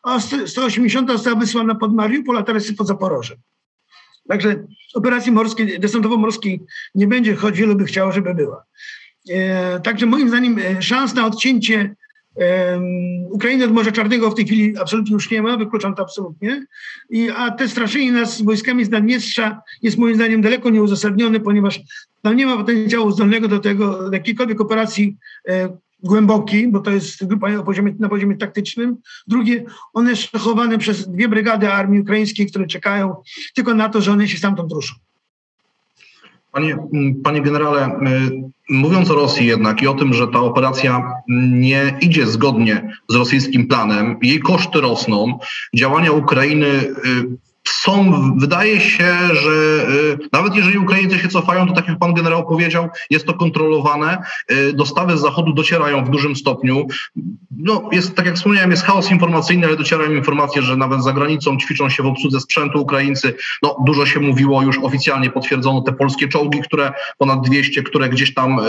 a 0.03 0.21
180 0.47 1.11
została 1.11 1.37
wysłana 1.37 1.75
pod 1.75 1.95
Mariupol, 1.95 2.39
a 2.39 2.43
teraz 2.43 2.73
pod 2.73 2.87
Zaporożem. 2.87 3.37
Także 4.29 4.67
operacji 4.95 5.33
morskiej, 5.33 5.81
desantowo-morskiej 5.81 6.61
nie 6.95 7.07
będzie, 7.07 7.37
choć 7.37 7.59
wielu 7.59 7.77
by 7.77 7.85
chciało, 7.85 8.13
żeby 8.13 8.35
była. 8.35 8.65
E, 9.31 9.81
także 9.81 10.07
moim 10.07 10.29
zdaniem 10.29 10.59
e, 10.59 10.83
szans 10.83 11.15
na 11.15 11.27
odcięcie 11.27 11.97
Ukrainy 13.31 13.64
od 13.64 13.73
Morza 13.73 13.92
Czarnego 13.92 14.31
w 14.31 14.35
tej 14.35 14.47
chwili 14.47 14.79
absolutnie 14.79 15.12
już 15.12 15.31
nie 15.31 15.42
ma, 15.42 15.57
wykluczam 15.57 15.94
to 15.94 16.03
absolutnie. 16.03 16.66
I, 17.11 17.31
a 17.37 17.51
te 17.51 17.68
straszenie 17.68 18.12
nas 18.12 18.42
wojskami 18.42 18.85
z 18.85 18.90
Naddniestrza 18.90 19.62
jest 19.83 19.99
moim 19.99 20.14
zdaniem 20.14 20.42
daleko 20.42 20.70
nieuzasadnione, 20.70 21.40
ponieważ 21.40 21.81
tam 22.23 22.37
nie 22.37 22.47
ma 22.47 22.57
potencjału 22.57 23.11
zdolnego 23.11 23.49
do 23.49 23.59
tego, 23.59 24.11
do 24.11 24.12
jakiejkolwiek 24.12 24.61
operacji 24.61 25.16
e, 25.49 25.68
bo 26.68 26.81
to 26.81 26.90
jest 26.90 27.27
grupa 27.27 27.62
poziomie, 27.62 27.94
na 27.99 28.09
poziomie 28.09 28.37
taktycznym. 28.37 28.97
Drugie, 29.27 29.64
one 29.92 30.16
szefowane 30.16 30.79
przez 30.79 31.09
dwie 31.09 31.29
brygady 31.29 31.73
armii 31.73 32.01
ukraińskiej, 32.01 32.47
które 32.47 32.66
czekają 32.66 33.14
tylko 33.55 33.75
na 33.75 33.88
to, 33.88 34.01
że 34.01 34.12
one 34.12 34.29
się 34.29 34.38
stamtąd 34.38 34.73
ruszą. 34.73 34.94
Panie, 36.55 36.77
panie 37.25 37.43
generale, 37.43 38.01
mówiąc 38.69 39.11
o 39.11 39.14
Rosji 39.14 39.47
jednak 39.47 39.83
i 39.83 39.87
o 39.87 39.95
tym, 39.95 40.14
że 40.14 40.29
ta 40.29 40.40
operacja 40.40 41.12
nie 41.29 41.99
idzie 42.01 42.27
zgodnie 42.27 42.90
z 43.09 43.14
rosyjskim 43.14 43.69
planem, 43.69 44.17
jej 44.23 44.40
koszty 44.40 44.81
rosną, 44.81 45.38
działania 45.75 46.12
Ukrainy 46.12 46.67
y, 46.67 46.95
są, 47.68 48.12
wydaje 48.38 48.81
się, 48.81 49.16
że 49.33 49.50
y, 49.88 50.18
nawet 50.33 50.55
jeżeli 50.55 50.79
Ukraińcy 50.79 51.18
się 51.18 51.29
cofają, 51.29 51.66
to 51.66 51.74
tak 51.74 51.88
jak 51.88 51.98
pan 51.98 52.14
generał 52.14 52.46
powiedział, 52.46 52.88
jest 53.11 53.27
to 53.27 53.35
kontrolowane. 53.35 54.18
Y, 54.53 54.72
dostawy 54.72 55.16
z 55.16 55.20
zachodu 55.20 55.53
docierają 55.53 56.05
w 56.05 56.11
dużym 56.11 56.37
stopniu. 56.37 56.87
No, 57.50 57.88
jest, 57.92 58.14
tak 58.14 58.27
jak 58.27 58.35
wspomniałem, 58.35 58.70
jest 58.70 58.83
chaos 58.83 59.11
informacyjny, 59.11 59.66
ale 59.66 59.77
docierają 59.77 60.12
informacje, 60.12 60.62
że 60.62 60.77
nawet 60.77 61.03
za 61.03 61.12
granicą 61.12 61.57
ćwiczą 61.57 61.88
się 61.88 62.03
w 62.03 62.07
obsłudze 62.07 62.40
sprzętu 62.40 62.83
Ukraińcy. 62.83 63.35
No, 63.62 63.77
dużo 63.87 64.07
się 64.07 64.20
mówiło, 64.20 64.62
już 64.62 64.79
oficjalnie 64.79 65.31
potwierdzono 65.31 65.81
te 65.81 65.92
polskie 65.92 66.29
czołgi, 66.29 66.61
które 66.61 66.92
ponad 67.18 67.46
200, 67.46 67.83
które 67.83 68.09
gdzieś 68.09 68.35
tam 68.35 68.59
y, 68.59 68.62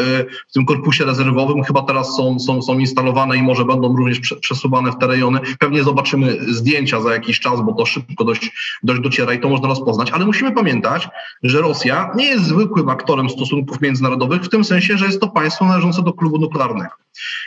w 0.50 0.54
tym 0.54 0.66
korpusie 0.66 1.06
rezerwowym 1.06 1.64
chyba 1.64 1.82
teraz 1.82 2.16
są, 2.16 2.40
są, 2.40 2.62
są 2.62 2.80
instalowane 2.80 3.38
i 3.38 3.44
może 3.44 3.66
będą 3.66 3.96
również 3.98 4.20
przesuwane 4.42 4.92
w 4.92 4.98
te 4.98 5.08
rejony. 5.08 5.40
Pewnie 5.60 5.84
zobaczymy 5.84 6.38
zdjęcia 6.48 7.02
za 7.02 7.14
jakiś 7.14 7.40
czas, 7.40 7.62
bo 7.62 7.74
to 7.74 7.86
szybko 7.86 8.24
dość 8.24 8.52
dość 8.86 9.02
dociera 9.02 9.34
i 9.34 9.40
to 9.40 9.50
można 9.50 9.68
rozpoznać, 9.68 10.12
ale 10.12 10.26
musimy 10.26 10.52
pamiętać, 10.52 11.08
że 11.44 11.62
Rosja 11.62 12.12
nie 12.16 12.26
jest 12.26 12.44
zwykłym 12.44 12.90
aktorem 12.90 13.30
stosunków 13.30 13.82
międzynarodowych 13.82 14.42
w 14.42 14.50
tym 14.50 14.64
sensie, 14.64 14.98
że 14.98 15.06
jest 15.06 15.22
to 15.22 15.28
państwo 15.28 15.66
należące 15.66 16.04
do 16.04 16.14
klubu 16.14 16.40
nuklearnego. 16.40 16.96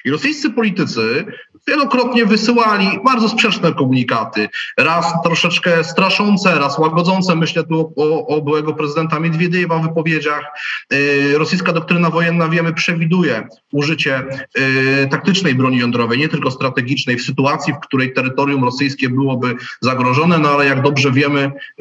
I 0.05 0.11
rosyjscy 0.11 0.51
politycy 0.51 1.25
wielokrotnie 1.69 2.27
wysyłali 2.27 3.01
bardzo 3.05 3.29
sprzeczne 3.29 3.75
komunikaty. 3.75 4.49
Raz 4.79 5.15
troszeczkę 5.25 5.85
straszące, 5.85 6.59
raz 6.59 6.79
łagodzące. 6.79 7.37
Myślę 7.37 7.65
tu 7.65 7.93
o, 7.97 8.27
o 8.27 8.43
byłego 8.43 8.75
prezydenta 8.75 9.21
Miedwiediewa 9.21 9.79
w 9.79 9.83
wypowiedziach. 9.83 10.45
Yy, 10.91 11.39
rosyjska 11.39 11.73
doktryna 11.73 12.11
wojenna, 12.11 12.49
wiemy, 12.49 12.75
przewiduje 12.75 13.49
użycie 13.73 14.25
yy, 14.57 15.09
taktycznej 15.11 15.55
broni 15.55 15.79
jądrowej, 15.79 16.19
nie 16.19 16.29
tylko 16.29 16.51
strategicznej, 16.51 17.17
w 17.17 17.23
sytuacji, 17.23 17.73
w 17.73 17.79
której 17.79 18.13
terytorium 18.13 18.65
rosyjskie 18.65 19.09
byłoby 19.09 19.55
zagrożone, 19.81 20.39
no 20.39 20.51
ale 20.51 20.67
jak 20.67 20.83
dobrze 20.83 21.13
wiemy 21.13 21.28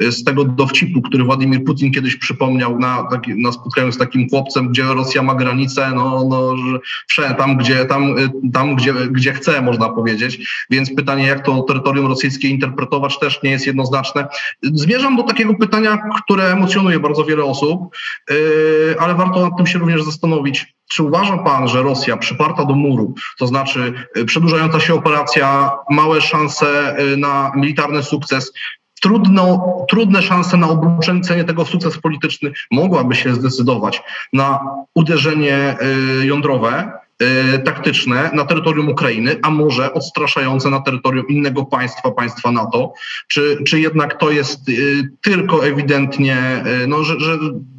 yy, 0.00 0.12
z 0.12 0.24
tego 0.24 0.44
dowcipu, 0.44 1.02
który 1.02 1.24
Władimir 1.24 1.64
Putin 1.64 1.92
kiedyś 1.92 2.16
przypomniał 2.16 2.78
na, 2.78 3.08
na 3.36 3.52
spotkaniu 3.52 3.92
z 3.92 3.98
takim 3.98 4.28
chłopcem, 4.28 4.68
gdzie 4.68 4.82
Rosja 4.82 5.22
ma 5.22 5.34
granicę, 5.34 5.92
no, 5.94 6.24
no 6.30 6.54
że 7.12 7.34
tam, 7.34 7.56
gdzie, 7.56 7.84
tam, 7.84 8.18
y, 8.18 8.30
tam 8.52 8.76
gdzie, 8.76 8.92
gdzie 8.92 9.32
chce, 9.32 9.62
można 9.62 9.88
powiedzieć. 9.88 10.48
Więc 10.70 10.94
pytanie, 10.94 11.26
jak 11.26 11.44
to 11.44 11.62
terytorium 11.62 12.06
rosyjskie 12.06 12.48
interpretować, 12.48 13.18
też 13.18 13.42
nie 13.42 13.50
jest 13.50 13.66
jednoznaczne. 13.66 14.28
Zmierzam 14.62 15.16
do 15.16 15.22
takiego 15.22 15.54
pytania, 15.54 15.98
które 16.24 16.52
emocjonuje 16.52 17.00
bardzo 17.00 17.24
wiele 17.24 17.44
osób, 17.44 17.80
yy, 18.30 18.36
ale 18.98 19.14
warto 19.14 19.48
nad 19.48 19.56
tym 19.56 19.66
się 19.66 19.78
również 19.78 20.02
zastanowić. 20.02 20.78
Czy 20.90 21.02
uważa 21.02 21.38
pan, 21.38 21.68
że 21.68 21.82
Rosja 21.82 22.16
przyparta 22.16 22.64
do 22.64 22.74
muru, 22.74 23.14
to 23.38 23.46
znaczy 23.46 23.92
przedłużająca 24.26 24.80
się 24.80 24.94
operacja, 24.94 25.70
małe 25.90 26.20
szanse 26.20 26.96
na 27.16 27.52
militarny 27.56 28.02
sukces, 28.02 28.52
trudno, 29.00 29.76
trudne 29.88 30.22
szanse 30.22 30.56
na 30.56 30.68
obrócenie 30.68 31.44
tego 31.44 31.64
w 31.64 31.68
sukces 31.68 31.98
polityczny 31.98 32.52
mogłaby 32.70 33.14
się 33.14 33.34
zdecydować 33.34 34.02
na 34.32 34.60
uderzenie 34.94 35.76
jądrowe, 36.22 36.92
e, 37.18 37.58
taktyczne 37.58 38.30
na 38.34 38.44
terytorium 38.44 38.88
Ukrainy, 38.88 39.36
a 39.42 39.50
może 39.50 39.94
odstraszające 39.94 40.70
na 40.70 40.80
terytorium 40.80 41.28
innego 41.28 41.64
państwa, 41.64 42.10
państwa 42.10 42.52
NATO? 42.52 42.92
Czy, 43.28 43.58
czy 43.66 43.80
jednak 43.80 44.18
to 44.18 44.30
jest 44.30 44.68
e, 44.68 44.72
tylko 45.22 45.66
ewidentnie, 45.66 46.64
no, 46.88 47.04
że, 47.04 47.20
że, 47.20 47.38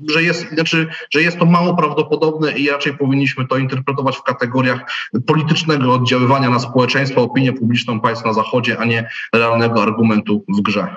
że, 0.09 0.23
jest, 0.23 0.49
znaczy, 0.53 0.87
że 1.09 1.21
jest 1.21 1.39
to 1.39 1.45
mało 1.45 1.75
prawdopodobne 1.75 2.51
i 2.51 2.69
raczej 2.69 2.97
powinniśmy 2.97 3.47
to 3.47 3.57
interpretować 3.57 4.17
w 4.17 4.23
kategoriach 4.23 5.09
politycznego 5.25 5.93
oddziaływania 5.93 6.49
na 6.49 6.59
społeczeństwo, 6.59 7.21
opinię 7.21 7.53
publiczną 7.53 7.99
państw 7.99 8.25
na 8.25 8.33
Zachodzie, 8.33 8.79
a 8.79 8.85
nie 8.85 9.09
realnego 9.33 9.83
argumentu 9.83 10.43
w 10.57 10.61
grze? 10.61 10.95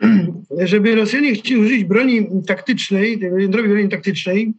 Żeby 0.64 0.94
Rosjanie 0.94 1.34
chcieli 1.34 1.60
użyć 1.60 1.84
broni 1.84 2.26
taktycznej, 2.46 3.20
jądrowej 3.38 3.70
broni 3.70 3.88
taktycznej, 3.88 4.52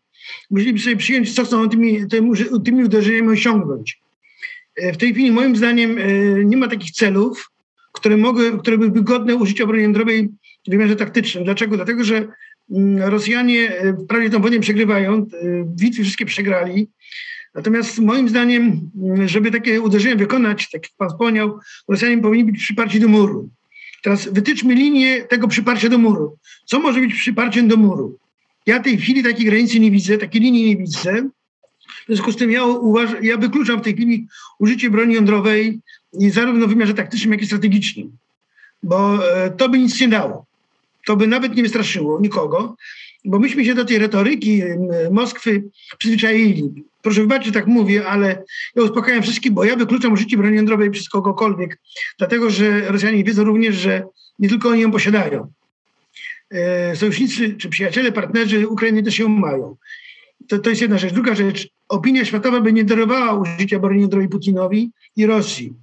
musieliby 0.51 0.79
sobie 0.79 0.95
przyjąć, 0.95 1.33
co 1.33 1.43
chcą 1.43 1.69
tymi, 1.69 2.07
tymi, 2.63 2.83
uderzeniami 2.83 3.29
osiągnąć. 3.29 3.99
E, 4.75 4.93
w 4.93 4.97
tej 4.97 5.13
chwili 5.13 5.31
moim 5.31 5.55
zdaniem 5.55 5.97
e, 5.97 6.03
nie 6.45 6.57
ma 6.57 6.67
takich 6.67 6.91
celów, 6.91 7.51
które, 7.91 8.17
mogły, 8.17 8.59
które 8.59 8.77
byłyby 8.77 9.01
godne 9.01 9.35
użycia 9.35 9.65
broni 9.65 9.83
jądrowej 9.83 10.29
w 10.67 10.71
wymiarze 10.71 10.95
taktycznym. 10.95 11.43
Dlaczego? 11.43 11.75
Dlatego, 11.75 12.03
że 12.03 12.27
mm, 12.71 13.09
Rosjanie 13.09 13.77
e, 13.77 13.93
prawie 14.07 14.29
tą 14.29 14.41
wojnę 14.41 14.59
przegrywają, 14.59 15.25
bitwy 15.65 16.03
wszystkie 16.03 16.25
przegrali. 16.25 16.87
Natomiast 17.55 17.99
moim 17.99 18.29
zdaniem, 18.29 18.89
mm, 19.03 19.27
żeby 19.27 19.51
takie 19.51 19.81
uderzenia 19.81 20.15
wykonać, 20.15 20.69
tak 20.69 20.83
jak 20.83 20.91
pan 20.97 21.09
wspomniał, 21.09 21.59
Rosjanie 21.87 22.17
powinni 22.17 22.51
być 22.51 22.61
przyparci 22.61 22.99
do 22.99 23.07
muru. 23.07 23.49
Teraz 24.01 24.27
wytyczmy 24.27 24.75
linię 24.75 25.21
tego 25.21 25.47
przyparcia 25.47 25.89
do 25.89 25.97
muru. 25.97 26.37
Co 26.65 26.79
może 26.79 26.99
być 26.99 27.13
przyparciem 27.13 27.67
do 27.67 27.77
muru? 27.77 28.17
Ja 28.65 28.79
tej 28.79 28.97
chwili 28.97 29.23
takiej 29.23 29.45
granicy 29.45 29.79
nie 29.79 29.91
widzę, 29.91 30.17
takiej 30.17 30.41
linii 30.41 30.65
nie 30.65 30.77
widzę. 30.77 31.29
W 32.03 32.05
związku 32.07 32.31
z 32.31 32.35
tym 32.35 32.51
ja, 32.51 32.61
ja 33.21 33.37
wykluczam 33.37 33.79
w 33.79 33.83
tej 33.83 33.93
chwili 33.93 34.27
użycie 34.59 34.89
broni 34.89 35.13
jądrowej 35.13 35.79
zarówno 36.13 36.67
w 36.67 36.69
wymiarze 36.69 36.93
taktycznym, 36.93 37.31
jak 37.31 37.41
i 37.41 37.45
strategicznym, 37.45 38.17
bo 38.83 39.29
e, 39.31 39.49
to 39.49 39.69
by 39.69 39.79
nic 39.79 40.01
nie 40.01 40.07
dało. 40.07 40.45
To 41.05 41.15
by 41.15 41.27
nawet 41.27 41.55
nie 41.55 41.63
wystraszyło 41.63 42.21
nikogo, 42.21 42.75
bo 43.25 43.39
myśmy 43.39 43.65
się 43.65 43.75
do 43.75 43.85
tej 43.85 43.97
retoryki 43.97 44.61
Moskwy 45.11 45.63
przyzwyczaili. 45.97 46.83
Proszę 47.01 47.21
wybaczyć, 47.21 47.45
że 47.45 47.53
tak 47.53 47.67
mówię, 47.67 48.07
ale 48.07 48.43
ja 48.75 48.83
uspokajam 48.83 49.23
wszystkich, 49.23 49.51
bo 49.51 49.63
ja 49.63 49.75
wykluczam 49.75 50.13
użycie 50.13 50.37
broni 50.37 50.55
jądrowej 50.55 50.91
przez 50.91 51.09
kogokolwiek, 51.09 51.79
dlatego 52.17 52.49
że 52.49 52.91
Rosjanie 52.91 53.23
wiedzą 53.23 53.43
również, 53.43 53.75
że 53.75 54.03
nie 54.39 54.49
tylko 54.49 54.69
oni 54.69 54.81
ją 54.81 54.91
posiadają. 54.91 55.51
E, 56.51 56.95
sojusznicy 56.95 57.53
czy 57.53 57.69
przyjaciele, 57.69 58.11
partnerzy 58.11 58.67
Ukrainy 58.67 59.03
też 59.03 59.15
się 59.15 59.29
mają. 59.29 59.75
To, 60.47 60.59
to 60.59 60.69
jest 60.69 60.81
jedna 60.81 60.97
rzecz. 60.97 61.13
Druga 61.13 61.35
rzecz, 61.35 61.67
opinia 61.89 62.25
światowa 62.25 62.61
by 62.61 62.73
nie 62.73 62.83
darowała 62.83 63.33
użycia 63.33 63.79
broni 63.79 64.01
jądrowej 64.01 64.29
Putinowi 64.29 64.91
i 65.15 65.25
Rosji. 65.25 65.73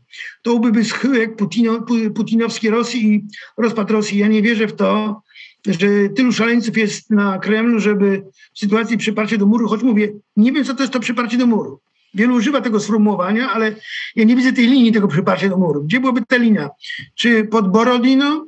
To 0.42 0.58
byłby 0.58 0.84
schyłek 0.84 1.36
Putino, 1.36 1.86
putinowski 2.14 2.70
Rosji 2.70 3.14
i 3.14 3.24
rozpad 3.56 3.90
Rosji. 3.90 4.18
Ja 4.18 4.28
nie 4.28 4.42
wierzę 4.42 4.66
w 4.66 4.76
to, 4.76 5.22
że 5.68 6.08
tylu 6.16 6.32
szaleńców 6.32 6.76
jest 6.76 7.10
na 7.10 7.38
Kremlu, 7.38 7.80
żeby 7.80 8.24
w 8.54 8.58
sytuacji 8.58 8.98
przyparcia 8.98 9.36
do 9.36 9.46
muru, 9.46 9.68
choć 9.68 9.82
mówię, 9.82 10.12
nie 10.36 10.52
wiem, 10.52 10.64
co 10.64 10.74
to 10.74 10.82
jest 10.82 10.92
to 10.92 11.00
przyparcie 11.00 11.38
do 11.38 11.46
muru. 11.46 11.80
Wielu 12.14 12.34
używa 12.34 12.60
tego 12.60 12.80
sformułowania, 12.80 13.50
ale 13.50 13.74
ja 14.16 14.24
nie 14.24 14.36
widzę 14.36 14.52
tej 14.52 14.66
linii 14.66 14.92
tego 14.92 15.08
przyparcia 15.08 15.48
do 15.48 15.56
muru. 15.56 15.84
Gdzie 15.84 16.00
byłaby 16.00 16.22
ta 16.28 16.36
linia? 16.36 16.70
Czy 17.14 17.44
pod 17.44 17.70
Borodino, 17.70 18.46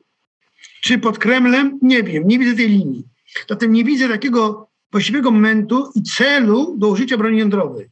czy 0.81 0.99
pod 0.99 1.19
Kremlem? 1.19 1.79
Nie 1.83 2.03
wiem, 2.03 2.29
nie 2.29 2.39
widzę 2.39 2.57
tej 2.57 2.69
linii. 2.69 3.05
Zatem 3.49 3.73
nie 3.73 3.85
widzę 3.85 4.09
takiego 4.09 4.69
właściwego 4.93 5.31
momentu 5.31 5.91
i 5.95 6.03
celu 6.03 6.77
do 6.79 6.89
użycia 6.89 7.17
broni 7.17 7.39
jądrowej. 7.39 7.87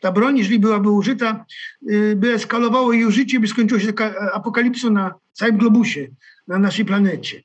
Ta 0.00 0.12
broń, 0.12 0.38
jeżeli 0.38 0.58
byłaby 0.58 0.90
użyta, 0.90 1.44
y, 1.90 2.16
by 2.16 2.32
eskalowało 2.32 2.92
jej 2.92 3.04
użycie, 3.04 3.40
by 3.40 3.48
skończyło 3.48 3.80
się 3.80 3.92
apokalipsą 4.32 4.90
na 4.90 5.14
całym 5.32 5.56
globusie, 5.56 6.08
na 6.48 6.58
naszej 6.58 6.84
planecie. 6.84 7.42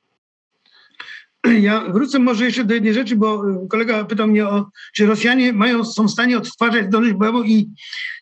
Ja 1.60 1.84
wrócę 1.92 2.18
może 2.18 2.44
jeszcze 2.44 2.64
do 2.64 2.74
jednej 2.74 2.94
rzeczy, 2.94 3.16
bo 3.16 3.42
kolega 3.70 4.04
pytał 4.04 4.28
mnie 4.28 4.48
o, 4.48 4.66
czy 4.94 5.06
Rosjanie 5.06 5.52
mają, 5.52 5.84
są 5.84 6.04
w 6.06 6.10
stanie 6.10 6.38
odtwarzać 6.38 6.86
zdolność 6.86 7.14
bojową 7.14 7.42
i 7.42 7.70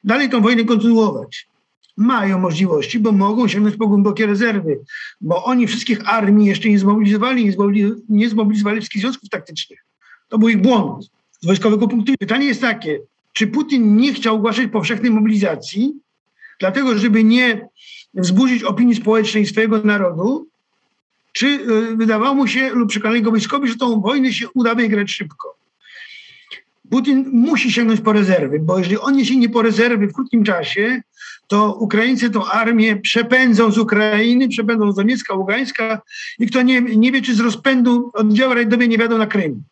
dalej 0.05 0.31
tą 0.31 0.40
wojnę 0.40 0.64
kontynuować. 0.64 1.48
Mają 1.96 2.38
możliwości, 2.38 2.98
bo 2.98 3.12
mogą 3.12 3.48
sięgnąć 3.48 3.76
po 3.76 3.87
głębokie 3.87 4.26
rezerwy, 4.26 4.81
bo 5.20 5.44
oni 5.44 5.66
wszystkich 5.66 6.09
armii 6.09 6.48
jeszcze 6.48 6.68
nie 6.68 6.79
zmobilizowali, 6.79 7.52
nie 8.09 8.29
zmobilizowali 8.29 8.81
wszystkich 8.81 9.02
związków 9.02 9.29
taktycznych. 9.29 9.85
To 10.29 10.38
był 10.38 10.48
ich 10.48 10.62
błąd 10.62 11.11
z 11.40 11.46
wojskowego 11.46 11.88
punktu 11.88 12.12
widzenia. 12.12 12.16
Pytanie 12.18 12.46
jest 12.46 12.61
takie, 12.61 13.00
czy 13.33 13.46
Putin 13.46 13.96
nie 13.96 14.14
chciał 14.14 14.37
ogłaszać 14.37 14.70
powszechnej 14.72 15.11
mobilizacji, 15.11 15.94
dlatego 16.61 16.98
żeby 16.98 17.24
nie 17.24 17.68
wzbudzić 18.14 18.62
opinii 18.62 18.94
społecznej 18.94 19.46
swojego 19.46 19.83
narodu, 19.83 20.48
czy 21.37 21.46
y, 21.46 21.96
wydawało 21.96 22.35
mu 22.35 22.46
się 22.46 22.70
lub 22.70 22.88
przekonali 22.88 23.22
go 23.22 23.31
wojskowi, 23.31 23.68
że 23.68 23.77
tą 23.77 24.01
wojnę 24.01 24.33
się 24.33 24.49
uda 24.55 24.75
wygrać 24.75 25.11
szybko. 25.11 25.57
Putin 26.90 27.31
musi 27.33 27.72
sięgnąć 27.72 28.01
po 28.01 28.12
rezerwy, 28.12 28.59
bo 28.59 28.79
jeżeli 28.79 28.99
on 28.99 29.16
nie 29.16 29.25
sięgnie 29.25 29.49
po 29.49 29.62
rezerwy 29.62 30.07
w 30.07 30.12
krótkim 30.12 30.44
czasie, 30.44 31.03
to 31.46 31.75
Ukraińcy 31.75 32.31
tą 32.31 32.44
armię 32.44 32.96
przepędzą 32.96 33.70
z 33.70 33.79
Ukrainy, 33.79 34.49
przepędzą 34.49 34.92
z 34.92 34.96
Doniecka, 34.96 35.35
Ługańska 35.35 36.03
i 36.38 36.46
kto 36.46 36.62
nie, 36.62 36.81
nie 36.81 37.12
wie, 37.12 37.22
czy 37.22 37.35
z 37.35 37.40
rozpędu 37.40 38.11
oddziały 38.14 38.55
rajdowe 38.55 38.88
nie 38.88 38.99
wiadą 38.99 39.18
na 39.18 39.27
Krym. 39.27 39.62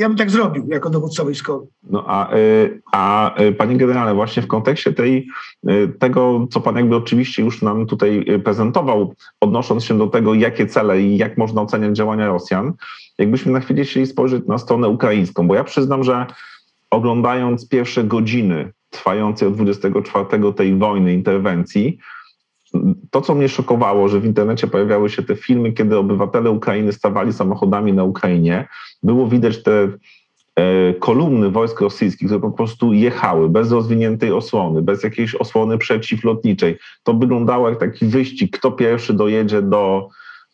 Ja 0.00 0.08
bym 0.08 0.16
tak 0.16 0.30
zrobił 0.30 0.68
jako 0.68 0.90
dowódca 0.90 1.24
wojskowy. 1.24 1.66
No 1.90 2.04
a, 2.06 2.36
y, 2.36 2.82
a 2.92 3.40
y, 3.40 3.52
panie 3.52 3.76
generale, 3.76 4.14
właśnie 4.14 4.42
w 4.42 4.46
kontekście 4.46 4.92
tej, 4.92 5.28
y, 5.70 5.88
tego, 5.98 6.46
co 6.50 6.60
pan 6.60 6.76
jakby 6.76 6.96
oczywiście 6.96 7.42
już 7.42 7.62
nam 7.62 7.86
tutaj 7.86 8.24
prezentował, 8.44 9.14
odnosząc 9.40 9.84
się 9.84 9.98
do 9.98 10.06
tego, 10.06 10.34
jakie 10.34 10.66
cele 10.66 11.02
i 11.02 11.16
jak 11.16 11.38
można 11.38 11.62
oceniać 11.62 11.96
działania 11.96 12.28
Rosjan, 12.28 12.72
jakbyśmy 13.18 13.52
na 13.52 13.60
chwilę 13.60 13.84
chcieli 13.84 14.06
spojrzeć 14.06 14.46
na 14.46 14.58
stronę 14.58 14.88
ukraińską, 14.88 15.48
bo 15.48 15.54
ja 15.54 15.64
przyznam, 15.64 16.04
że 16.04 16.26
oglądając 16.90 17.68
pierwsze 17.68 18.04
godziny 18.04 18.72
trwającej 18.90 19.48
od 19.48 19.54
24 19.54 20.52
tej 20.52 20.76
wojny, 20.76 21.12
interwencji, 21.12 21.98
to, 23.10 23.20
co 23.20 23.34
mnie 23.34 23.48
szokowało, 23.48 24.08
że 24.08 24.20
w 24.20 24.24
internecie 24.24 24.66
pojawiały 24.66 25.10
się 25.10 25.22
te 25.22 25.36
filmy, 25.36 25.72
kiedy 25.72 25.98
obywatele 25.98 26.50
Ukrainy 26.50 26.92
stawali 26.92 27.32
samochodami 27.32 27.92
na 27.92 28.04
Ukrainie, 28.04 28.68
było 29.02 29.28
widać 29.28 29.62
te 29.62 29.88
e, 30.56 30.94
kolumny 30.94 31.50
wojsk 31.50 31.80
rosyjskich, 31.80 32.28
które 32.28 32.40
po 32.40 32.50
prostu 32.50 32.92
jechały 32.92 33.48
bez 33.48 33.72
rozwiniętej 33.72 34.32
osłony, 34.32 34.82
bez 34.82 35.02
jakiejś 35.02 35.34
osłony 35.34 35.78
przeciwlotniczej. 35.78 36.78
To 37.02 37.14
wyglądało 37.14 37.68
jak 37.68 37.80
taki 37.80 38.06
wyścig, 38.06 38.58
kto 38.58 38.72
pierwszy 38.72 39.14
dojedzie 39.14 39.62
do, 39.62 40.08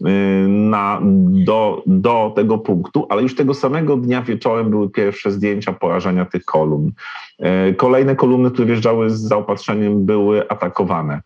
e, 0.05 0.11
na, 0.49 1.01
do, 1.29 1.83
do 1.87 2.33
tego 2.37 2.59
punktu, 2.59 3.07
ale 3.09 3.23
już 3.23 3.35
tego 3.35 3.55
samego 3.55 3.97
dnia 3.97 4.23
wieczorem 4.23 4.71
były 4.71 4.91
pierwsze 4.91 5.31
zdjęcia 5.31 5.73
porażenia 5.73 6.25
tych 6.25 6.45
kolumn. 6.45 6.91
E, 7.39 7.75
kolejne 7.75 8.17
kolumny, 8.17 8.51
które 8.51 8.67
wjeżdżały 8.67 9.11
z 9.11 9.21
zaopatrzeniem, 9.21 10.05
były 10.07 10.49
atakowane. 10.49 11.21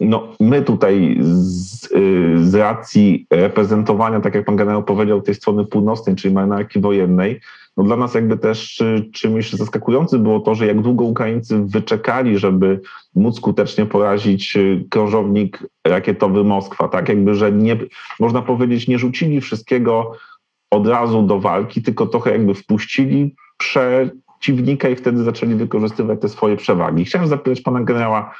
No, 0.00 0.28
my 0.40 0.62
tutaj 0.62 1.18
z, 1.20 1.84
y, 1.92 2.44
z, 2.44 2.54
racji 2.54 3.26
reprezentowania, 3.30 4.20
tak 4.20 4.34
jak 4.34 4.44
pan 4.44 4.56
generał 4.56 4.82
powiedział, 4.82 5.22
tej 5.22 5.34
strony 5.34 5.64
północnej, 5.64 6.16
czyli 6.16 6.34
marynarki 6.34 6.80
wojennej, 6.80 7.40
no 7.76 7.84
dla 7.84 7.96
nas 7.96 8.14
jakby 8.14 8.38
też 8.38 8.82
czymś 9.12 9.52
zaskakującym 9.52 10.22
było 10.22 10.40
to, 10.40 10.54
że 10.54 10.66
jak 10.66 10.80
długo 10.80 11.04
Ukraińcy 11.04 11.64
wyczekali, 11.64 12.38
żeby 12.38 12.80
móc 13.14 13.36
skutecznie 13.36 13.86
porazić 13.86 14.56
y, 14.56 14.84
krążownik 14.90 15.66
rakietowy 15.86 16.44
Moskwa, 16.44 16.88
tak 16.88 17.08
jakby, 17.08 17.34
że 17.34 17.52
nie, 17.52 17.76
można 18.20 18.42
powiedzieć, 18.42 18.88
nie 18.88 18.98
rzucili 18.98 19.40
wszystkiego 19.40 20.12
od 20.70 20.86
razu 20.86 21.22
do 21.22 21.40
walki, 21.40 21.82
tylko 21.82 22.06
trochę 22.06 22.30
jakby 22.30 22.54
wpuścili 22.54 23.34
przeciwnika 23.58 24.88
i 24.88 24.96
wtedy 24.96 25.24
zaczęli 25.24 25.54
wykorzystywać 25.54 26.20
te 26.20 26.28
swoje 26.28 26.56
przewagi. 26.56 27.04
Chciałem 27.04 27.28
zapytać 27.28 27.60
pana 27.60 27.82
generała, 27.82 28.34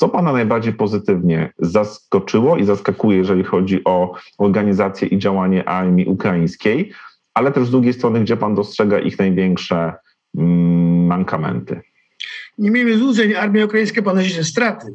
co 0.00 0.08
Pana 0.08 0.32
najbardziej 0.32 0.72
pozytywnie 0.72 1.52
zaskoczyło 1.58 2.56
i 2.56 2.64
zaskakuje, 2.64 3.18
jeżeli 3.18 3.44
chodzi 3.44 3.84
o 3.84 4.14
organizację 4.38 5.08
i 5.08 5.18
działanie 5.18 5.68
armii 5.68 6.06
ukraińskiej, 6.06 6.92
ale 7.34 7.52
też 7.52 7.66
z 7.66 7.70
drugiej 7.70 7.92
strony, 7.92 8.20
gdzie 8.20 8.36
Pan 8.36 8.54
dostrzega 8.54 8.98
ich 8.98 9.18
największe 9.18 9.92
mm, 10.38 11.06
mankamenty? 11.06 11.80
Nie 12.58 12.70
miejmy 12.70 12.98
złudzeń, 12.98 13.34
armia 13.34 13.64
ukraińska 13.64 14.02
ponosi 14.02 14.34
te 14.34 14.44
straty. 14.44 14.86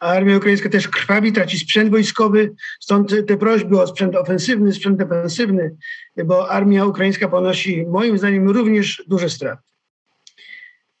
A 0.00 0.06
armia 0.06 0.36
ukraińska 0.36 0.68
też 0.68 0.88
krwawi, 0.88 1.32
traci 1.32 1.58
sprzęt 1.58 1.90
wojskowy, 1.90 2.54
stąd 2.80 3.14
te 3.26 3.36
prośby 3.36 3.80
o 3.80 3.86
sprzęt 3.86 4.16
ofensywny, 4.16 4.72
sprzęt 4.72 4.98
defensywny, 4.98 5.76
bo 6.24 6.50
armia 6.50 6.84
ukraińska 6.84 7.28
ponosi 7.28 7.86
moim 7.86 8.18
zdaniem 8.18 8.50
również 8.50 9.02
duże 9.08 9.30
straty. 9.30 9.62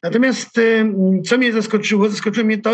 Natomiast 0.02 0.58
e, 0.58 0.92
co 1.24 1.38
mnie 1.38 1.52
zaskoczyło, 1.52 2.08
zaskoczyło 2.08 2.46
mnie 2.46 2.58
to, 2.58 2.72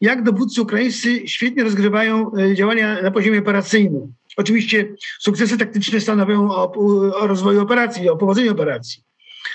jak 0.00 0.22
dowódcy 0.22 0.62
ukraińscy 0.62 1.28
świetnie 1.28 1.64
rozgrywają 1.64 2.32
e, 2.34 2.54
działania 2.54 3.02
na 3.02 3.10
poziomie 3.10 3.38
operacyjnym. 3.38 4.12
Oczywiście 4.36 4.94
sukcesy 5.20 5.58
taktyczne 5.58 6.00
stanowią 6.00 6.50
o, 6.50 6.72
o 7.20 7.26
rozwoju 7.26 7.62
operacji, 7.62 8.08
o 8.08 8.16
powodzeniu 8.16 8.52
operacji. 8.52 9.02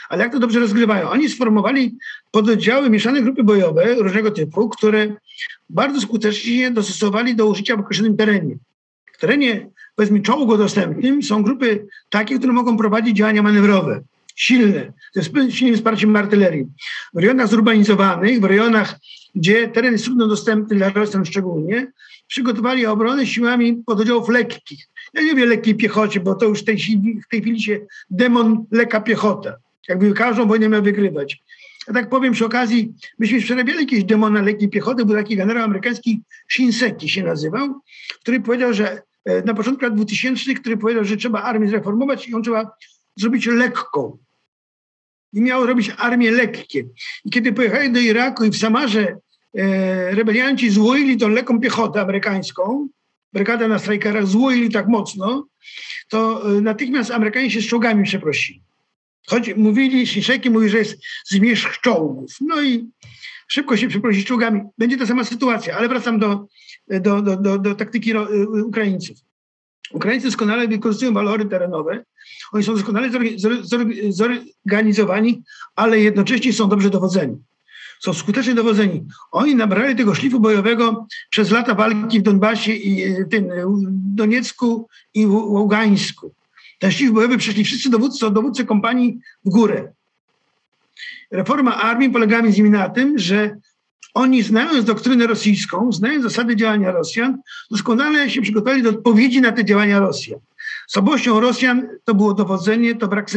Ale 0.10 0.24
jak 0.24 0.32
to 0.32 0.40
dobrze 0.40 0.60
rozgrywają? 0.60 1.10
Oni 1.10 1.30
sformowali 1.30 1.98
pododdziały, 2.32 2.90
mieszane 2.90 3.22
grupy 3.22 3.44
bojowe 3.44 3.96
różnego 3.96 4.32
typu, 4.32 4.70
które 4.70 5.16
bardzo 5.70 6.02
skutecznie 6.02 6.58
się 6.58 6.72
dostosowali 6.72 7.36
do 7.36 7.48
użycia 7.48 7.78
w 7.78 7.80
określonym 7.80 8.18
terenie. 8.18 8.58
W 9.14 9.20
terenie, 9.20 9.70
powiedzmy, 9.96 10.22
czołgodostępnym 10.22 11.24
są 11.24 11.44
grupy 11.44 11.88
takie, 12.10 12.38
które 12.38 12.54
mogą 12.54 12.78
prowadzić 12.78 13.18
działania 13.18 13.44
manewrowe 13.44 14.04
silne, 14.36 14.94
ze 15.14 15.52
silnym 15.52 15.76
wsparciem 15.76 16.16
artylerii. 16.16 16.66
W 17.14 17.18
rejonach 17.18 17.48
zurbanizowanych, 17.48 18.40
w 18.40 18.44
rejonach, 18.44 19.00
gdzie 19.36 19.68
teren 19.68 19.92
jest 19.92 20.06
trudno 20.06 20.28
dostępny 20.28 20.76
dla 20.76 20.90
Rosjan 20.90 21.26
szczególnie, 21.26 21.92
przygotowali 22.28 22.86
obronę 22.86 23.28
siłami 23.28 23.84
pododdziałów 23.86 24.30
lekkich. 24.30 24.88
Ja 25.14 25.22
nie 25.22 25.36
wiem 25.36 25.50
lekkiej 25.50 25.76
piechocie, 25.76 26.20
bo 26.20 26.36
to 26.36 26.46
już 26.46 26.62
w 26.62 26.66
tej, 26.66 26.78
chwili, 26.78 27.22
w 27.22 27.28
tej 27.28 27.42
chwili 27.42 27.62
się 27.62 27.80
demon 28.10 28.66
lekka 28.72 29.02
piechota. 29.02 29.56
Jakby 29.90 30.14
każdą 30.14 30.48
wojnę 30.48 30.70
miał 30.70 30.84
wygrywać. 30.84 31.44
Ja 31.88 31.94
tak 31.94 32.10
powiem 32.10 32.34
przy 32.34 32.46
okazji, 32.46 32.94
myśmy 33.20 33.40
przerabiali 33.40 33.80
jakieś 33.80 34.04
demona 34.04 34.42
lekkiej 34.42 34.70
piechoty, 34.70 35.06
był 35.06 35.16
taki 35.16 35.36
generał 35.36 35.64
amerykański 35.64 36.22
Shinseki 36.48 37.10
się 37.10 37.24
nazywał, 37.24 37.82
który 38.22 38.42
powiedział, 38.42 38.74
że 38.74 39.02
e, 39.26 39.42
na 39.42 39.54
początku 39.54 39.86
lat 39.86 39.96
2000, 39.96 40.54
który 40.54 40.78
powiedział, 40.78 41.04
że 41.04 41.18
trzeba 41.18 41.42
armię 41.42 41.68
zreformować 41.68 42.28
i 42.28 42.32
ją 42.32 42.42
trzeba 42.42 42.72
zrobić 43.16 43.46
lekką. 43.46 44.18
I 45.34 45.42
miał 45.42 45.66
robić 45.66 45.92
armię 45.98 46.32
lekkie. 46.32 46.84
I 47.26 47.30
kiedy 47.30 47.54
pojechali 47.54 47.92
do 47.92 48.00
Iraku 48.00 48.46
i 48.46 48.50
w 48.50 48.58
Samarze 48.58 49.18
e, 49.58 50.16
rebelianci 50.16 50.70
złoili 50.70 51.18
tą 51.18 51.30
lekką 51.30 51.60
piechotę 51.60 52.02
amerykańską, 52.02 52.88
brygada 53.34 53.68
na 53.68 53.80
strajkerach 53.80 54.28
złoili 54.28 54.70
tak 54.70 54.88
mocno, 54.88 55.48
to 56.10 56.50
e, 56.58 56.62
natychmiast 56.62 57.12
Amerykanie 57.12 57.52
się 57.52 57.62
z 57.62 57.68
czołgami 57.68 58.04
przeprosili. 58.04 58.62
Choć 59.28 59.56
mówili, 59.56 60.08
Szyszeki 60.08 60.50
mówi, 60.50 60.70
że 60.70 60.78
jest 60.78 60.98
zmierzch 61.26 61.82
czołgów. 61.82 62.32
No 62.42 62.62
i 62.62 62.90
szybko 63.48 63.78
się 63.78 63.88
przeprosić 63.88 64.28
czołgami. 64.28 64.62
Będzie 64.78 64.98
ta 64.98 65.06
sama 65.06 65.24
sytuacja, 65.24 65.78
ale 65.78 65.88
wracam 65.88 66.20
do, 66.20 66.48
do, 66.88 67.22
do, 67.22 67.38
do, 67.38 67.58
do 67.58 67.76
taktyki 67.76 68.12
e, 68.12 68.22
Ukraińców. 68.66 69.18
Ukraińcy 69.94 70.28
doskonale 70.28 70.68
wykorzystują 70.68 71.14
walory 71.14 71.46
terenowe. 71.46 72.04
Oni 72.52 72.64
są 72.64 72.74
doskonale 72.74 73.10
zorganizowani, 74.10 75.42
ale 75.76 76.00
jednocześnie 76.00 76.54
są 76.54 76.70
dobrze 76.70 76.90
dowodzeni. 76.90 77.38
Są 78.00 78.14
skutecznie 78.14 78.54
dowodzeni. 78.54 79.06
Oni 79.32 79.56
nabrali 79.56 79.96
tego 79.96 80.16
szlifu 80.16 80.40
bojowego 80.40 81.08
przez 81.30 81.52
lata 81.52 81.76
walki 81.76 82.20
w 82.20 82.24
Donbasie 82.24 82.74
i 82.74 83.04
e, 83.04 83.26
tym, 83.26 83.52
e, 83.52 83.66
Doniecku 84.16 84.88
i 85.14 85.26
Ługańsku. 85.26 86.34
Ten 86.80 86.92
szlif 86.92 87.12
bojowy 87.12 87.38
przeszli 87.38 87.64
wszyscy 87.64 87.90
dowódcy, 87.90 88.32
dowódcy 88.32 88.66
kompanii 88.66 89.20
w 89.46 89.50
górę. 89.50 89.92
Reforma 91.32 91.82
armii 91.82 92.10
polegała 92.10 92.42
między 92.42 92.60
innymi 92.60 92.78
na 92.78 92.90
tym, 92.90 93.20
że 93.20 93.58
oni 94.14 94.44
znając 94.44 94.86
doktrynę 94.86 95.28
rosyjską, 95.28 95.92
znając 95.92 96.24
zasady 96.24 96.56
działania 96.56 96.92
Rosjan, 96.92 97.38
doskonale 97.72 98.30
się 98.30 98.42
przygotowali 98.42 98.84
do 98.84 98.90
odpowiedzi 98.90 99.42
na 99.42 99.52
te 99.52 99.66
działania 99.66 100.00
Rosjan. 100.00 100.40
Słabością 100.88 101.40
Rosjan 101.40 101.88
to 102.04 102.16
było 102.16 102.34
dowodzenie, 102.34 102.96
to 102.96 103.08
brak 103.08 103.30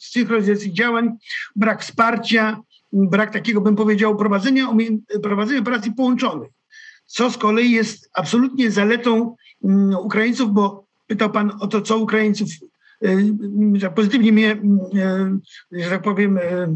synchronizacji 0.00 0.72
działań, 0.72 1.10
brak 1.56 1.82
wsparcia, 1.82 2.60
brak 2.92 3.32
takiego, 3.32 3.60
bym 3.60 3.76
powiedział, 3.76 4.16
prowadzenia, 4.16 4.68
prowadzenia 5.22 5.60
operacji 5.60 5.92
połączonych, 5.92 6.50
co 7.06 7.30
z 7.30 7.38
kolei 7.38 7.70
jest 7.70 8.10
absolutnie 8.14 8.70
zaletą 8.70 9.36
um, 9.60 9.94
Ukraińców, 9.94 10.52
bo 10.52 10.86
pytał 11.06 11.30
pan 11.30 11.52
o 11.60 11.66
to, 11.66 11.80
co 11.80 11.98
Ukraińców 11.98 12.48
y, 13.04 13.90
pozytywnie 13.94 14.32
mnie, 14.32 14.52
y, 15.72 15.82
że 15.82 15.90
tak 15.90 16.02
powiem, 16.02 16.38
y, 16.38 16.68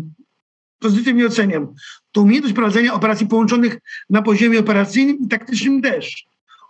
pozytywnie 0.80 1.26
oceniam. 1.26 1.74
To 2.12 2.20
umiejętność 2.20 2.54
prowadzenia 2.54 2.94
operacji 2.94 3.26
połączonych 3.26 3.78
na 4.10 4.22
poziomie 4.22 4.60
operacyjnym 4.60 5.18
i 5.18 5.28
taktycznym 5.28 5.82
też. 5.82 6.24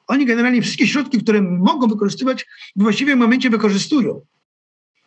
Oni 0.06 0.26
generalnie 0.26 0.62
wszystkie 0.62 0.86
środki, 0.86 1.18
które 1.18 1.42
mogą 1.42 1.88
wykorzystywać, 1.88 2.46
w 2.76 2.82
właściwym 2.82 3.18
momencie 3.18 3.50
wykorzystują. 3.50 4.20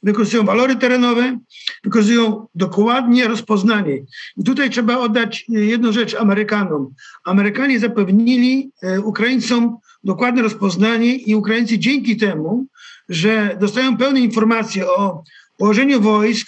Wykorzystują 0.04 0.44
walory 0.44 0.76
terenowe, 0.76 1.40
wykorzystują 1.84 2.48
dokładnie 2.56 3.28
rozpoznanie. 3.28 3.98
I 4.38 4.44
tutaj 4.44 4.70
trzeba 4.70 4.98
oddać 4.98 5.46
e, 5.56 5.60
jedną 5.60 5.92
rzecz 5.92 6.16
Amerykanom. 6.16 6.94
Amerykanie 7.24 7.80
zapewnili 7.80 8.72
e, 8.82 9.02
Ukraińcom 9.02 9.78
dokładne 10.04 10.42
rozpoznanie 10.42 11.16
i 11.16 11.36
Ukraińcy 11.36 11.80
dzięki 11.80 12.18
temu, 12.18 12.66
że 13.10 13.58
dostają 13.60 13.98
pełne 13.98 14.20
informacje 14.20 14.88
o 14.88 15.24
położeniu 15.58 16.02
wojsk 16.02 16.48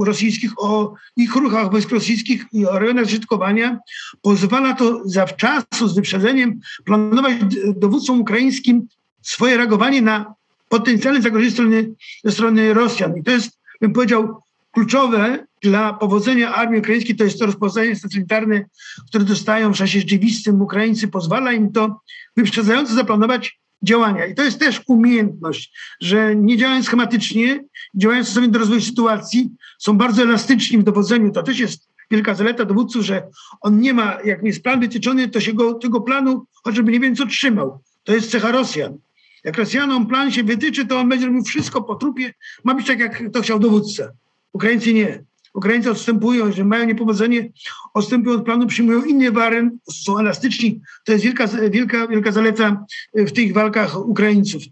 rosyjskich, 0.00 0.52
o 0.58 0.94
ich 1.16 1.34
ruchach 1.36 1.70
wojsk 1.70 1.90
rosyjskich 1.90 2.46
i 2.52 2.66
o 2.66 2.78
rejonach 2.78 3.06
zżytkowania, 3.06 3.78
pozwala 4.22 4.74
to 4.74 5.02
zawczasu, 5.04 5.88
z 5.88 5.94
wyprzedzeniem, 5.94 6.60
planować 6.84 7.34
dowódcom 7.76 8.20
ukraińskim 8.20 8.88
swoje 9.22 9.56
reagowanie 9.56 10.02
na 10.02 10.34
potencjalne 10.68 11.22
zagrożenie 11.22 11.50
strony, 11.50 11.90
ze 12.24 12.32
strony 12.32 12.74
Rosjan. 12.74 13.16
I 13.16 13.22
to 13.22 13.30
jest, 13.30 13.58
bym 13.80 13.92
powiedział, 13.92 14.42
kluczowe 14.72 15.46
dla 15.62 15.92
powodzenia 15.92 16.54
armii 16.54 16.80
ukraińskiej, 16.80 17.16
to 17.16 17.24
jest 17.24 17.38
to 17.38 17.46
rozpoznanie 17.46 17.96
satelitarne, 17.96 18.64
które 19.08 19.24
dostają 19.24 19.72
w 19.72 19.76
czasie 19.76 20.00
rzeczywistym 20.00 20.62
Ukraińcy, 20.62 21.08
pozwala 21.08 21.52
im 21.52 21.72
to 21.72 22.00
wyprzedzająco 22.36 22.94
zaplanować 22.94 23.58
działania. 23.82 24.26
I 24.26 24.34
to 24.34 24.42
jest 24.42 24.58
też 24.58 24.82
umiejętność, 24.86 25.72
że 26.00 26.36
nie 26.36 26.56
działając 26.56 26.86
schematycznie, 26.86 27.64
działając 27.96 28.26
stosownie 28.26 28.48
do 28.48 28.58
rozwoju 28.58 28.80
sytuacji, 28.80 29.50
są 29.78 29.98
bardzo 29.98 30.22
elastyczni 30.22 30.78
w 30.78 30.82
dowodzeniu. 30.82 31.32
To 31.32 31.42
też 31.42 31.58
jest 31.58 31.88
wielka 32.10 32.34
zaleta 32.34 32.64
dowódców, 32.64 33.04
że 33.04 33.22
on 33.60 33.80
nie 33.80 33.94
ma, 33.94 34.18
jak 34.24 34.42
jest 34.42 34.62
plan 34.62 34.80
wytyczony, 34.80 35.28
to 35.28 35.40
się 35.40 35.52
go, 35.52 35.74
tego 35.74 36.00
planu 36.00 36.46
choćby 36.64 36.92
nie 36.92 37.00
wiem 37.00 37.16
co 37.16 37.26
trzymał. 37.26 37.78
To 38.04 38.14
jest 38.14 38.30
cecha 38.30 38.52
Rosjan. 38.52 38.98
Jak 39.44 39.58
Rosjanom 39.58 40.06
plan 40.06 40.32
się 40.32 40.42
wytyczy, 40.42 40.86
to 40.86 41.00
on 41.00 41.08
będzie 41.08 41.26
robił 41.26 41.44
wszystko 41.44 41.82
po 41.82 41.94
trupie. 41.94 42.34
Ma 42.64 42.74
być 42.74 42.86
tak, 42.86 42.98
jak 42.98 43.22
to 43.32 43.42
chciał 43.42 43.58
dowódca. 43.58 44.10
Ukraińcy 44.52 44.94
nie. 44.94 45.24
Ukraińcy 45.54 45.90
odstępują, 45.90 46.52
że 46.52 46.64
mają 46.64 46.86
niepowodzenie, 46.86 47.48
odstępują 47.94 48.36
od 48.36 48.44
planu, 48.44 48.66
przyjmują 48.66 49.02
inny 49.04 49.32
wariant, 49.32 49.72
są 49.92 50.18
elastyczni. 50.18 50.80
To 51.04 51.12
jest 51.12 51.24
wielka, 51.24 51.46
wielka, 51.70 52.08
wielka 52.08 52.32
zaleta 52.32 52.84
w 53.14 53.32
tych 53.32 53.52
walkach 53.52 54.06
Ukraińców. 54.06 54.62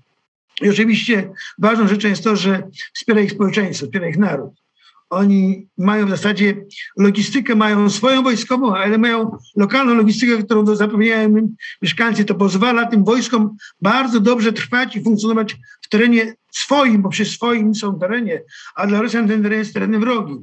I 0.63 0.71
oczywiście 0.71 1.31
ważną 1.59 1.89
rzeczą 1.89 2.09
jest 2.09 2.25
to, 2.25 2.37
że 2.37 2.63
wspiera 2.95 3.21
ich 3.21 3.33
społeczeństwo, 3.33 3.87
wspiera 3.87 4.09
ich 4.09 4.19
naród. 4.19 4.63
Oni 5.11 5.69
mają 5.79 6.07
w 6.07 6.11
zasadzie 6.11 6.65
logistykę, 6.97 7.55
mają 7.55 7.91
swoją 7.91 8.23
wojskową, 8.23 8.77
ale 8.77 8.99
mają 8.99 9.37
lokalną 9.57 9.95
logistykę, 9.95 10.43
którą 10.43 10.77
zapewniają 10.77 11.37
im 11.37 11.57
mieszkańcy. 11.83 12.25
To 12.25 12.35
pozwala 12.35 12.87
tym 12.87 13.05
wojskom 13.05 13.57
bardzo 13.83 14.21
dobrze 14.21 14.53
trwać 14.53 14.97
i 14.97 15.03
funkcjonować 15.03 15.57
w 15.81 15.89
terenie 15.89 16.35
swoim, 16.51 17.03
bo 17.03 17.09
przy 17.09 17.25
swoim 17.25 17.75
są 17.75 17.99
terenie, 17.99 18.43
a 18.75 18.87
dla 18.87 19.03
Rosjan 19.03 19.29
ten 19.29 19.43
teren 19.43 19.59
jest 19.59 19.75
terenem 19.75 20.01
wrogi. 20.01 20.35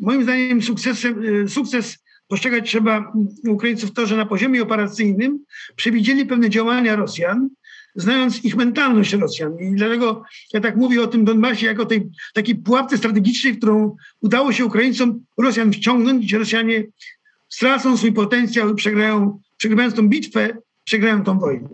Moim 0.00 0.22
zdaniem 0.22 0.62
sukcesem, 0.62 1.24
y, 1.24 1.48
sukces 1.48 1.98
postrzegać 2.28 2.68
trzeba 2.68 3.12
Ukraińców 3.48 3.92
to, 3.92 4.06
że 4.06 4.16
na 4.16 4.26
poziomie 4.26 4.62
operacyjnym 4.62 5.44
przewidzieli 5.76 6.26
pewne 6.26 6.50
działania 6.50 6.96
Rosjan, 6.96 7.48
znając 7.94 8.44
ich 8.44 8.56
mentalność 8.56 9.12
Rosjan. 9.12 9.58
I 9.58 9.76
dlatego 9.76 10.22
ja 10.52 10.60
tak 10.60 10.76
mówię 10.76 11.02
o 11.02 11.06
tym 11.06 11.24
Donbasie 11.24 11.66
jako 11.66 11.86
tej 11.86 12.10
takiej 12.34 12.56
pułapce 12.56 12.98
strategicznej, 12.98 13.56
którą 13.56 13.96
udało 14.20 14.52
się 14.52 14.64
Ukraińcom 14.64 15.24
Rosjan 15.38 15.72
wciągnąć, 15.72 16.26
gdzie 16.26 16.38
Rosjanie 16.38 16.84
stracą 17.48 17.96
swój 17.96 18.12
potencjał 18.12 18.70
i 18.70 18.74
przegrają, 18.74 19.40
przegrywając 19.56 19.94
tą 19.94 20.08
bitwę, 20.08 20.56
przegrają 20.84 21.24
tą 21.24 21.38
wojnę. 21.38 21.68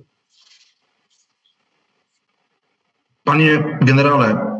Panie 3.25 3.79
generale, 3.83 4.60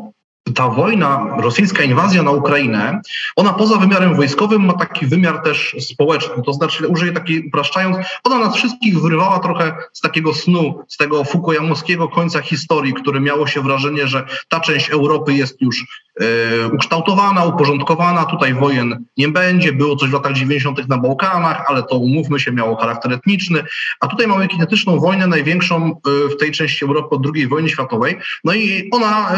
ta 0.55 0.69
wojna, 0.69 1.35
rosyjska 1.37 1.83
inwazja 1.83 2.23
na 2.23 2.31
Ukrainę, 2.31 3.01
ona 3.35 3.53
poza 3.53 3.77
wymiarem 3.77 4.15
wojskowym 4.15 4.65
ma 4.65 4.73
taki 4.73 5.05
wymiar 5.05 5.43
też 5.43 5.75
społeczny. 5.79 6.43
To 6.45 6.53
znaczy, 6.53 6.87
użyję 6.87 7.11
takiej 7.11 7.47
upraszczając, 7.47 7.97
ona 8.23 8.39
nas 8.39 8.55
wszystkich 8.55 9.01
wyrywała 9.01 9.39
trochę 9.39 9.75
z 9.93 10.01
takiego 10.01 10.33
snu, 10.33 10.83
z 10.87 10.97
tego 10.97 11.23
fukuyamowskiego 11.23 12.07
końca 12.07 12.41
historii, 12.41 12.93
który 12.93 13.19
miało 13.19 13.47
się 13.47 13.61
wrażenie, 13.61 14.07
że 14.07 14.25
ta 14.49 14.59
część 14.59 14.89
Europy 14.89 15.33
jest 15.33 15.61
już 15.61 15.85
e, 16.19 16.67
ukształtowana, 16.67 17.45
uporządkowana, 17.45 18.25
tutaj 18.25 18.53
wojen 18.53 19.05
nie 19.17 19.27
będzie, 19.27 19.73
było 19.73 19.95
coś 19.95 20.09
w 20.09 20.13
latach 20.13 20.33
90. 20.33 20.87
na 20.89 20.97
Bałkanach, 20.97 21.65
ale 21.67 21.83
to 21.83 21.97
umówmy 21.97 22.39
się, 22.39 22.51
miało 22.51 22.75
charakter 22.75 23.13
etniczny, 23.13 23.63
a 23.99 24.07
tutaj 24.07 24.27
mamy 24.27 24.47
kinetyczną 24.47 24.99
wojnę, 24.99 25.27
największą 25.27 25.85
e, 25.85 26.29
w 26.29 26.37
tej 26.37 26.51
części 26.51 26.85
Europy 26.85 27.15
od 27.15 27.21
II 27.35 27.47
wojny 27.47 27.69
światowej, 27.69 28.17
no 28.43 28.53
i 28.53 28.89
ona 28.91 29.31
e, 29.31 29.37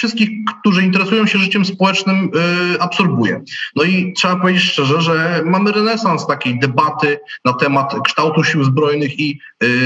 wszystkich, 0.00 0.30
którzy 0.60 0.82
interesują 0.82 1.26
się 1.26 1.38
życiem 1.38 1.64
społecznym, 1.64 2.30
absorbuje. 2.78 3.42
No 3.76 3.84
i 3.84 4.12
trzeba 4.16 4.36
powiedzieć 4.36 4.62
szczerze, 4.62 5.02
że 5.02 5.42
mamy 5.44 5.72
renesans 5.72 6.26
takiej 6.26 6.58
debaty 6.58 7.18
na 7.44 7.52
temat 7.52 7.94
kształtu 8.04 8.44
sił 8.44 8.64
zbrojnych 8.64 9.20
i, 9.20 9.40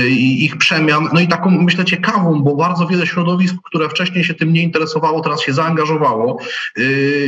i 0.08 0.44
ich 0.44 0.56
przemian. 0.56 1.08
No 1.12 1.20
i 1.20 1.28
taką, 1.28 1.50
myślę, 1.50 1.84
ciekawą, 1.84 2.42
bo 2.42 2.56
bardzo 2.56 2.86
wiele 2.86 3.06
środowisk, 3.06 3.54
które 3.64 3.88
wcześniej 3.88 4.24
się 4.24 4.34
tym 4.34 4.52
nie 4.52 4.62
interesowało, 4.62 5.20
teraz 5.20 5.42
się 5.42 5.52
zaangażowało. 5.52 6.38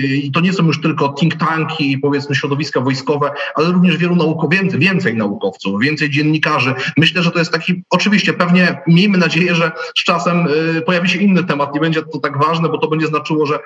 I 0.03 0.31
to 0.35 0.41
nie 0.41 0.53
są 0.53 0.67
już 0.67 0.81
tylko 0.81 1.09
think 1.09 1.35
tanki 1.35 1.93
i 1.93 1.99
powiedzmy 1.99 2.35
środowiska 2.35 2.81
wojskowe, 2.81 3.31
ale 3.55 3.69
również 3.69 3.97
wielu 3.97 4.17
naukowców, 4.17 4.81
więcej 4.81 5.17
naukowców, 5.17 5.81
więcej 5.81 6.11
dziennikarzy. 6.11 6.75
Myślę, 6.97 7.23
że 7.23 7.31
to 7.31 7.39
jest 7.39 7.53
taki, 7.53 7.83
oczywiście 7.91 8.33
pewnie 8.33 8.83
miejmy 8.87 9.19
nadzieję, 9.19 9.55
że 9.55 9.73
z 9.99 10.05
czasem 10.05 10.47
y, 10.77 10.83
pojawi 10.83 11.09
się 11.09 11.19
inny 11.19 11.45
temat, 11.45 11.75
nie 11.75 11.81
będzie 11.81 12.03
to 12.03 12.19
tak 12.19 12.39
ważne, 12.39 12.69
bo 12.69 12.76
to 12.79 12.89
będzie 12.89 13.07
znaczyło, 13.07 13.47
że 13.47 13.59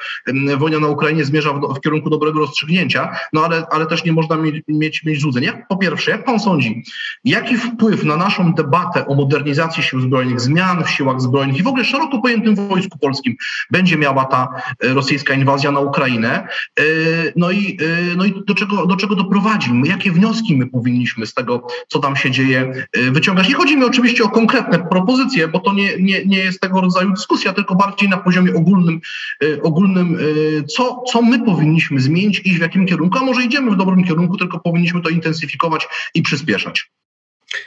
wojna 0.58 0.78
na 0.78 0.88
Ukrainie 0.88 1.24
zmierza 1.24 1.52
w, 1.52 1.74
w 1.76 1.80
kierunku 1.80 2.10
dobrego 2.10 2.40
rozstrzygnięcia, 2.40 3.16
no 3.32 3.44
ale, 3.44 3.66
ale 3.70 3.86
też 3.86 4.04
nie 4.04 4.12
można 4.12 4.36
mieć, 4.36 4.62
mieć, 4.68 5.04
mieć 5.04 5.20
złudzeń. 5.20 5.44
Jak, 5.44 5.68
po 5.68 5.76
pierwsze, 5.76 6.10
jak 6.10 6.24
pan 6.24 6.40
sądzi, 6.40 6.84
jaki 7.24 7.56
wpływ 7.56 8.04
na 8.04 8.16
naszą 8.16 8.52
debatę 8.52 9.06
o 9.06 9.14
modernizacji 9.14 9.82
sił 9.82 10.00
zbrojnych, 10.00 10.40
zmian 10.40 10.84
w 10.84 10.90
siłach 10.90 11.20
zbrojnych 11.20 11.58
i 11.58 11.62
w 11.62 11.66
ogóle 11.66 11.84
szeroko 11.84 12.18
pojętym 12.18 12.54
wojsku 12.54 12.98
polskim 12.98 13.36
będzie 13.70 13.96
miała 13.96 14.24
ta 14.24 14.48
y, 14.84 14.94
rosyjska 14.94 15.34
inwazja 15.34 15.72
na 15.72 15.80
Ukrainę? 15.80 16.48
Y, 16.80 17.32
no 17.36 17.50
i, 17.50 17.78
no 18.16 18.24
i 18.24 18.42
do, 18.46 18.54
czego, 18.54 18.86
do 18.86 18.96
czego 18.96 19.14
doprowadzi? 19.14 19.70
Jakie 19.84 20.12
wnioski 20.12 20.56
my 20.56 20.66
powinniśmy 20.66 21.26
z 21.26 21.34
tego, 21.34 21.66
co 21.88 21.98
tam 21.98 22.16
się 22.16 22.30
dzieje, 22.30 22.86
wyciągać? 23.10 23.48
Nie 23.48 23.54
chodzi 23.54 23.76
mi 23.76 23.84
oczywiście 23.84 24.24
o 24.24 24.28
konkretne 24.28 24.78
propozycje, 24.78 25.48
bo 25.48 25.58
to 25.58 25.72
nie, 25.72 25.96
nie, 26.00 26.26
nie 26.26 26.38
jest 26.38 26.60
tego 26.60 26.80
rodzaju 26.80 27.10
dyskusja, 27.10 27.52
tylko 27.52 27.74
bardziej 27.74 28.08
na 28.08 28.16
poziomie 28.16 28.54
ogólnym, 28.54 28.99
y, 29.44 29.62
ogólnym 29.62 30.18
y, 30.20 30.64
co, 30.64 31.02
co 31.12 31.22
my 31.22 31.44
powinniśmy 31.44 32.00
zmienić, 32.00 32.42
i 32.44 32.54
w 32.54 32.60
jakim 32.60 32.86
kierunku, 32.86 33.18
a 33.18 33.24
może 33.24 33.42
idziemy 33.42 33.70
w 33.70 33.76
dobrym 33.76 34.04
kierunku, 34.04 34.36
tylko 34.36 34.60
powinniśmy 34.60 35.02
to 35.02 35.08
intensyfikować 35.08 35.88
i 36.14 36.22
przyspieszać. 36.22 36.90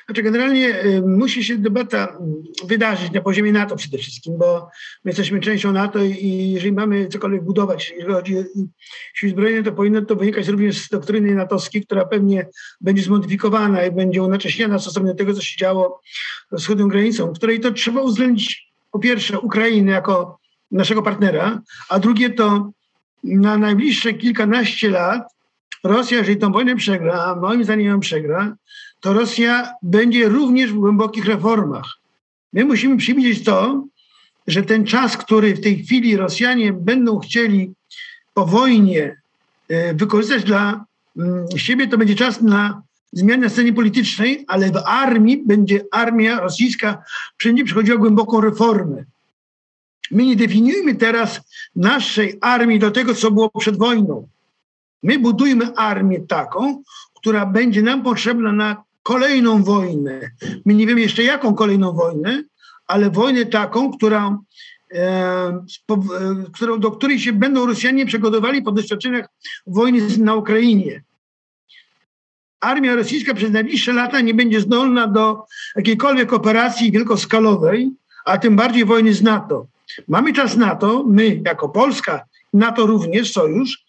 Znaczy 0.05 0.23
generalnie 0.23 0.85
y, 0.85 1.01
musi 1.01 1.43
się 1.43 1.57
debata 1.57 2.17
wydarzyć 2.67 3.11
na 3.11 3.21
poziomie 3.21 3.51
NATO 3.51 3.75
przede 3.75 3.97
wszystkim, 3.97 4.37
bo 4.37 4.69
my 5.03 5.09
jesteśmy 5.09 5.39
częścią 5.39 5.71
NATO 5.71 6.03
i 6.03 6.51
jeżeli 6.51 6.71
mamy 6.71 7.07
cokolwiek 7.07 7.43
budować, 7.43 7.89
jeżeli 7.89 8.13
chodzi 8.13 8.37
o 8.37 8.43
siły 9.13 9.31
zbrojne, 9.31 9.63
to 9.63 9.71
powinno 9.71 10.01
to 10.01 10.15
wynikać 10.15 10.47
również 10.47 10.77
z 10.77 10.89
doktryny 10.89 11.35
natowskiej, 11.35 11.85
która 11.85 12.05
pewnie 12.05 12.47
będzie 12.81 13.03
zmodyfikowana 13.03 13.85
i 13.85 13.91
będzie 13.91 14.23
unacześniana 14.23 14.79
stosownie 14.79 15.11
do 15.11 15.17
tego, 15.17 15.33
co 15.33 15.41
się 15.41 15.57
działo 15.57 16.01
wschodnią 16.57 16.87
granicą, 16.87 17.33
w 17.33 17.37
której 17.37 17.59
to 17.59 17.71
trzeba 17.71 18.01
uwzględnić 18.01 18.73
po 18.91 18.99
pierwsze 18.99 19.39
Ukrainę 19.39 19.91
jako 19.91 20.42
naszego 20.73 21.01
partnera, 21.01 21.61
a 21.89 21.99
drugie 21.99 22.29
to 22.29 22.71
na 23.23 23.57
najbliższe 23.57 24.13
kilkanaście 24.13 24.89
lat 24.89 25.23
Rosja, 25.83 26.17
jeżeli 26.17 26.37
tą 26.37 26.51
wojnę 26.51 26.75
przegra, 26.75 27.23
a 27.23 27.35
moim 27.35 27.63
zdaniem 27.63 27.87
ją 27.87 27.99
przegra, 27.99 28.55
to 28.99 29.13
Rosja 29.13 29.73
będzie 29.81 30.29
również 30.29 30.71
w 30.71 30.77
głębokich 30.77 31.25
reformach. 31.25 31.85
My 32.53 32.65
musimy 32.65 32.97
przewidzieć 32.97 33.43
to, 33.43 33.85
że 34.47 34.63
ten 34.63 34.85
czas, 34.85 35.17
który 35.17 35.55
w 35.55 35.61
tej 35.61 35.83
chwili 35.83 36.17
Rosjanie 36.17 36.73
będą 36.73 37.19
chcieli 37.19 37.71
po 38.33 38.45
wojnie 38.45 39.21
e, 39.69 39.93
wykorzystać 39.93 40.43
dla 40.43 40.85
mm, 41.17 41.45
siebie, 41.55 41.87
to 41.87 41.97
będzie 41.97 42.15
czas 42.15 42.41
na 42.41 42.81
zmiany 43.13 43.43
na 43.43 43.49
scenie 43.49 43.73
politycznej, 43.73 44.45
ale 44.47 44.71
w 44.71 44.77
armii 44.85 45.43
będzie 45.45 45.85
armia 45.91 46.39
rosyjska 46.39 47.03
wszędzie 47.37 47.63
przechodziła 47.63 47.97
głęboką 47.97 48.41
reformę. 48.41 49.03
My 50.13 50.25
nie 50.25 50.35
definiujmy 50.35 50.95
teraz 50.95 51.41
naszej 51.75 52.37
armii 52.41 52.79
do 52.79 52.91
tego, 52.91 53.15
co 53.15 53.31
było 53.31 53.49
przed 53.59 53.77
wojną. 53.77 54.27
My 55.03 55.19
budujmy 55.19 55.75
armię 55.75 56.19
taką, 56.19 56.83
która 57.15 57.45
będzie 57.45 57.81
nam 57.81 58.03
potrzebna 58.03 58.51
na 58.51 58.83
kolejną 59.03 59.63
wojnę. 59.63 60.31
My 60.65 60.73
nie 60.73 60.87
wiemy 60.87 61.01
jeszcze 61.01 61.23
jaką 61.23 61.55
kolejną 61.55 61.93
wojnę, 61.93 62.43
ale 62.87 63.09
wojnę 63.09 63.45
taką, 63.45 63.91
która, 63.91 64.37
e, 64.93 64.97
e 66.61 66.79
do 66.79 66.91
której 66.91 67.19
się 67.19 67.33
będą 67.33 67.65
Rosjanie 67.65 68.05
przygotowali 68.05 68.61
po 68.61 68.71
doświadczeniach 68.71 69.27
wojny 69.67 70.17
na 70.17 70.35
Ukrainie. 70.35 71.03
Armia 72.59 72.95
rosyjska 72.95 73.33
przez 73.33 73.51
najbliższe 73.51 73.93
lata 73.93 74.21
nie 74.21 74.33
będzie 74.33 74.61
zdolna 74.61 75.07
do 75.07 75.45
jakiejkolwiek 75.75 76.33
operacji 76.33 76.91
wielkoskalowej, 76.91 77.91
a 78.25 78.37
tym 78.37 78.55
bardziej 78.55 78.85
wojny 78.85 79.13
z 79.13 79.21
NATO. 79.21 79.67
Mamy 80.07 80.33
czas 80.33 80.57
na 80.57 80.75
to, 80.75 81.03
my 81.07 81.41
jako 81.45 81.69
Polska, 81.69 82.25
NATO 82.53 82.85
również, 82.85 83.31
sojusz, 83.31 83.85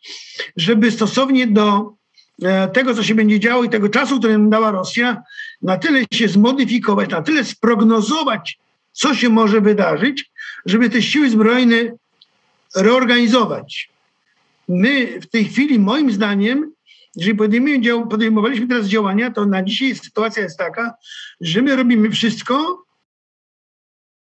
żeby 0.57 0.90
stosownie 0.90 1.46
do 1.46 1.94
E, 2.42 2.68
tego, 2.68 2.94
co 2.94 3.02
się 3.02 3.14
będzie 3.14 3.40
działo 3.40 3.64
i 3.64 3.68
tego 3.68 3.88
czasu, 3.88 4.18
który 4.18 4.32
nam 4.32 4.50
dała 4.50 4.70
Rosja, 4.70 5.22
na 5.62 5.76
tyle 5.76 6.02
się 6.12 6.28
zmodyfikować, 6.28 7.11
na 7.11 7.22
tyle 7.22 7.44
sprognozować, 7.44 8.59
co 8.92 9.14
się 9.14 9.28
może 9.28 9.61
wydarzyć, 9.61 10.30
żeby 10.66 10.90
te 10.90 11.02
siły 11.02 11.30
zbrojne 11.30 11.76
reorganizować. 12.76 13.90
My 14.68 15.20
w 15.20 15.26
tej 15.26 15.44
chwili, 15.44 15.78
moim 15.78 16.12
zdaniem, 16.12 16.72
jeżeli 17.16 17.38
podejmowaliśmy 18.11 18.66
teraz 18.66 18.86
działania, 18.86 19.30
to 19.30 19.46
na 19.46 19.62
dzisiaj 19.62 19.94
sytuacja 19.94 20.42
jest 20.42 20.59
taka, 20.59 20.94
że 21.40 21.62
my 21.62 21.76
robimy 21.76 22.11
wszystko 22.11 22.84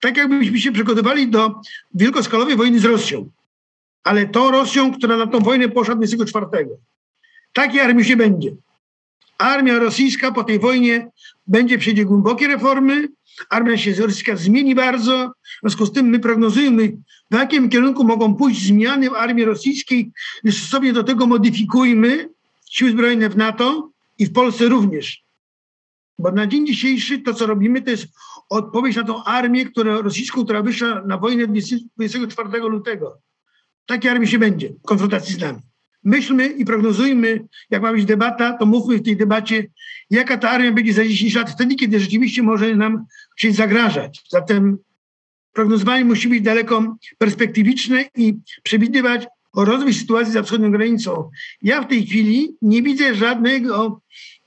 tak, 0.01 0.17
jakbyśmy 0.17 0.59
się 0.59 0.71
przygotowali 0.71 1.27
do 1.27 1.61
wielkoskalowej 1.93 2.55
wojny 2.55 2.79
z 2.79 2.85
Rosją. 2.85 3.29
Ale 4.03 4.27
to 4.27 4.51
Rosją, 4.51 4.93
która 4.93 5.17
na 5.17 5.27
tą 5.27 5.39
wojnę 5.39 5.69
poszła 5.69 5.95
24. 5.95 6.45
Takiej 7.53 7.81
armii 7.81 8.05
się 8.05 8.15
będzie. 8.15 8.51
Armia 9.37 9.79
rosyjska 9.79 10.31
po 10.31 10.43
tej 10.43 10.59
wojnie 10.59 11.11
będzie 11.47 11.77
przejdzie 11.77 12.05
głębokie 12.05 12.47
reformy, 12.47 13.07
armia 13.49 13.77
się 13.77 13.93
rosyjska 13.93 14.35
zmieni 14.35 14.75
bardzo, 14.75 15.31
w 15.57 15.59
związku 15.61 15.85
z 15.85 15.91
tym 15.91 16.05
my 16.05 16.19
prognozujemy, 16.19 16.97
w 17.31 17.35
jakim 17.35 17.69
kierunku 17.69 18.03
mogą 18.03 18.35
pójść 18.35 18.61
zmiany 18.61 19.09
w 19.09 19.13
armii 19.13 19.45
rosyjskiej 19.45 20.11
i 20.43 20.51
sobie 20.51 20.93
do 20.93 21.03
tego 21.03 21.27
modyfikujmy 21.27 22.29
siły 22.69 22.91
zbrojne 22.91 23.29
w 23.29 23.37
NATO 23.37 23.89
i 24.17 24.25
w 24.25 24.33
Polsce 24.33 24.65
również. 24.65 25.23
Bo 26.19 26.31
na 26.31 26.47
dzień 26.47 26.67
dzisiejszy 26.67 27.19
to, 27.19 27.33
co 27.33 27.45
robimy, 27.45 27.81
to 27.81 27.91
jest 27.91 28.07
odpowiedź 28.51 28.95
na 28.95 29.03
tą 29.03 29.23
armię 29.23 29.65
która, 29.65 30.01
rosyjską, 30.01 30.43
która 30.43 30.61
wyszła 30.61 31.01
na 31.05 31.17
wojnę 31.17 31.47
24 31.47 32.59
lutego. 32.59 33.17
Takiej 33.85 34.11
armii 34.11 34.27
się 34.27 34.39
będzie 34.39 34.69
w 34.69 34.81
konfrontacji 34.87 35.35
z 35.35 35.39
nami 35.39 35.59
myślmy 36.03 36.47
i 36.47 36.65
prognozujmy, 36.65 37.47
jak 37.69 37.81
ma 37.81 37.93
być 37.93 38.05
debata, 38.05 38.57
to 38.57 38.65
mówmy 38.65 38.97
w 38.97 39.03
tej 39.03 39.17
debacie, 39.17 39.67
jaka 40.09 40.37
ta 40.37 40.49
armia 40.49 40.71
będzie 40.71 40.93
za 40.93 41.03
10 41.03 41.35
lat, 41.35 41.51
wtedy, 41.51 41.75
kiedy 41.75 41.99
rzeczywiście 41.99 42.43
może 42.43 42.75
nam 42.75 43.05
się 43.37 43.51
zagrażać. 43.51 44.23
Zatem 44.29 44.77
prognozowanie 45.53 46.05
musi 46.05 46.27
być 46.27 46.41
daleko 46.41 46.97
perspektywiczne 47.17 48.05
i 48.15 48.33
przewidywać 48.63 49.27
rozwój 49.55 49.93
sytuacji 49.93 50.33
za 50.33 50.43
wschodnią 50.43 50.71
granicą. 50.71 51.29
Ja 51.61 51.81
w 51.81 51.87
tej 51.87 52.05
chwili 52.05 52.55
nie 52.61 52.81
widzę 52.81 53.15
żadnego 53.15 54.01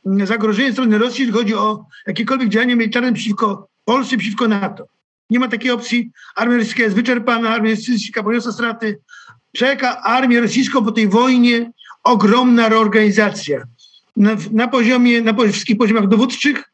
zagrożenia 0.05 0.73
strony 0.73 0.99
Rosji, 0.99 1.25
jeśli 1.25 1.39
chodzi 1.39 1.55
o 1.55 1.87
jakiekolwiek 2.07 2.49
działania 2.49 2.77
militarne 2.77 3.13
przeciwko 3.13 3.69
Polsce, 3.85 4.16
przeciwko 4.16 4.49
NATO. 4.49 4.87
Nie 5.30 5.39
ma 5.39 5.49
takiej 5.49 5.70
opcji. 5.70 6.11
Armia 6.37 6.57
rosyjska 6.57 6.82
jest 6.82 6.97
wyczerpana, 6.97 7.51
armia 7.51 7.70
rosyjska 7.70 8.22
poniosła 8.22 8.53
straty, 8.53 8.99
czeka 9.57 10.03
armię 10.03 10.41
rosyjską 10.41 10.85
po 10.85 10.93
tej 10.93 11.09
wojnie 11.09 11.72
ogromna 12.05 12.68
reorganizacja. 12.68 13.62
Na, 14.16 14.37
na 14.53 14.68
poziomie, 14.68 15.22
na 15.22 15.35
wszystkich 15.35 15.78
poziomach 15.78 16.09
dowódczych, 16.09 16.64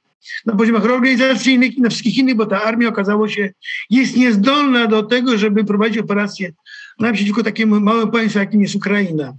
na 0.46 0.56
poziomach 0.56 0.84
reorganizacyjnych 0.84 1.78
i 1.78 1.80
na 1.80 1.88
wszystkich 1.88 2.18
innych, 2.18 2.36
bo 2.36 2.46
ta 2.46 2.62
armia 2.62 2.88
okazało 2.88 3.28
się 3.28 3.52
jest 3.90 4.16
niezdolna 4.16 4.86
do 4.86 5.02
tego, 5.02 5.38
żeby 5.38 5.64
prowadzić 5.64 5.98
operacje 5.98 6.52
naprzeciwko 6.98 7.42
takiemu 7.42 7.80
małemu 7.80 8.12
państwu, 8.12 8.38
jakim 8.38 8.62
jest 8.62 8.74
Ukraina. 8.74 9.34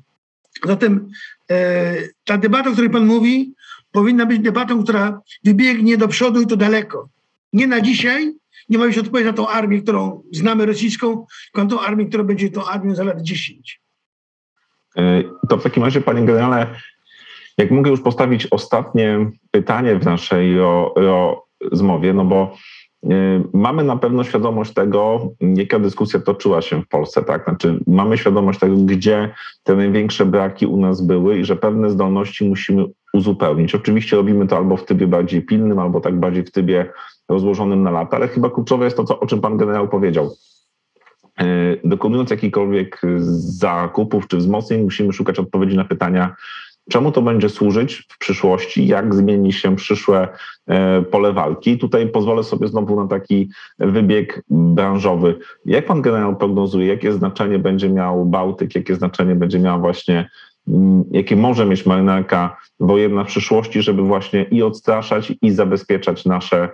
Zatem 0.65 1.11
e, 1.51 1.95
ta 2.25 2.37
debata, 2.37 2.69
o 2.69 2.73
której 2.73 2.89
Pan 2.89 3.05
mówi, 3.05 3.53
powinna 3.91 4.25
być 4.25 4.39
debatą, 4.39 4.83
która 4.83 5.21
wybiegnie 5.43 5.97
do 5.97 6.07
przodu 6.07 6.41
i 6.41 6.47
to 6.47 6.57
daleko. 6.57 7.09
Nie 7.53 7.67
na 7.67 7.81
dzisiaj, 7.81 8.33
nie 8.69 8.77
ma 8.77 8.85
już 8.85 8.97
odpowiedzi 8.97 9.27
na 9.27 9.33
tą 9.33 9.47
armię, 9.47 9.81
którą 9.81 10.23
znamy 10.31 10.65
rosyjską, 10.65 11.25
tylko 11.45 11.63
na 11.63 11.77
tą 11.77 11.85
armię, 11.85 12.05
która 12.05 12.23
będzie 12.23 12.49
tą 12.49 12.65
armią 12.65 12.95
za 12.95 13.03
lat 13.03 13.21
10. 13.21 13.81
E, 14.97 15.23
to 15.49 15.57
w 15.57 15.63
takim 15.63 15.83
razie, 15.83 16.01
panie 16.01 16.25
generale, 16.25 16.67
jak 17.57 17.71
mogę 17.71 17.91
już 17.91 18.01
postawić 18.01 18.47
ostatnie 18.51 19.31
pytanie 19.51 19.95
w 19.95 20.05
naszej 20.05 20.55
rozmowie, 21.71 22.13
no 22.13 22.25
bo 22.25 22.55
e, 23.03 23.07
mamy 23.53 23.83
na 23.83 23.97
pewno 23.97 24.23
świadomość 24.23 24.73
tego, 24.73 25.29
jaka 25.41 25.79
dyskusja 25.79 26.19
toczyła 26.19 26.61
się 26.61 26.81
w 26.81 26.87
Polsce, 26.87 27.23
tak? 27.23 27.43
Znaczy, 27.43 27.79
mamy 27.87 28.17
świadomość 28.17 28.59
tego, 28.59 28.75
gdzie 28.77 29.33
te 29.63 29.75
największe 29.75 30.25
braki 30.25 30.65
u 30.65 30.77
nas 30.77 31.01
były 31.01 31.39
i 31.39 31.45
że 31.45 31.55
pewne 31.55 31.89
zdolności 31.89 32.45
musimy 32.45 32.85
uzupełnić. 33.13 33.75
Oczywiście 33.75 34.15
robimy 34.15 34.47
to 34.47 34.57
albo 34.57 34.77
w 34.77 34.85
trybie 34.85 35.07
bardziej 35.07 35.41
pilnym, 35.41 35.79
albo 35.79 36.01
tak 36.01 36.19
bardziej 36.19 36.43
w 36.43 36.51
trybie 36.51 36.93
rozłożonym 37.31 37.83
na 37.83 37.91
lata, 37.91 38.17
ale 38.17 38.27
chyba 38.27 38.49
kluczowe 38.49 38.85
jest 38.85 38.97
to, 38.97 39.03
co, 39.03 39.19
o 39.19 39.27
czym 39.27 39.41
pan 39.41 39.57
generał 39.57 39.87
powiedział. 39.87 40.35
dokonując 41.83 42.29
jakichkolwiek 42.29 43.01
zakupów 43.57 44.27
czy 44.27 44.37
wzmocnień, 44.37 44.83
musimy 44.83 45.13
szukać 45.13 45.39
odpowiedzi 45.39 45.77
na 45.77 45.85
pytania, 45.85 46.35
czemu 46.89 47.11
to 47.11 47.21
będzie 47.21 47.49
służyć 47.49 48.07
w 48.09 48.17
przyszłości, 48.17 48.87
jak 48.87 49.15
zmieni 49.15 49.53
się 49.53 49.75
przyszłe 49.75 50.27
e, 50.67 51.01
pole 51.01 51.33
walki. 51.33 51.77
Tutaj 51.77 52.07
pozwolę 52.07 52.43
sobie 52.43 52.67
znowu 52.67 52.95
na 52.95 53.07
taki 53.07 53.49
wybieg 53.79 54.43
branżowy. 54.49 55.39
Jak 55.65 55.85
pan 55.85 56.01
generał 56.01 56.35
prognozuje, 56.35 56.87
jakie 56.87 57.13
znaczenie 57.13 57.59
będzie 57.59 57.89
miał 57.89 58.25
Bałtyk, 58.25 58.75
jakie 58.75 58.95
znaczenie 58.95 59.35
będzie 59.35 59.59
miała 59.59 59.77
właśnie 59.77 60.29
mm, 60.67 61.03
jakie 61.11 61.35
może 61.35 61.65
mieć 61.65 61.85
marynarka 61.85 62.57
wojenna 62.79 63.23
w 63.23 63.27
przyszłości, 63.27 63.81
żeby 63.81 64.01
właśnie 64.01 64.43
i 64.43 64.63
odstraszać, 64.63 65.33
i 65.41 65.51
zabezpieczać 65.51 66.25
nasze, 66.25 66.63
e, 66.63 66.69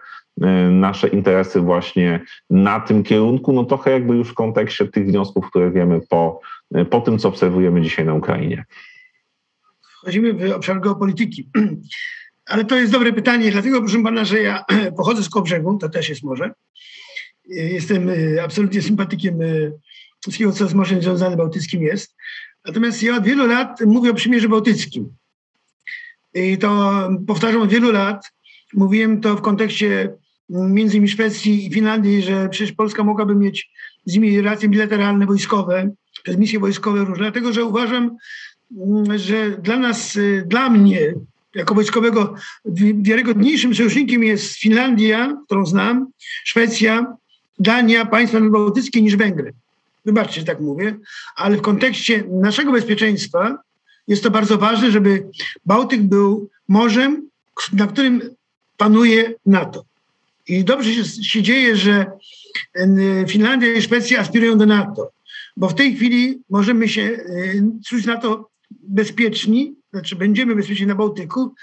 nasze 0.71 1.07
interesy 1.07 1.61
właśnie 1.61 2.19
na 2.49 2.79
tym 2.79 3.03
kierunku, 3.03 3.53
no 3.53 3.63
trochę 3.63 3.91
jakby 3.91 4.15
już 4.15 4.29
w 4.29 4.33
kontekście 4.33 4.87
tych 4.87 5.05
wniosków, 5.05 5.49
które 5.49 5.71
wiemy 5.71 5.99
po, 6.09 6.39
e, 6.73 6.85
po 6.85 7.01
tym, 7.01 7.19
co 7.19 7.29
obserwujemy 7.29 7.81
dzisiaj 7.81 8.05
na 8.05 8.13
Ukrainie 8.13 8.65
wchodzimy 10.07 10.33
w 10.33 10.51
obszar 10.51 10.81
geopolityki. 10.81 11.49
Ale 12.51 12.65
to 12.65 12.75
jest 12.75 12.91
dobre 12.91 13.13
pytanie, 13.13 13.51
dlatego 13.51 13.79
proszę 13.79 14.03
pana, 14.03 14.25
że 14.25 14.39
ja 14.39 14.63
pochodzę 14.97 15.23
z 15.23 15.29
Kołbrzegu, 15.29 15.77
to 15.77 15.89
też 15.89 16.09
jest 16.09 16.23
morze. 16.23 16.51
Jestem 17.45 18.09
y, 18.09 18.41
absolutnie 18.43 18.81
sympatykiem 18.81 19.41
y, 19.41 19.73
wszystkiego, 20.21 20.51
co 20.51 20.67
z 20.67 20.73
Morzem 20.73 21.01
związane 21.01 21.37
bałtyckim 21.37 21.81
jest. 21.81 22.15
Natomiast 22.65 23.03
ja 23.03 23.15
od 23.15 23.23
wielu 23.23 23.47
lat 23.47 23.81
mówię 23.85 24.11
o 24.11 24.13
przymierzu 24.13 24.49
bałtyckim. 24.49 25.09
I 26.33 26.57
to 26.57 27.09
powtarzam 27.27 27.61
od 27.61 27.69
wielu 27.69 27.91
lat. 27.91 28.31
Mówiłem 28.73 29.21
to 29.21 29.35
w 29.35 29.41
kontekście 29.41 30.13
między 30.49 30.95
innymi 30.95 31.09
Szwecji 31.09 31.67
i 31.67 31.73
Finlandii, 31.73 32.21
że 32.21 32.49
przecież 32.49 32.71
Polska 32.71 33.03
mogłaby 33.03 33.35
mieć 33.35 33.69
z 34.05 34.13
nimi 34.13 34.41
relacje 34.41 34.69
bilateralne, 34.69 35.25
wojskowe, 35.25 35.91
przez 36.23 36.37
misje 36.37 36.59
wojskowe 36.59 36.99
różne, 36.99 37.23
dlatego 37.23 37.53
że 37.53 37.65
uważam, 37.65 38.17
że 39.15 39.49
dla 39.49 39.77
nas, 39.77 40.15
y, 40.15 40.43
dla 40.47 40.69
mnie, 40.69 41.13
jako 41.55 41.75
wojskowego, 41.75 42.33
wiarygodniejszym 43.01 43.75
sojusznikiem 43.75 44.23
jest 44.23 44.55
Finlandia, 44.55 45.37
którą 45.45 45.65
znam, 45.65 46.07
Szwecja, 46.43 47.15
Dania, 47.59 48.05
państwa 48.05 48.39
nadbałtyckie 48.39 49.01
niż 49.01 49.15
Węgry. 49.15 49.53
Wybaczcie, 50.05 50.39
że 50.39 50.45
tak 50.45 50.59
mówię, 50.59 50.97
ale 51.35 51.57
w 51.57 51.61
kontekście 51.61 52.23
naszego 52.29 52.71
bezpieczeństwa 52.71 53.57
jest 54.07 54.23
to 54.23 54.31
bardzo 54.31 54.57
ważne, 54.57 54.91
żeby 54.91 55.27
Bałtyk 55.65 56.01
był 56.01 56.49
morzem, 56.67 57.29
na 57.73 57.87
którym 57.87 58.21
panuje 58.77 59.33
NATO. 59.45 59.86
I 60.47 60.63
dobrze 60.63 60.93
się, 60.93 61.23
się 61.23 61.41
dzieje, 61.41 61.75
że 61.75 62.05
Finlandia 63.27 63.73
i 63.73 63.81
Szwecja 63.81 64.19
aspirują 64.19 64.57
do 64.57 64.65
NATO, 64.65 65.11
bo 65.57 65.69
w 65.69 65.75
tej 65.75 65.95
chwili 65.95 66.41
możemy 66.49 66.89
się 66.89 67.19
czuć 67.87 68.05
na 68.05 68.17
to 68.17 68.49
bezpieczni, 68.71 69.75
znaczy 69.93 70.15
będziemy 70.15 70.55
bezpieczni 70.55 70.85
na 70.85 70.95
Bałtyku, 70.95 71.53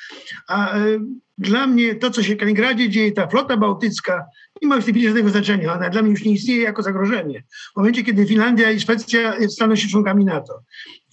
a 0.48 0.78
e, 0.78 0.98
dla 1.38 1.66
mnie 1.66 1.94
to, 1.94 2.10
co 2.10 2.22
się 2.22 2.34
w 2.34 2.38
Kaliningradzie 2.38 2.88
dzieje, 2.88 3.12
ta 3.12 3.26
flota 3.26 3.56
bałtycka, 3.56 4.24
nie 4.62 4.68
ma 4.68 4.80
w 4.80 4.84
tej 4.84 4.94
chwili 4.94 5.06
żadnego 5.06 5.30
znaczenia. 5.30 5.74
Ona 5.74 5.90
dla 5.90 6.02
mnie 6.02 6.10
już 6.10 6.24
nie 6.24 6.32
istnieje 6.32 6.62
jako 6.62 6.82
zagrożenie. 6.82 7.44
W 7.72 7.76
momencie, 7.76 8.02
kiedy 8.02 8.26
Finlandia 8.26 8.70
i 8.70 8.80
Szwecja 8.80 9.48
staną 9.48 9.76
się 9.76 9.88
członkami 9.88 10.24
NATO. 10.24 10.62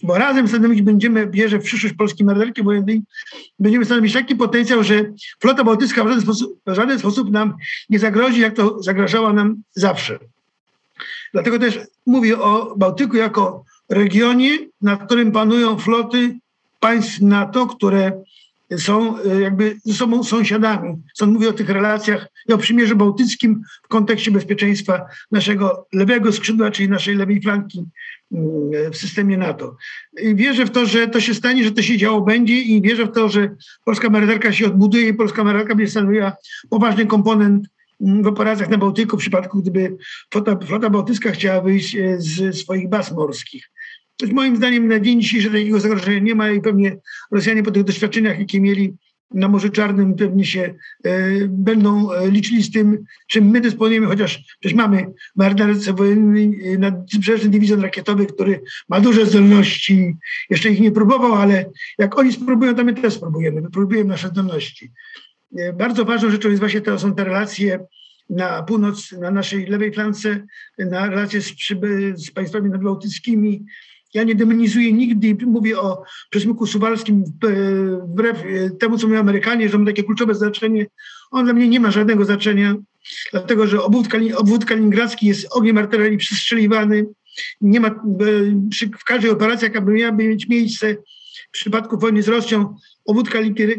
Bo 0.02 0.18
razem 0.18 0.48
stanowić 0.48 0.82
będziemy, 0.82 1.26
bierze 1.26 1.58
w 1.58 1.62
przyszłość 1.62 1.94
polskiej 1.94 2.26
marynarki 2.26 2.62
wojennej, 2.62 3.02
będziemy 3.58 3.84
stanowić 3.84 4.12
taki 4.12 4.36
potencjał, 4.36 4.84
że 4.84 5.04
flota 5.40 5.64
bałtycka 5.64 6.04
w 6.04 6.08
żaden, 6.08 6.22
sposób, 6.22 6.58
w 6.66 6.74
żaden 6.74 6.98
sposób 6.98 7.30
nam 7.30 7.54
nie 7.90 7.98
zagrozi, 7.98 8.40
jak 8.40 8.54
to 8.54 8.82
zagrażała 8.82 9.32
nam 9.32 9.62
zawsze. 9.74 10.18
Dlatego 11.32 11.58
też 11.58 11.78
mówię 12.06 12.38
o 12.38 12.74
Bałtyku 12.76 13.16
jako 13.16 13.64
regionie, 13.88 14.58
na 14.82 14.96
którym 14.96 15.32
panują 15.32 15.78
floty 15.78 16.38
państw 16.80 17.20
NATO, 17.20 17.66
które 17.66 18.12
są 18.78 19.18
e, 19.18 19.40
jakby 19.40 19.80
ze 19.84 19.94
sobą 19.94 20.24
sąsiadami. 20.24 20.96
Stąd 21.14 21.32
mówię 21.32 21.48
o 21.48 21.52
tych 21.52 21.68
relacjach 21.68 22.26
i 22.48 22.52
o 22.52 22.58
przymierzu 22.58 22.96
bałtyckim 22.96 23.62
w 23.82 23.88
kontekście 23.88 24.30
bezpieczeństwa 24.30 25.06
naszego 25.30 25.86
lewego 25.92 26.32
skrzydła, 26.32 26.70
czyli 26.70 26.88
naszej 26.88 27.16
lewej 27.16 27.40
flanki 27.42 27.84
w 28.92 28.96
systemie 28.96 29.36
NATO. 29.36 29.76
Wierzę 30.34 30.66
w 30.66 30.70
to, 30.70 30.86
że 30.86 31.08
to 31.08 31.20
się 31.20 31.34
stanie, 31.34 31.64
że 31.64 31.72
to 31.72 31.82
się 31.82 31.96
działo 31.96 32.20
będzie 32.20 32.60
i 32.60 32.82
wierzę 32.82 33.06
w 33.06 33.12
to, 33.12 33.28
że 33.28 33.56
polska 33.84 34.10
marynarka 34.10 34.52
się 34.52 34.66
odbuduje 34.66 35.08
i 35.08 35.14
polska 35.14 35.44
marynarka 35.44 35.74
będzie 35.74 35.90
stanowiła 35.90 36.32
poważny 36.70 37.06
komponent 37.06 37.68
w 38.00 38.26
operacjach 38.26 38.68
na 38.68 38.78
Bałtyku 38.78 39.16
w 39.16 39.20
przypadku, 39.20 39.58
gdyby 39.62 39.96
flota, 40.30 40.56
flota 40.56 40.90
bałtycka 40.90 41.30
chciała 41.30 41.60
wyjść 41.60 41.96
e, 41.96 42.16
z 42.18 42.56
swoich 42.56 42.88
baz 42.88 43.12
morskich. 43.12 43.70
Moim 44.32 44.56
zdaniem 44.56 44.88
na 44.88 45.00
dzień 45.00 45.22
dzisiejszy 45.22 45.50
takiego 45.50 45.80
zagrożenia 45.80 46.18
nie 46.18 46.34
ma 46.34 46.50
i 46.50 46.60
pewnie 46.60 46.96
Rosjanie 47.30 47.62
po 47.62 47.70
tych 47.70 47.84
doświadczeniach, 47.84 48.38
jakie 48.38 48.60
mieli 48.60 48.94
na 49.34 49.48
Morzu 49.48 49.68
Czarnym, 49.68 50.14
pewnie 50.14 50.44
się 50.44 50.74
e, 51.04 51.10
będą 51.48 52.12
e, 52.12 52.30
liczyli 52.30 52.62
z 52.62 52.70
tym, 52.70 53.04
czym 53.26 53.44
my 53.44 53.60
dysponujemy, 53.60 54.06
chociaż 54.06 54.56
przecież 54.60 54.76
mamy 54.76 55.06
marynarce 55.36 55.92
wojennej 55.92 56.74
e, 56.74 56.78
nadbrzeżny 56.78 57.50
dywizjon 57.50 57.80
rakietowy, 57.80 58.26
który 58.26 58.62
ma 58.88 59.00
duże 59.00 59.26
zdolności. 59.26 60.16
Jeszcze 60.50 60.70
ich 60.70 60.80
nie 60.80 60.92
próbował, 60.92 61.34
ale 61.34 61.70
jak 61.98 62.18
oni 62.18 62.32
spróbują, 62.32 62.74
to 62.74 62.84
my 62.84 62.94
też 62.94 63.14
spróbujemy. 63.14 63.60
My 63.60 63.70
próbujemy 63.70 64.08
nasze 64.08 64.28
zdolności. 64.28 64.90
E, 65.58 65.72
bardzo 65.72 66.04
ważną 66.04 66.30
rzeczą 66.30 66.48
jest 66.48 66.60
właśnie 66.60 66.80
to 66.80 66.98
są 66.98 67.14
te 67.14 67.24
relacje 67.24 67.86
na 68.30 68.62
północ, 68.62 69.12
na 69.12 69.30
naszej 69.30 69.66
lewej 69.66 69.92
flance, 69.92 70.46
na 70.78 71.06
relacje 71.06 71.40
z, 71.40 71.54
z 72.16 72.30
państwami 72.30 72.70
nadbałtyckimi, 72.70 73.64
ja 74.14 74.24
nie 74.24 74.34
demonizuję 74.34 74.92
nigdy, 74.92 75.46
mówię 75.46 75.80
o 75.80 76.02
przesmyku 76.30 76.66
suwalskim 76.66 77.24
wbrew 78.08 78.44
e, 78.44 78.70
temu, 78.70 78.98
co 78.98 79.06
mówią 79.06 79.20
Amerykanie, 79.20 79.68
że 79.68 79.78
ma 79.78 79.86
takie 79.86 80.04
kluczowe 80.04 80.34
znaczenie. 80.34 80.86
On 81.30 81.44
dla 81.44 81.54
mnie 81.54 81.68
nie 81.68 81.80
ma 81.80 81.90
żadnego 81.90 82.24
znaczenia, 82.24 82.74
dlatego 83.32 83.66
że 83.66 83.82
obwód, 83.82 84.08
obwód 84.36 84.64
kaliningradzki 84.64 85.26
jest 85.26 85.46
ogniem 85.50 85.78
artylerii 85.78 86.18
przestrzeliwany. 86.18 87.06
Nie 87.60 87.80
ma, 87.80 87.88
e, 87.88 87.92
w 88.98 89.04
każdej 89.04 89.30
operacji, 89.30 89.64
jaka 89.64 89.80
by 89.80 89.92
miała 89.92 90.12
mieć 90.12 90.48
miejsce 90.48 90.96
w 91.48 91.50
przypadku 91.52 91.98
wojny 91.98 92.22
z 92.22 92.28
Rosją, 92.28 92.76
obwód 93.04 93.30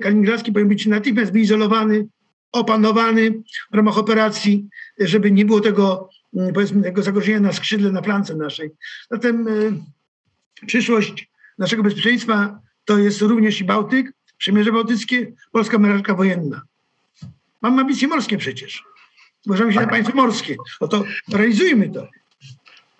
kaliningradzki 0.01 0.51
powinien 0.51 0.69
być 0.69 0.85
natychmiast 0.85 1.33
wyizolowany, 1.33 2.07
opanowany 2.51 3.31
w 3.71 3.75
ramach 3.75 3.97
operacji, 3.97 4.67
żeby 4.99 5.31
nie 5.31 5.45
było 5.45 5.61
tego, 5.61 6.09
mm, 6.35 6.53
powiedzmy, 6.53 6.83
tego 6.83 7.03
zagrożenia 7.03 7.39
na 7.39 7.53
skrzydle, 7.53 7.91
na 7.91 8.01
flance 8.01 8.35
naszej. 8.35 8.69
Zatem 9.11 9.47
e, 9.47 9.51
Przyszłość 10.65 11.29
naszego 11.57 11.83
bezpieczeństwa 11.83 12.59
to 12.85 12.97
jest 12.97 13.21
również 13.21 13.61
i 13.61 13.63
Bałtyk, 13.63 14.13
Przymierze 14.37 14.71
Bałtyckie, 14.71 15.33
polska 15.51 15.77
marynarka 15.77 16.15
wojenna. 16.15 16.61
Mam 17.61 17.79
ambicje 17.79 18.07
morskie 18.07 18.37
przecież. 18.37 18.83
Możemy 19.45 19.73
się 19.73 19.79
na 19.79 19.87
państwo 19.87 20.15
morskie. 20.15 20.55
No 20.81 20.87
to 20.87 21.03
realizujmy 21.31 21.89
to. 21.89 22.07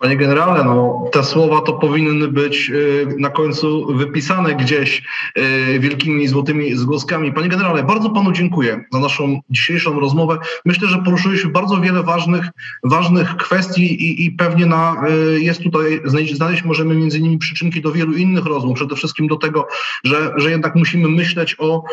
Panie 0.04 0.16
generale, 0.16 0.64
no, 0.64 1.04
te 1.12 1.24
słowa 1.24 1.60
to 1.60 1.72
powinny 1.72 2.28
być 2.28 2.70
y, 2.70 3.06
na 3.18 3.30
końcu 3.30 3.86
wypisane 3.86 4.54
gdzieś 4.54 5.02
y, 5.38 5.78
wielkimi 5.80 6.28
złotymi 6.28 6.76
zgłoskami. 6.76 7.32
Panie 7.32 7.48
generale, 7.48 7.82
bardzo 7.82 8.10
panu 8.10 8.32
dziękuję 8.32 8.84
za 8.92 8.98
naszą 8.98 9.40
dzisiejszą 9.50 10.00
rozmowę. 10.00 10.38
Myślę, 10.64 10.88
że 10.88 10.98
poruszyliśmy 10.98 11.50
bardzo 11.50 11.80
wiele 11.80 12.02
ważnych, 12.02 12.48
ważnych 12.82 13.36
kwestii 13.36 14.02
i, 14.02 14.24
i 14.24 14.30
pewnie 14.30 14.66
na, 14.66 15.02
y, 15.36 15.40
jest 15.40 15.62
tutaj, 15.62 16.00
znaleźć, 16.32 16.64
możemy 16.64 16.94
między 16.94 17.18
innymi 17.18 17.38
przyczynki 17.38 17.80
do 17.80 17.92
wielu 17.92 18.12
innych 18.12 18.44
rozmów. 18.44 18.76
Przede 18.76 18.96
wszystkim 18.96 19.26
do 19.26 19.36
tego, 19.36 19.66
że, 20.04 20.32
że 20.36 20.50
jednak 20.50 20.74
musimy 20.74 21.08
myśleć 21.08 21.56
o, 21.58 21.84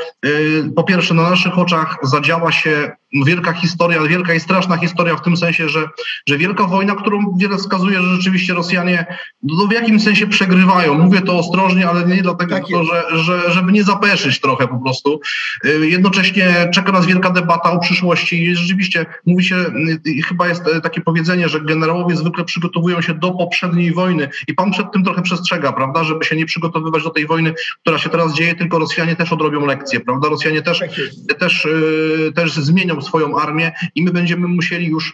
po 0.76 0.84
pierwsze 0.84 1.14
na 1.14 1.30
naszych 1.30 1.59
oczach 1.59 1.97
zadziała 2.03 2.51
się 2.51 2.91
wielka 3.14 3.53
historia, 3.53 4.01
wielka 4.01 4.34
i 4.34 4.39
straszna 4.39 4.78
historia 4.78 5.16
w 5.16 5.22
tym 5.22 5.38
sensie, 5.38 5.70
że, 5.70 5.89
że 6.28 6.38
wielka 6.38 6.64
wojna, 6.64 6.95
którą 6.95 7.38
wiele 7.38 7.57
wskazuje, 7.57 8.01
że 8.01 8.16
rzeczywiście 8.16 8.53
Rosjanie 8.53 9.05
no, 9.43 9.68
w 9.68 9.72
jakimś 9.72 10.03
sensie 10.03 10.28
przegrywają. 10.28 10.93
Mówię 10.93 11.22
to 11.22 11.39
ostrożnie, 11.39 11.89
ale 11.89 12.05
nie 12.05 12.22
dlatego, 12.22 12.55
tak 12.55 12.64
że, 12.68 13.18
że, 13.18 13.51
żeby 13.51 13.72
nie 13.72 13.84
zapeszyć 13.84 14.41
trochę 14.41 14.68
po 14.68 14.78
prostu. 14.78 15.20
Y, 15.66 15.89
jednocześnie 15.89 16.70
czeka 16.74 16.91
nas 16.91 17.05
wielka 17.05 17.30
debata 17.30 17.72
o 17.72 17.80
przyszłości 17.80 18.43
i 18.43 18.55
rzeczywiście 18.55 19.05
mówi 19.26 19.43
się, 19.43 19.55
y, 19.55 20.22
chyba 20.28 20.47
jest 20.47 20.68
e, 20.68 20.82
takie 20.82 21.01
powiedzenie, 21.01 21.49
że 21.49 21.62
generałowie 21.62 22.16
zwykle 22.16 22.45
przygotowują 22.45 23.01
się 23.01 23.14
do 23.14 23.32
poprzedniej 23.32 23.93
wojny 23.93 24.30
i 24.47 24.53
pan 24.53 24.72
przed 24.72 24.91
tym 24.91 25.03
trochę 25.03 25.22
przestrzega, 25.22 25.72
prawda, 25.72 26.03
żeby 26.03 26.26
się 26.26 26.36
nie 26.36 26.45
przygotowywać 26.45 27.03
do 27.03 27.09
tej 27.09 27.28
wojny, 27.28 27.53
która 27.82 27.97
się 27.97 28.09
teraz 28.09 28.34
dzieje, 28.34 28.55
tylko 28.55 28.80
Rosjanie 28.80 29.16
też 29.16 29.34
odrobią 29.34 29.66
lekcje, 29.66 29.99
prawda? 29.99 30.30
Rosjanie 30.30 30.62
też, 30.62 30.80
tak 30.80 31.39
też, 31.39 31.66
y, 31.66 32.32
też 32.36 32.53
zmienią 32.53 33.01
swoją 33.02 33.39
armię 33.39 33.72
i 33.95 34.04
my 34.04 34.12
będziemy 34.12 34.47
musieli 34.47 34.88
już 34.88 35.14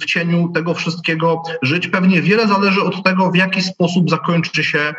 w 0.00 0.04
cieniu 0.06 0.48
tego 0.54 0.74
wszystkiego 0.74 1.42
żyć. 1.62 1.88
Pewnie 1.88 2.22
wiele 2.22 2.48
zależy 2.48 2.82
od 2.82 3.04
tego, 3.04 3.30
w 3.30 3.36
jaki 3.36 3.62
sposób 3.62 4.10
zakończy 4.10 4.64
się 4.64 4.94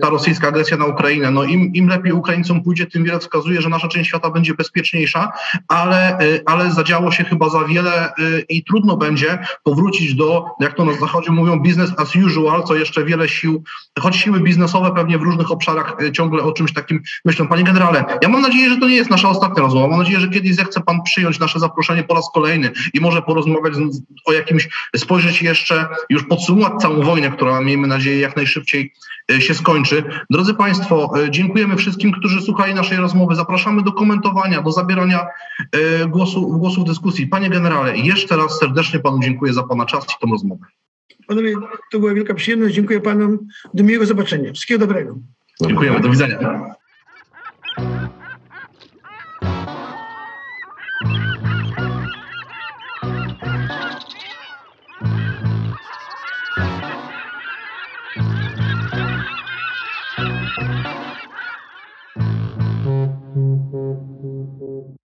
ta 0.00 0.10
rosyjska 0.10 0.48
agresja 0.48 0.76
na 0.76 0.84
Ukrainę. 0.84 1.30
No 1.30 1.44
im, 1.44 1.74
im 1.74 1.88
lepiej 1.88 2.12
Ukraińcom 2.12 2.62
pójdzie, 2.62 2.86
tym 2.86 3.04
wiele 3.04 3.18
wskazuje, 3.18 3.62
że 3.62 3.68
nasza 3.68 3.88
część 3.88 4.08
świata 4.08 4.30
będzie 4.30 4.54
bezpieczniejsza, 4.54 5.32
ale, 5.68 6.18
ale 6.46 6.72
zadziało 6.72 7.10
się 7.10 7.24
chyba 7.24 7.48
za 7.48 7.64
wiele 7.64 8.12
i 8.48 8.64
trudno 8.64 8.96
będzie 8.96 9.38
powrócić 9.64 10.14
do, 10.14 10.46
jak 10.60 10.76
to 10.76 10.84
na 10.84 10.92
zachodzie 10.92 11.30
mówią, 11.30 11.60
business 11.60 11.92
as 11.96 12.16
usual, 12.16 12.64
co 12.64 12.74
jeszcze 12.74 13.04
wiele 13.04 13.28
sił, 13.28 13.64
choć 14.00 14.16
siły 14.16 14.40
biznesowe 14.40 14.94
pewnie 14.94 15.18
w 15.18 15.22
różnych 15.22 15.50
obszarach 15.50 15.96
ciągle 16.12 16.42
o 16.42 16.52
czymś 16.52 16.72
takim 16.72 17.02
myślą. 17.24 17.48
Panie 17.48 17.64
generale, 17.64 18.04
ja 18.22 18.28
mam 18.28 18.42
nadzieję, 18.42 18.70
że 18.70 18.76
to 18.76 18.88
nie 18.88 18.96
jest 18.96 19.10
nasza 19.10 19.28
ostatnia 19.28 19.62
rozmowa. 19.62 19.88
Mam 19.88 19.98
nadzieję, 19.98 20.20
że 20.20 20.28
kiedyś 20.28 20.54
zechce 20.54 20.80
pan 20.80 21.02
przyjąć 21.02 21.31
nasze 21.38 21.58
zaproszenie 21.58 22.04
po 22.04 22.14
raz 22.14 22.30
kolejny 22.34 22.70
i 22.94 23.00
może 23.00 23.22
porozmawiać 23.22 23.74
o 24.24 24.32
jakimś, 24.32 24.68
spojrzeć 24.96 25.42
jeszcze, 25.42 25.86
już 26.10 26.24
podsumować 26.24 26.72
całą 26.82 27.02
wojnę, 27.02 27.30
która 27.30 27.60
miejmy 27.60 27.86
nadzieję 27.86 28.20
jak 28.20 28.36
najszybciej 28.36 28.92
e, 29.30 29.40
się 29.40 29.54
skończy. 29.54 30.04
Drodzy 30.30 30.54
Państwo, 30.54 31.10
e, 31.16 31.30
dziękujemy 31.30 31.76
wszystkim, 31.76 32.12
którzy 32.12 32.40
słuchali 32.42 32.74
naszej 32.74 32.98
rozmowy. 32.98 33.34
Zapraszamy 33.34 33.82
do 33.82 33.92
komentowania, 33.92 34.62
do 34.62 34.72
zabierania 34.72 35.26
e, 35.72 36.06
głosu, 36.06 36.46
głosu 36.46 36.84
w 36.84 36.88
dyskusji. 36.88 37.26
Panie 37.26 37.50
generale, 37.50 37.96
jeszcze 37.96 38.36
raz 38.36 38.58
serdecznie 38.58 39.00
panu 39.00 39.18
dziękuję 39.20 39.52
za 39.52 39.62
pana 39.62 39.86
czas 39.86 40.04
i 40.04 40.26
tę 40.26 40.30
rozmowę. 40.30 40.64
Panowie, 41.26 41.54
to 41.92 41.98
była 41.98 42.14
wielka 42.14 42.34
przyjemność. 42.34 42.74
Dziękuję 42.74 43.00
panom. 43.00 43.38
Do 43.74 43.84
miłego 43.84 44.06
zobaczenia. 44.06 44.52
Wszystkiego 44.52 44.86
dobrego. 44.86 45.14
Dziękujemy. 45.60 46.00
Do 46.00 46.08
widzenia. 46.08 46.74